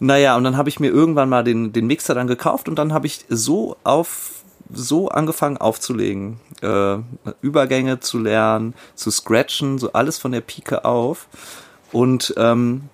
Naja, 0.00 0.36
und 0.36 0.44
dann 0.44 0.56
habe 0.56 0.70
ich 0.70 0.80
mir 0.80 0.88
irgendwann 0.88 1.28
mal 1.28 1.44
den, 1.44 1.72
den 1.74 1.86
Mixer 1.86 2.14
dann 2.14 2.26
gekauft 2.26 2.68
und 2.68 2.76
dann 2.76 2.94
habe 2.94 3.06
ich 3.06 3.26
so 3.28 3.76
auf 3.84 4.30
so 4.72 5.08
angefangen 5.08 5.56
aufzulegen, 5.56 6.40
äh, 6.62 6.96
Übergänge 7.40 8.00
zu 8.00 8.18
lernen, 8.18 8.74
zu 8.94 9.10
scratchen, 9.10 9.78
so 9.78 9.92
alles 9.92 10.18
von 10.18 10.32
der 10.32 10.40
Pike 10.40 10.84
auf. 10.84 11.26
Und 11.92 12.34
ähm, 12.36 12.88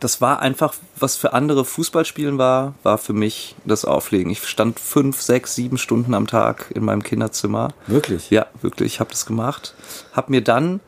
das 0.00 0.20
war 0.20 0.40
einfach, 0.40 0.74
was 0.96 1.16
für 1.16 1.32
andere 1.32 1.64
Fußballspielen 1.64 2.38
war, 2.38 2.74
war 2.82 2.98
für 2.98 3.12
mich 3.12 3.54
das 3.64 3.84
Auflegen. 3.84 4.30
Ich 4.30 4.46
stand 4.46 4.80
fünf, 4.80 5.20
sechs, 5.20 5.54
sieben 5.54 5.78
Stunden 5.78 6.14
am 6.14 6.26
Tag 6.26 6.70
in 6.74 6.84
meinem 6.84 7.02
Kinderzimmer. 7.02 7.72
Wirklich? 7.86 8.30
Ja, 8.30 8.46
wirklich, 8.62 8.94
ich 8.94 9.00
habe 9.00 9.10
das 9.10 9.26
gemacht. 9.26 9.74
Hab 10.12 10.30
mir 10.30 10.42
dann 10.42 10.80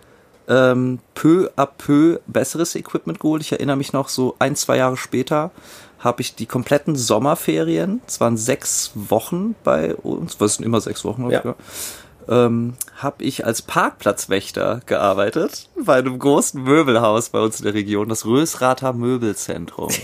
ähm, 0.49 0.99
peu 1.15 1.51
à 1.57 1.67
peu 1.67 2.21
besseres 2.27 2.75
Equipment 2.75 3.21
geholt. 3.21 3.43
Ich 3.43 3.53
erinnere 3.53 3.77
mich 3.77 3.93
noch, 3.93 4.09
so 4.09 4.37
ein, 4.39 4.57
zwei 4.57 4.79
Jahre 4.79 4.97
später 4.97 5.51
habe 5.99 6.23
ich 6.23 6.35
die 6.35 6.47
kompletten 6.47 6.97
Sommerferien, 6.97 8.01
es 8.07 8.21
waren 8.21 8.37
sechs 8.37 8.93
Wochen 8.95 9.57
bei 9.65 9.95
uns, 9.97 10.41
was 10.41 10.55
sind 10.55 10.65
immer 10.65 10.81
sechs 10.81 11.05
Wochen, 11.05 11.29
Ja. 11.31 11.57
Ähm, 12.29 12.75
habe 12.97 13.25
ich 13.25 13.45
als 13.47 13.63
Parkplatzwächter 13.63 14.81
gearbeitet 14.87 15.69
bei 15.83 15.97
einem 15.97 16.19
großen 16.19 16.63
Möbelhaus 16.63 17.31
bei 17.31 17.41
uns 17.41 17.59
in 17.61 17.65
der 17.65 17.75
Region, 17.75 18.09
das 18.09 18.27
Rösrather 18.27 18.93
Möbelzentrum. 18.93 19.91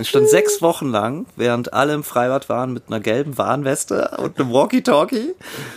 Ich 0.00 0.08
stand 0.08 0.28
sechs 0.28 0.60
Wochen 0.60 0.88
lang, 0.90 1.24
während 1.36 1.72
alle 1.72 1.94
im 1.94 2.02
Freibad 2.02 2.48
waren, 2.48 2.72
mit 2.72 2.88
einer 2.88 2.98
gelben 2.98 3.38
Warnweste 3.38 4.16
und 4.18 4.40
einem 4.40 4.52
Walkie-Talkie, 4.52 5.34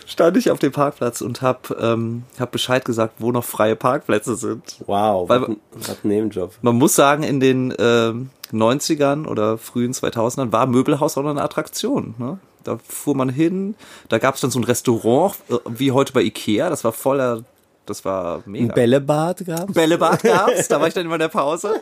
stand 0.08 0.38
ich 0.38 0.50
auf 0.50 0.58
dem 0.58 0.72
Parkplatz 0.72 1.22
und 1.22 1.44
hab, 1.44 1.70
ähm, 1.80 2.24
hab 2.40 2.52
Bescheid 2.52 2.84
gesagt, 2.84 3.16
wo 3.20 3.32
noch 3.32 3.44
freie 3.44 3.76
Parkplätze 3.76 4.36
sind. 4.36 4.78
Wow, 4.88 5.30
Weil- 5.30 5.58
was 5.72 5.90
ein 6.04 6.08
Nebenjob. 6.08 6.54
Man 6.64 6.78
muss 6.78 6.96
sagen, 6.96 7.22
in 7.22 7.40
den 7.40 7.72
ähm, 7.78 8.32
90ern 8.52 9.28
oder 9.28 9.60
frühen 9.60 9.92
2000ern 9.94 10.52
war 10.52 10.66
Möbelhaus 10.66 11.18
auch 11.18 11.24
noch 11.24 11.30
eine 11.30 11.44
Attraktion. 11.44 12.16
Ne? 12.18 12.40
Da 12.68 12.78
fuhr 12.86 13.16
man 13.16 13.30
hin, 13.30 13.76
da 14.10 14.18
gab 14.18 14.36
es 14.36 14.42
dann 14.42 14.52
so 14.52 14.60
ein 14.60 14.66
Restaurant, 14.66 15.36
äh, 15.50 15.56
wie 15.70 15.94
heute 15.94 16.12
bei 16.12 16.22
Ikea, 16.22 16.70
das 16.70 16.84
war 16.84 16.92
voller, 16.92 17.46
das 17.86 18.04
war 18.04 18.44
Ein 18.46 18.52
mega. 18.52 18.74
Bällebad 18.74 19.46
gab's? 19.46 19.74
Bällebad 19.74 20.22
gab's, 20.22 20.68
da 20.68 20.82
war 20.82 20.90
ich 20.90 20.94
dann 20.94 21.06
immer 21.06 21.16
in 21.16 21.22
der 21.22 21.30
Pause. 21.30 21.80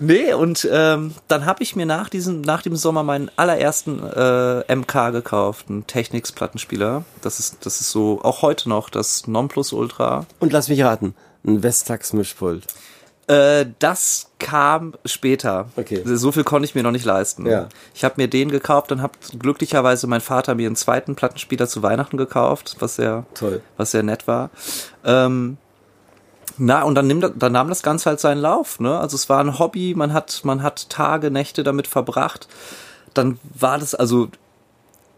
nee, 0.00 0.32
und 0.32 0.68
ähm, 0.72 1.14
dann 1.28 1.46
habe 1.46 1.62
ich 1.62 1.76
mir 1.76 1.86
nach 1.86 2.08
diesem, 2.08 2.40
nach 2.40 2.62
dem 2.62 2.74
Sommer 2.74 3.04
meinen 3.04 3.30
allerersten 3.36 4.02
äh, 4.02 4.74
MK 4.74 5.12
gekauft, 5.12 5.66
einen 5.68 5.86
Technics-Plattenspieler. 5.86 7.04
Das 7.22 7.38
ist, 7.38 7.64
das 7.64 7.80
ist 7.80 7.92
so 7.92 8.18
auch 8.24 8.42
heute 8.42 8.68
noch 8.68 8.90
das 8.90 9.28
Nonplusultra. 9.28 10.26
Und 10.40 10.52
lass 10.52 10.68
mich 10.68 10.82
raten, 10.82 11.14
ein 11.46 11.62
Vestax-Mischpult. 11.62 12.64
Äh, 13.28 13.66
das 13.78 14.30
kam 14.38 14.94
später. 15.04 15.68
Okay. 15.76 16.02
So 16.04 16.32
viel 16.32 16.44
konnte 16.44 16.64
ich 16.66 16.74
mir 16.74 16.82
noch 16.82 16.90
nicht 16.92 17.04
leisten. 17.04 17.44
Ja. 17.46 17.68
Ich 17.94 18.02
habe 18.04 18.14
mir 18.16 18.26
den 18.28 18.50
gekauft 18.50 18.90
und 18.90 19.02
habe 19.02 19.12
glücklicherweise 19.38 20.06
mein 20.06 20.20
Vater 20.22 20.54
mir 20.54 20.66
einen 20.66 20.76
zweiten 20.76 21.14
Plattenspieler 21.14 21.68
zu 21.68 21.82
Weihnachten 21.82 22.16
gekauft, 22.16 22.76
was 22.80 22.96
sehr, 22.96 23.26
Toll. 23.34 23.60
was 23.76 23.90
sehr 23.90 24.02
nett 24.02 24.26
war. 24.26 24.48
Ähm, 25.04 25.58
na, 26.56 26.82
und 26.82 26.94
dann, 26.94 27.06
nimmt, 27.06 27.30
dann 27.36 27.52
nahm 27.52 27.68
das 27.68 27.82
Ganze 27.82 28.08
halt 28.10 28.18
seinen 28.20 28.40
Lauf, 28.40 28.80
ne? 28.80 28.98
Also 28.98 29.14
es 29.14 29.28
war 29.28 29.40
ein 29.40 29.58
Hobby, 29.58 29.94
man 29.94 30.12
hat, 30.12 30.40
man 30.44 30.62
hat 30.62 30.88
Tage, 30.88 31.30
Nächte 31.30 31.62
damit 31.62 31.86
verbracht. 31.86 32.48
Dann 33.14 33.38
war 33.54 33.78
das, 33.78 33.94
also 33.94 34.28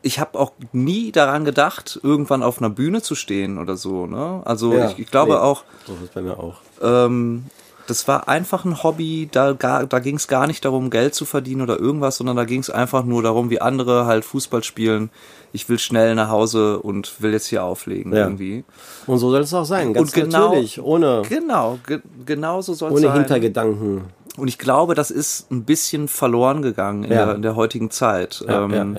ich 0.02 0.18
habe 0.18 0.38
auch 0.38 0.52
nie 0.72 1.12
daran 1.12 1.44
gedacht, 1.44 2.00
irgendwann 2.02 2.42
auf 2.42 2.58
einer 2.58 2.70
Bühne 2.70 3.02
zu 3.02 3.14
stehen 3.14 3.58
oder 3.58 3.76
so, 3.76 4.06
ne? 4.06 4.42
Also 4.44 4.74
Ja, 4.74 4.90
ich, 4.90 4.98
ich 4.98 5.10
glaube 5.10 5.32
nee. 5.32 5.38
auch, 5.38 5.62
So 5.86 5.92
ist 6.02 6.12
bei 6.12 6.22
mir 6.22 6.38
auch. 6.38 6.56
ähm, 6.82 7.46
das 7.90 8.06
war 8.08 8.28
einfach 8.28 8.64
ein 8.64 8.82
Hobby, 8.82 9.28
da, 9.30 9.52
gar- 9.52 9.86
da 9.86 9.98
ging 9.98 10.16
es 10.16 10.28
gar 10.28 10.46
nicht 10.46 10.64
darum, 10.64 10.88
Geld 10.90 11.14
zu 11.14 11.24
verdienen 11.24 11.60
oder 11.62 11.78
irgendwas, 11.78 12.16
sondern 12.16 12.36
da 12.36 12.44
ging 12.44 12.60
es 12.60 12.70
einfach 12.70 13.04
nur 13.04 13.22
darum, 13.22 13.50
wie 13.50 13.60
andere 13.60 14.06
halt 14.06 14.24
Fußball 14.24 14.62
spielen. 14.64 15.10
Ich 15.52 15.68
will 15.68 15.78
schnell 15.78 16.14
nach 16.14 16.28
Hause 16.30 16.78
und 16.78 17.20
will 17.20 17.32
jetzt 17.32 17.46
hier 17.48 17.64
auflegen 17.64 18.12
Ja. 18.12 18.20
irgendwie. 18.20 18.64
Und 19.06 19.18
so 19.18 19.30
soll 19.30 19.40
es 19.40 19.52
auch 19.52 19.64
sein, 19.64 19.92
ganz 19.92 20.08
Und 20.10 20.14
genau- 20.22 20.48
natürlich, 20.50 20.80
ohne, 20.80 21.22
Genau, 21.28 21.78
ge 21.86 22.00
genau 22.24 22.60
so 22.62 22.72
soll 22.74 22.90
es 22.92 22.98
ohne 22.98 23.08
sein. 23.08 23.18
Hintergedanken. 23.18 24.02
Und 24.36 24.48
ich 24.48 24.58
glaube, 24.58 24.94
das 24.94 25.10
ist 25.10 25.50
ein 25.50 25.64
bisschen 25.64 26.06
verloren 26.06 26.62
gegangen 26.62 27.02
in, 27.04 27.12
Ja. 27.12 27.26
der, 27.26 27.34
in 27.34 27.42
der 27.42 27.56
heutigen 27.56 27.90
Zeit. 27.90 28.44
Ja, 28.46 28.64
ähm, 28.64 28.96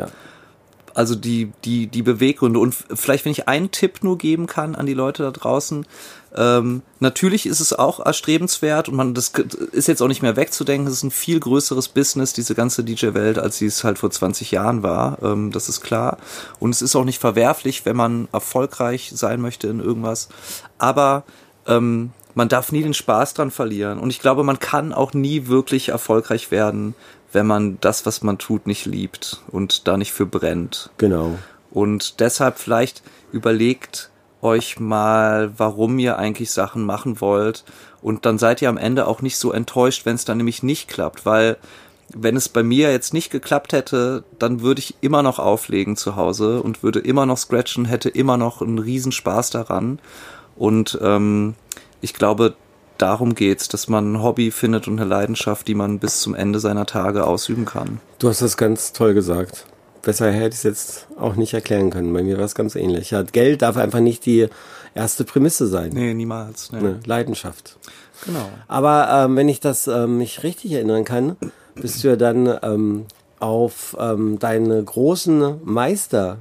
also 0.93 1.15
die, 1.15 1.53
die, 1.63 1.87
die 1.87 2.01
Beweggründe. 2.01 2.59
Und 2.59 2.75
vielleicht, 2.93 3.23
wenn 3.23 3.31
ich 3.31 3.47
einen 3.47 3.71
Tipp 3.71 3.99
nur 4.03 4.17
geben 4.17 4.45
kann 4.45 4.75
an 4.75 4.85
die 4.85 4.93
Leute 4.93 5.23
da 5.23 5.31
draußen, 5.31 5.85
ähm, 6.35 6.81
natürlich 6.99 7.45
ist 7.45 7.59
es 7.59 7.73
auch 7.73 7.99
erstrebenswert 7.99 8.87
und 8.87 8.95
man, 8.95 9.13
das 9.13 9.33
ist 9.71 9.87
jetzt 9.87 10.01
auch 10.01 10.07
nicht 10.07 10.21
mehr 10.21 10.37
wegzudenken, 10.37 10.87
es 10.87 10.93
ist 10.93 11.03
ein 11.03 11.11
viel 11.11 11.39
größeres 11.39 11.89
Business, 11.89 12.31
diese 12.31 12.55
ganze 12.55 12.83
DJ-Welt, 12.83 13.37
als 13.37 13.57
sie 13.57 13.65
es 13.65 13.83
halt 13.83 13.99
vor 13.99 14.11
20 14.11 14.51
Jahren 14.51 14.81
war, 14.81 15.17
ähm, 15.21 15.51
das 15.51 15.67
ist 15.67 15.81
klar. 15.81 16.17
Und 16.59 16.69
es 16.69 16.81
ist 16.81 16.95
auch 16.95 17.03
nicht 17.03 17.19
verwerflich, 17.19 17.85
wenn 17.85 17.97
man 17.97 18.29
erfolgreich 18.31 19.11
sein 19.13 19.41
möchte 19.41 19.67
in 19.67 19.81
irgendwas. 19.81 20.29
Aber 20.77 21.23
ähm, 21.67 22.11
man 22.33 22.47
darf 22.47 22.71
nie 22.71 22.83
den 22.83 22.93
Spaß 22.93 23.33
dran 23.33 23.51
verlieren. 23.51 23.99
Und 23.99 24.09
ich 24.09 24.19
glaube, 24.19 24.43
man 24.43 24.59
kann 24.59 24.93
auch 24.93 25.13
nie 25.13 25.47
wirklich 25.47 25.89
erfolgreich 25.89 26.49
werden, 26.49 26.95
wenn 27.33 27.45
man 27.45 27.77
das, 27.81 28.05
was 28.05 28.21
man 28.21 28.37
tut, 28.37 28.67
nicht 28.67 28.85
liebt 28.85 29.41
und 29.51 29.87
da 29.87 29.97
nicht 29.97 30.13
für 30.13 30.25
brennt. 30.25 30.91
Genau. 30.97 31.37
Und 31.71 32.19
deshalb 32.19 32.57
vielleicht 32.57 33.03
überlegt 33.31 34.10
euch 34.41 34.79
mal, 34.79 35.51
warum 35.57 35.99
ihr 35.99 36.17
eigentlich 36.17 36.51
Sachen 36.51 36.83
machen 36.83 37.21
wollt. 37.21 37.63
Und 38.01 38.25
dann 38.25 38.37
seid 38.37 38.61
ihr 38.61 38.69
am 38.69 38.77
Ende 38.77 39.07
auch 39.07 39.21
nicht 39.21 39.37
so 39.37 39.51
enttäuscht, 39.51 40.05
wenn 40.05 40.15
es 40.15 40.25
dann 40.25 40.37
nämlich 40.37 40.63
nicht 40.63 40.87
klappt, 40.87 41.25
weil 41.25 41.57
wenn 42.13 42.35
es 42.35 42.49
bei 42.49 42.63
mir 42.63 42.91
jetzt 42.91 43.13
nicht 43.13 43.31
geklappt 43.31 43.73
hätte, 43.73 44.23
dann 44.37 44.61
würde 44.61 44.79
ich 44.79 44.95
immer 45.01 45.23
noch 45.23 45.39
auflegen 45.39 45.95
zu 45.95 46.15
Hause 46.15 46.61
und 46.61 46.83
würde 46.83 46.99
immer 46.99 47.25
noch 47.25 47.37
scratchen, 47.37 47.85
hätte 47.85 48.09
immer 48.09 48.37
noch 48.37 48.61
einen 48.61 48.79
Riesenspaß 48.79 49.51
daran. 49.51 49.99
Und 50.55 50.99
ähm, 51.01 51.55
ich 52.01 52.13
glaube, 52.13 52.55
darum 52.97 53.35
geht's, 53.35 53.67
dass 53.67 53.87
man 53.87 54.13
ein 54.13 54.23
Hobby 54.23 54.51
findet 54.51 54.87
und 54.87 54.99
eine 54.99 55.09
Leidenschaft, 55.09 55.67
die 55.67 55.75
man 55.75 55.99
bis 55.99 56.21
zum 56.21 56.35
Ende 56.35 56.59
seiner 56.59 56.85
Tage 56.85 57.25
ausüben 57.25 57.65
kann. 57.65 57.99
Du 58.19 58.27
hast 58.27 58.41
das 58.41 58.57
ganz 58.57 58.93
toll 58.93 59.13
gesagt. 59.13 59.65
Besser 60.01 60.31
hätte 60.31 60.49
ich 60.49 60.55
es 60.55 60.63
jetzt 60.63 61.07
auch 61.19 61.35
nicht 61.35 61.53
erklären 61.53 61.89
können. 61.89 62.13
Bei 62.13 62.23
mir 62.23 62.37
war 62.37 62.45
es 62.45 62.55
ganz 62.55 62.75
ähnlich. 62.75 63.11
Ja, 63.11 63.21
Geld 63.23 63.61
darf 63.61 63.77
einfach 63.77 63.99
nicht 63.99 64.25
die 64.25 64.47
erste 64.95 65.23
Prämisse 65.23 65.67
sein. 65.67 65.91
Nee, 65.93 66.13
niemals. 66.13 66.71
Nee. 66.71 66.81
Ne, 66.81 66.99
Leidenschaft. 67.05 67.77
Genau. 68.25 68.49
Aber 68.67 69.09
ähm, 69.11 69.35
wenn 69.35 69.49
ich 69.49 69.59
das 69.59 69.87
ähm, 69.87 70.17
mich 70.17 70.43
richtig 70.43 70.73
erinnern 70.73 71.05
kann, 71.05 71.37
bist 71.75 72.03
du 72.03 72.09
ja 72.09 72.15
dann 72.15 72.59
ähm, 72.61 73.05
auf 73.39 73.95
ähm, 73.99 74.37
deine 74.39 74.83
großen 74.83 75.61
Meister 75.63 76.39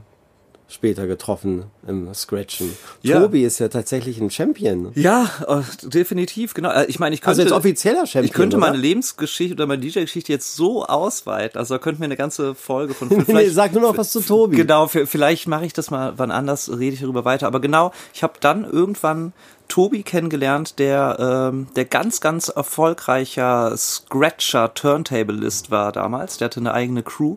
später 0.70 1.06
getroffen 1.06 1.64
im 1.86 2.12
Scratchen. 2.14 2.72
Ja. 3.02 3.20
Tobi 3.20 3.44
ist 3.44 3.58
ja 3.58 3.68
tatsächlich 3.68 4.20
ein 4.20 4.30
Champion. 4.30 4.92
Ja, 4.94 5.28
äh, 5.46 5.62
definitiv, 5.88 6.54
genau. 6.54 6.70
Äh, 6.70 6.86
Ich 6.86 6.98
meine, 6.98 7.14
ich 7.14 7.20
könnte, 7.20 7.30
Also 7.30 7.42
jetzt 7.42 7.52
offizieller 7.52 8.06
Champion. 8.06 8.24
ich 8.24 8.32
könnte 8.32 8.56
oder? 8.56 8.66
meine 8.66 8.78
Lebensgeschichte 8.78 9.54
oder 9.54 9.66
meine 9.66 9.82
DJ-Geschichte 9.82 10.32
jetzt 10.32 10.54
so 10.54 10.84
ausweiten. 10.86 11.58
Also 11.58 11.74
da 11.74 11.78
könnten 11.78 12.00
wir 12.00 12.04
eine 12.06 12.16
ganze 12.16 12.54
Folge 12.54 12.94
von. 12.94 13.08
Nee, 13.26 13.48
sag 13.48 13.72
nur 13.72 13.82
noch 13.82 13.96
was 13.98 14.10
zu 14.12 14.20
Tobi. 14.20 14.56
Genau, 14.56 14.86
vielleicht 14.88 15.46
mache 15.48 15.66
ich 15.66 15.72
das 15.72 15.90
mal 15.90 16.14
wann 16.16 16.30
anders, 16.30 16.70
rede 16.70 16.94
ich 16.94 17.00
darüber 17.00 17.24
weiter. 17.24 17.46
Aber 17.46 17.60
genau, 17.60 17.92
ich 18.14 18.22
habe 18.22 18.34
dann 18.40 18.64
irgendwann 18.64 19.32
Tobi 19.68 20.02
kennengelernt, 20.02 20.78
der 20.78 21.50
ähm, 21.52 21.68
der 21.76 21.84
ganz, 21.84 22.20
ganz 22.20 22.48
erfolgreicher 22.48 23.76
Scratcher 23.76 24.74
Turntablist 24.74 25.70
war 25.70 25.92
damals. 25.92 26.38
Der 26.38 26.46
hatte 26.46 26.60
eine 26.60 26.74
eigene 26.74 27.02
Crew, 27.02 27.36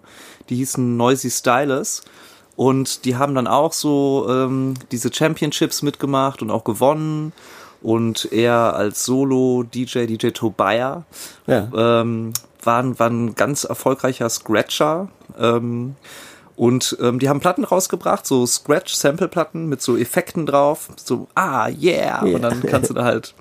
die 0.49 0.55
hießen 0.55 0.97
Noisy 0.97 1.29
Stylus. 1.29 2.01
Und 2.55 3.05
die 3.05 3.15
haben 3.15 3.33
dann 3.35 3.47
auch 3.47 3.73
so 3.73 4.27
ähm, 4.29 4.75
diese 4.91 5.11
Championships 5.13 5.81
mitgemacht 5.81 6.41
und 6.41 6.51
auch 6.51 6.63
gewonnen. 6.63 7.33
Und 7.81 8.31
er 8.31 8.75
als 8.75 9.03
Solo-DJ, 9.05 10.05
DJ 10.05 10.29
Tobiah, 10.29 11.03
Ja. 11.47 11.67
ähm, 11.75 12.33
waren, 12.61 12.97
waren 12.99 13.25
ein 13.25 13.35
ganz 13.35 13.63
erfolgreicher 13.65 14.29
Scratcher. 14.29 15.09
Ähm, 15.37 15.95
und 16.55 16.95
ähm, 17.01 17.17
die 17.19 17.27
haben 17.27 17.39
Platten 17.39 17.63
rausgebracht, 17.63 18.25
so 18.25 18.45
Scratch-Sample-Platten 18.45 19.67
mit 19.67 19.81
so 19.81 19.97
Effekten 19.97 20.45
drauf. 20.45 20.89
So, 21.03 21.27
ah, 21.35 21.67
yeah. 21.67 22.23
Yeah. 22.23 22.35
Und 22.35 22.41
dann 22.43 22.61
kannst 22.63 22.89
du 22.91 22.93
da 22.93 23.03
halt 23.03 23.33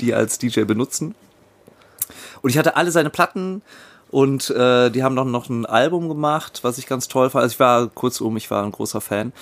die 0.00 0.14
als 0.14 0.38
DJ 0.38 0.62
benutzen. 0.62 1.14
Und 2.40 2.50
ich 2.50 2.58
hatte 2.58 2.76
alle 2.76 2.92
seine 2.92 3.10
Platten 3.10 3.62
und 4.12 4.50
äh, 4.50 4.90
die 4.90 5.02
haben 5.02 5.16
dann 5.16 5.30
noch 5.30 5.48
ein 5.48 5.64
Album 5.64 6.06
gemacht, 6.06 6.60
was 6.62 6.76
ich 6.76 6.86
ganz 6.86 7.08
toll 7.08 7.30
fand. 7.30 7.44
Also 7.44 7.54
ich 7.54 7.60
war 7.60 7.88
kurzum, 7.88 8.36
ich 8.36 8.50
war 8.50 8.62
ein 8.62 8.70
großer 8.70 9.00
Fan. 9.00 9.32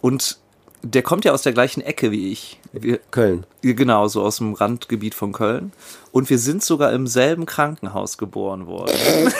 Und 0.00 0.38
der 0.82 1.02
kommt 1.02 1.26
ja 1.26 1.32
aus 1.32 1.42
der 1.42 1.52
gleichen 1.52 1.82
Ecke 1.82 2.10
wie 2.10 2.32
ich. 2.32 2.58
Wir, 2.72 2.98
Köln. 3.10 3.44
Genau, 3.60 4.08
so 4.08 4.22
aus 4.22 4.38
dem 4.38 4.54
Randgebiet 4.54 5.14
von 5.14 5.32
Köln. 5.32 5.72
Und 6.10 6.30
wir 6.30 6.38
sind 6.38 6.64
sogar 6.64 6.92
im 6.92 7.06
selben 7.06 7.44
Krankenhaus 7.44 8.18
geboren 8.18 8.66
worden. 8.66 8.94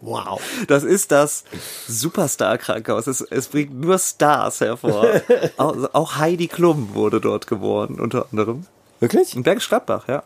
Wow. 0.00 0.40
Das 0.68 0.84
ist 0.84 1.10
das 1.10 1.42
Superstar-Krankenhaus. 1.88 3.08
Es, 3.08 3.20
es 3.20 3.48
bringt 3.48 3.78
nur 3.80 3.98
Stars 3.98 4.60
hervor. 4.60 5.04
auch, 5.56 5.92
auch 5.92 6.16
Heidi 6.16 6.46
Klum 6.46 6.94
wurde 6.94 7.20
dort 7.20 7.48
geboren, 7.48 7.98
unter 7.98 8.26
anderem. 8.30 8.64
Wirklich? 9.00 9.34
In 9.34 9.42
Bergisch 9.42 9.68
Gladbach, 9.68 10.06
ja. 10.06 10.22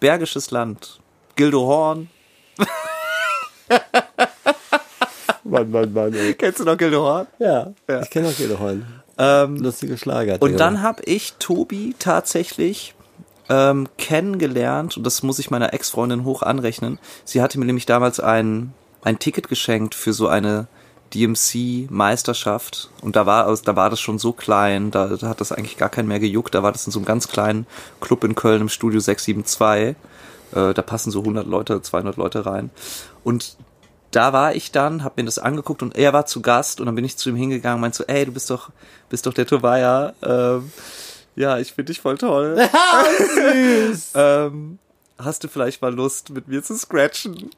Bergisches 0.00 0.50
Land. 0.50 1.00
Gildo 1.36 1.66
Horn. 1.66 2.08
Mann, 5.44 5.70
Mann, 5.70 5.92
Mann. 5.92 6.14
Ey. 6.14 6.34
Kennst 6.34 6.60
du 6.60 6.64
noch 6.64 6.76
Gildo 6.76 7.02
Horn? 7.02 7.26
Ja, 7.38 7.72
Ja. 7.88 8.02
ich 8.02 8.10
kenne 8.10 8.28
auch 8.28 8.38
jede 8.38 8.58
Horn. 8.58 8.86
Ähm, 9.18 9.56
Lustige 9.56 9.98
Schlager. 9.98 10.38
Und 10.40 10.58
dann 10.58 10.82
habe 10.82 11.02
ich 11.04 11.34
Tobi 11.38 11.94
tatsächlich 11.98 12.94
ähm, 13.48 13.88
kennengelernt 13.98 14.96
und 14.96 15.04
das 15.04 15.22
muss 15.22 15.38
ich 15.38 15.50
meiner 15.50 15.74
Ex-Freundin 15.74 16.24
hoch 16.24 16.42
anrechnen. 16.42 16.98
Sie 17.24 17.42
hatte 17.42 17.58
mir 17.58 17.66
nämlich 17.66 17.86
damals 17.86 18.20
ein, 18.20 18.72
ein 19.02 19.18
Ticket 19.18 19.48
geschenkt 19.48 19.94
für 19.94 20.12
so 20.12 20.28
eine 20.28 20.66
DMC-Meisterschaft 21.14 22.88
und 23.02 23.16
da 23.16 23.26
war, 23.26 23.54
da 23.64 23.76
war 23.76 23.90
das 23.90 24.00
schon 24.00 24.18
so 24.18 24.32
klein, 24.32 24.90
da, 24.90 25.08
da 25.08 25.28
hat 25.28 25.42
das 25.42 25.52
eigentlich 25.52 25.76
gar 25.76 25.90
keinen 25.90 26.08
mehr 26.08 26.20
gejuckt, 26.20 26.54
da 26.54 26.62
war 26.62 26.72
das 26.72 26.86
in 26.86 26.92
so 26.92 26.98
einem 27.00 27.04
ganz 27.06 27.28
kleinen 27.28 27.66
Club 28.00 28.24
in 28.24 28.34
Köln 28.34 28.62
im 28.62 28.68
Studio 28.70 28.98
672, 28.98 29.94
äh, 30.54 30.74
da 30.74 30.82
passen 30.82 31.10
so 31.10 31.20
100 31.20 31.46
Leute, 31.46 31.80
200 31.82 32.16
Leute 32.16 32.46
rein 32.46 32.70
und 33.24 33.56
da 34.10 34.32
war 34.32 34.54
ich 34.54 34.72
dann, 34.72 35.04
hab 35.04 35.16
mir 35.16 35.24
das 35.24 35.38
angeguckt 35.38 35.82
und 35.82 35.96
er 35.96 36.12
war 36.12 36.26
zu 36.26 36.42
Gast 36.42 36.80
und 36.80 36.86
dann 36.86 36.94
bin 36.94 37.04
ich 37.04 37.16
zu 37.16 37.30
ihm 37.30 37.36
hingegangen 37.36 37.76
und 37.76 37.80
meinte 37.80 37.98
so, 37.98 38.04
ey, 38.04 38.26
du 38.26 38.32
bist 38.32 38.50
doch, 38.50 38.70
bist 39.08 39.26
doch 39.26 39.32
der 39.32 39.46
Tobias, 39.46 40.12
ähm, 40.22 40.70
ja, 41.34 41.58
ich 41.58 41.72
finde 41.72 41.92
dich 41.92 42.00
voll 42.00 42.18
toll. 42.18 42.58
ähm, 44.14 44.78
hast 45.18 45.44
du 45.44 45.48
vielleicht 45.48 45.80
mal 45.80 45.94
Lust, 45.94 46.30
mit 46.30 46.48
mir 46.48 46.62
zu 46.62 46.76
scratchen? 46.76 47.50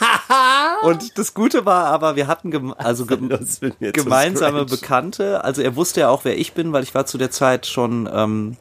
und 0.82 1.18
das 1.18 1.34
Gute 1.34 1.64
war 1.64 1.86
aber, 1.86 2.16
wir 2.16 2.26
hatten 2.26 2.50
gem 2.50 2.74
also 2.76 3.06
gem 3.06 3.28
gemeinsame? 3.80 4.64
Bekannte. 4.64 5.44
Also 5.44 5.62
er 5.62 5.76
wusste 5.76 6.00
ja 6.00 6.08
auch, 6.08 6.24
wer 6.24 6.38
ich 6.38 6.52
bin, 6.52 6.72
weil 6.72 6.82
ich 6.82 6.94
war 6.94 7.06
zu 7.06 7.18
der 7.18 7.30
Zeit 7.30 7.66
schon 7.66 8.08
ähm, 8.12 8.56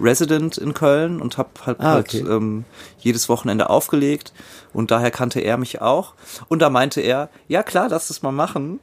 Resident 0.00 0.58
in 0.58 0.74
Köln 0.74 1.20
und 1.20 1.38
habe 1.38 1.48
halt, 1.64 1.80
Ah, 1.80 1.92
halt 1.94 2.08
okay. 2.14 2.18
ähm, 2.28 2.64
jedes 2.98 3.28
Wochenende 3.28 3.70
aufgelegt 3.70 4.32
und 4.72 4.90
daher 4.90 5.10
kannte 5.10 5.40
er 5.40 5.56
mich 5.56 5.80
auch. 5.80 6.14
Und 6.48 6.60
da 6.60 6.70
meinte 6.70 7.00
er, 7.00 7.28
ja 7.48 7.62
klar, 7.62 7.88
lass 7.88 8.08
das 8.08 8.22
mal 8.22 8.32
machen. 8.32 8.80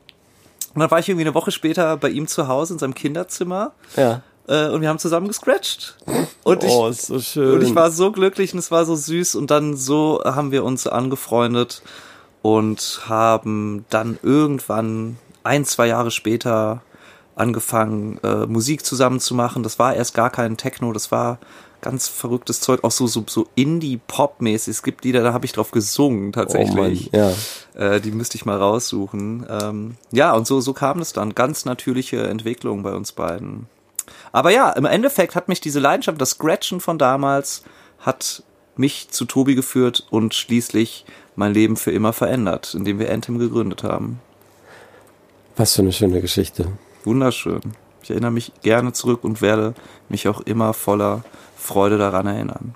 Und 0.74 0.80
dann 0.80 0.89
war 0.89 0.97
ich 0.99 1.07
irgendwie 1.07 1.26
eine 1.26 1.36
Woche 1.36 1.51
später 1.51 1.97
bei 1.97 2.09
ihm 2.09 2.28
zu 2.28 2.47
Hause 2.47 2.74
in 2.74 2.80
seinem 2.80 2.95
Kinderzimmer 2.95 3.74
Ja. 3.95 4.22
äh, 4.47 4.70
und 4.70 4.82
wir 4.82 4.89
haben 4.89 4.97
zusammen 4.97 5.28
gescratcht. 5.28 5.95
Und 6.43 6.64
ich, 6.64 6.72
oh, 6.72 6.88
ist 6.88 7.05
so 7.07 7.20
schön. 7.20 7.53
und 7.53 7.61
ich 7.61 7.76
war 7.76 7.91
so 7.91 8.11
glücklich 8.11 8.53
und 8.53 8.59
es 8.59 8.72
war 8.72 8.86
so 8.86 8.95
süß 8.95 9.36
und 9.36 9.51
dann 9.51 9.76
so 9.78 10.22
haben 10.26 10.51
wir 10.51 10.64
uns 10.64 10.88
angefreundet 10.88 11.84
und 12.41 13.01
haben 13.07 13.86
dann 13.91 14.18
irgendwann 14.24 15.18
ein, 15.43 15.64
zwei 15.66 15.88
Jahre 15.88 16.09
später 16.09 16.82
angefangen, 17.36 18.20
äh, 18.24 18.46
Musik 18.46 18.86
zusammen 18.86 19.20
zu 19.20 19.36
machen. 19.36 19.64
Das 19.64 19.80
war 19.80 19.96
erst 19.96 20.14
gar 20.14 20.30
kein 20.30 20.58
Techno, 20.58 20.94
das 20.94 21.12
war 21.12 21.40
ganz 21.82 22.08
verrücktes 22.08 22.62
Zeug, 22.62 22.84
auch 22.84 22.92
so, 22.92 23.08
so, 23.08 23.26
so 23.28 23.48
Indie-Pop-mäßig. 23.56 24.72
Es 24.72 24.84
gibt 24.84 25.04
Lieder, 25.04 25.22
da 25.22 25.34
habe 25.34 25.46
ich 25.46 25.52
drauf 25.52 25.72
gesungen 25.72 26.32
tatsächlich. 26.32 27.10
Oh 27.14 27.18
Mann, 27.18 27.36
ja. 27.76 27.96
Äh, 27.96 28.02
die 28.02 28.12
müsste 28.12 28.38
ich 28.38 28.46
mal 28.46 28.58
raussuchen. 28.58 29.46
Ähm, 29.50 29.96
ja, 30.12 30.34
und 30.34 30.48
so, 30.48 30.62
so 30.62 30.74
kam 30.74 31.00
es 31.00 31.14
dann. 31.14 31.36
Ganz 31.36 31.66
natürliche 31.66 32.24
Entwicklung 32.24 32.84
bei 32.84 32.94
uns 32.94 33.12
beiden. 33.12 33.68
Aber 34.32 34.50
ja, 34.50 34.72
im 34.72 34.86
Endeffekt 34.86 35.36
hat 35.36 35.50
mich 35.50 35.62
diese 35.62 35.80
Leidenschaft, 35.80 36.20
das 36.20 36.32
Scratchen 36.32 36.80
von 36.80 36.98
damals, 36.98 37.64
hat 38.00 38.44
mich 38.76 39.10
zu 39.10 39.26
Tobi 39.26 39.54
geführt 39.54 40.08
und 40.10 40.34
schließlich 40.34 41.06
mein 41.36 41.54
Leben 41.54 41.76
für 41.76 41.92
immer 41.92 42.14
verändert, 42.14 42.74
indem 42.74 42.98
wir 42.98 43.12
Anthem 43.12 43.40
gegründet 43.40 43.84
haben. 43.84 44.20
Was 45.56 45.76
für 45.76 45.82
eine 45.82 45.92
schöne 45.94 46.22
Geschichte. 46.22 46.68
Wunderschön. 47.04 47.62
Ich 48.01 48.10
erinnere 48.12 48.32
mich 48.32 48.51
gerne 48.62 48.91
zurück 48.93 49.24
und 49.24 49.41
werde 49.41 49.74
mich 50.10 50.28
auch 50.28 50.41
immer 50.41 50.74
voller 50.74 51.24
Freude 51.58 51.97
daran 51.97 52.28
erinnern. 52.28 52.76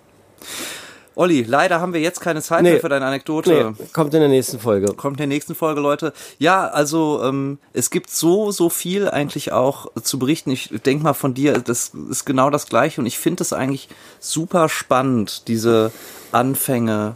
Olli, 1.16 1.42
leider 1.42 1.82
haben 1.82 1.94
wir 1.94 2.00
jetzt 2.00 2.22
keine 2.22 2.44
Zeit 2.44 2.62
Nee. 2.62 2.74
mehr 2.74 2.80
für 2.80 2.90
deine 2.90 3.06
Anekdote. 3.08 3.74
Nee, 3.78 3.86
kommt 3.92 4.14
in 4.14 4.20
der 4.20 4.30
nächsten 4.30 4.60
Folge. 4.60 4.94
kommt 4.94 5.16
in 5.16 5.18
der 5.18 5.36
nächsten 5.36 5.56
Folge, 5.56 5.82
Leute. 5.82 6.14
Ja, 6.38 6.68
also 6.68 7.22
ähm, 7.24 7.58
es 7.74 7.90
gibt 7.90 8.12
so, 8.12 8.52
so 8.52 8.70
viel 8.70 9.10
eigentlich 9.10 9.52
auch 9.52 9.88
zu 10.04 10.20
berichten. 10.20 10.52
Ich 10.52 10.70
denk 10.86 11.02
mal 11.02 11.14
von 11.14 11.34
dir, 11.34 11.54
das 11.58 11.92
ist 12.10 12.26
genau 12.26 12.52
das 12.52 12.68
Gleiche 12.68 13.02
und 13.02 13.08
ich 13.08 13.18
finde 13.18 13.42
es 13.42 13.52
eigentlich 13.52 13.90
super 14.20 14.70
spannend, 14.70 15.48
diese 15.48 15.92
Anfänge 16.32 17.16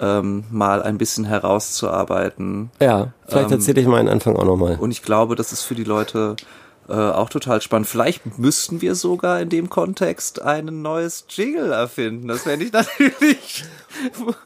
ähm, 0.00 0.44
mal 0.50 0.82
ein 0.82 0.98
bisschen 0.98 1.24
herauszuarbeiten. 1.24 2.70
Ja, 2.80 3.12
vielleicht 3.26 3.46
Ähm, 3.46 3.52
erzähle 3.52 3.80
ich 3.80 3.86
meinen 3.86 4.08
Anfang 4.08 4.36
auch 4.36 4.44
nochmal. 4.44 4.76
Und 4.80 4.90
ich 4.90 5.02
glaube, 5.02 5.34
das 5.36 5.52
ist 5.52 5.62
für 5.62 5.74
die 5.74 5.84
Leute 5.84 6.36
äh, 6.88 6.94
auch 6.94 7.28
total 7.28 7.60
spannend. 7.60 7.86
Vielleicht 7.86 8.38
müssten 8.38 8.80
wir 8.80 8.94
sogar 8.94 9.40
in 9.40 9.50
dem 9.50 9.68
Kontext 9.68 10.40
ein 10.40 10.80
neues 10.80 11.26
Jingle 11.28 11.70
erfinden. 11.72 12.28
Das 12.28 12.42
fände 12.42 12.64
ich 12.64 12.72
natürlich, 12.72 13.64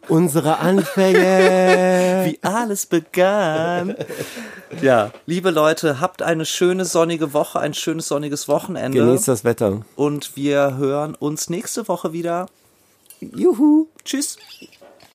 Unsere 0.08 0.58
Anfänge. 0.58 2.24
wie 2.26 2.38
alles 2.42 2.86
begann. 2.86 3.94
Ja, 4.80 5.12
liebe 5.26 5.50
Leute, 5.50 6.00
habt 6.00 6.22
eine 6.22 6.44
schöne 6.44 6.84
sonnige 6.84 7.32
Woche, 7.32 7.60
ein 7.60 7.74
schönes 7.74 8.08
sonniges 8.08 8.48
Wochenende. 8.48 8.98
Genießt 8.98 9.28
das 9.28 9.44
Wetter. 9.44 9.82
Und 9.94 10.34
wir 10.36 10.76
hören 10.76 11.14
uns 11.14 11.48
nächste 11.48 11.86
Woche 11.86 12.12
wieder. 12.12 12.46
Juhu. 13.20 13.86
Tschüss. 14.04 14.36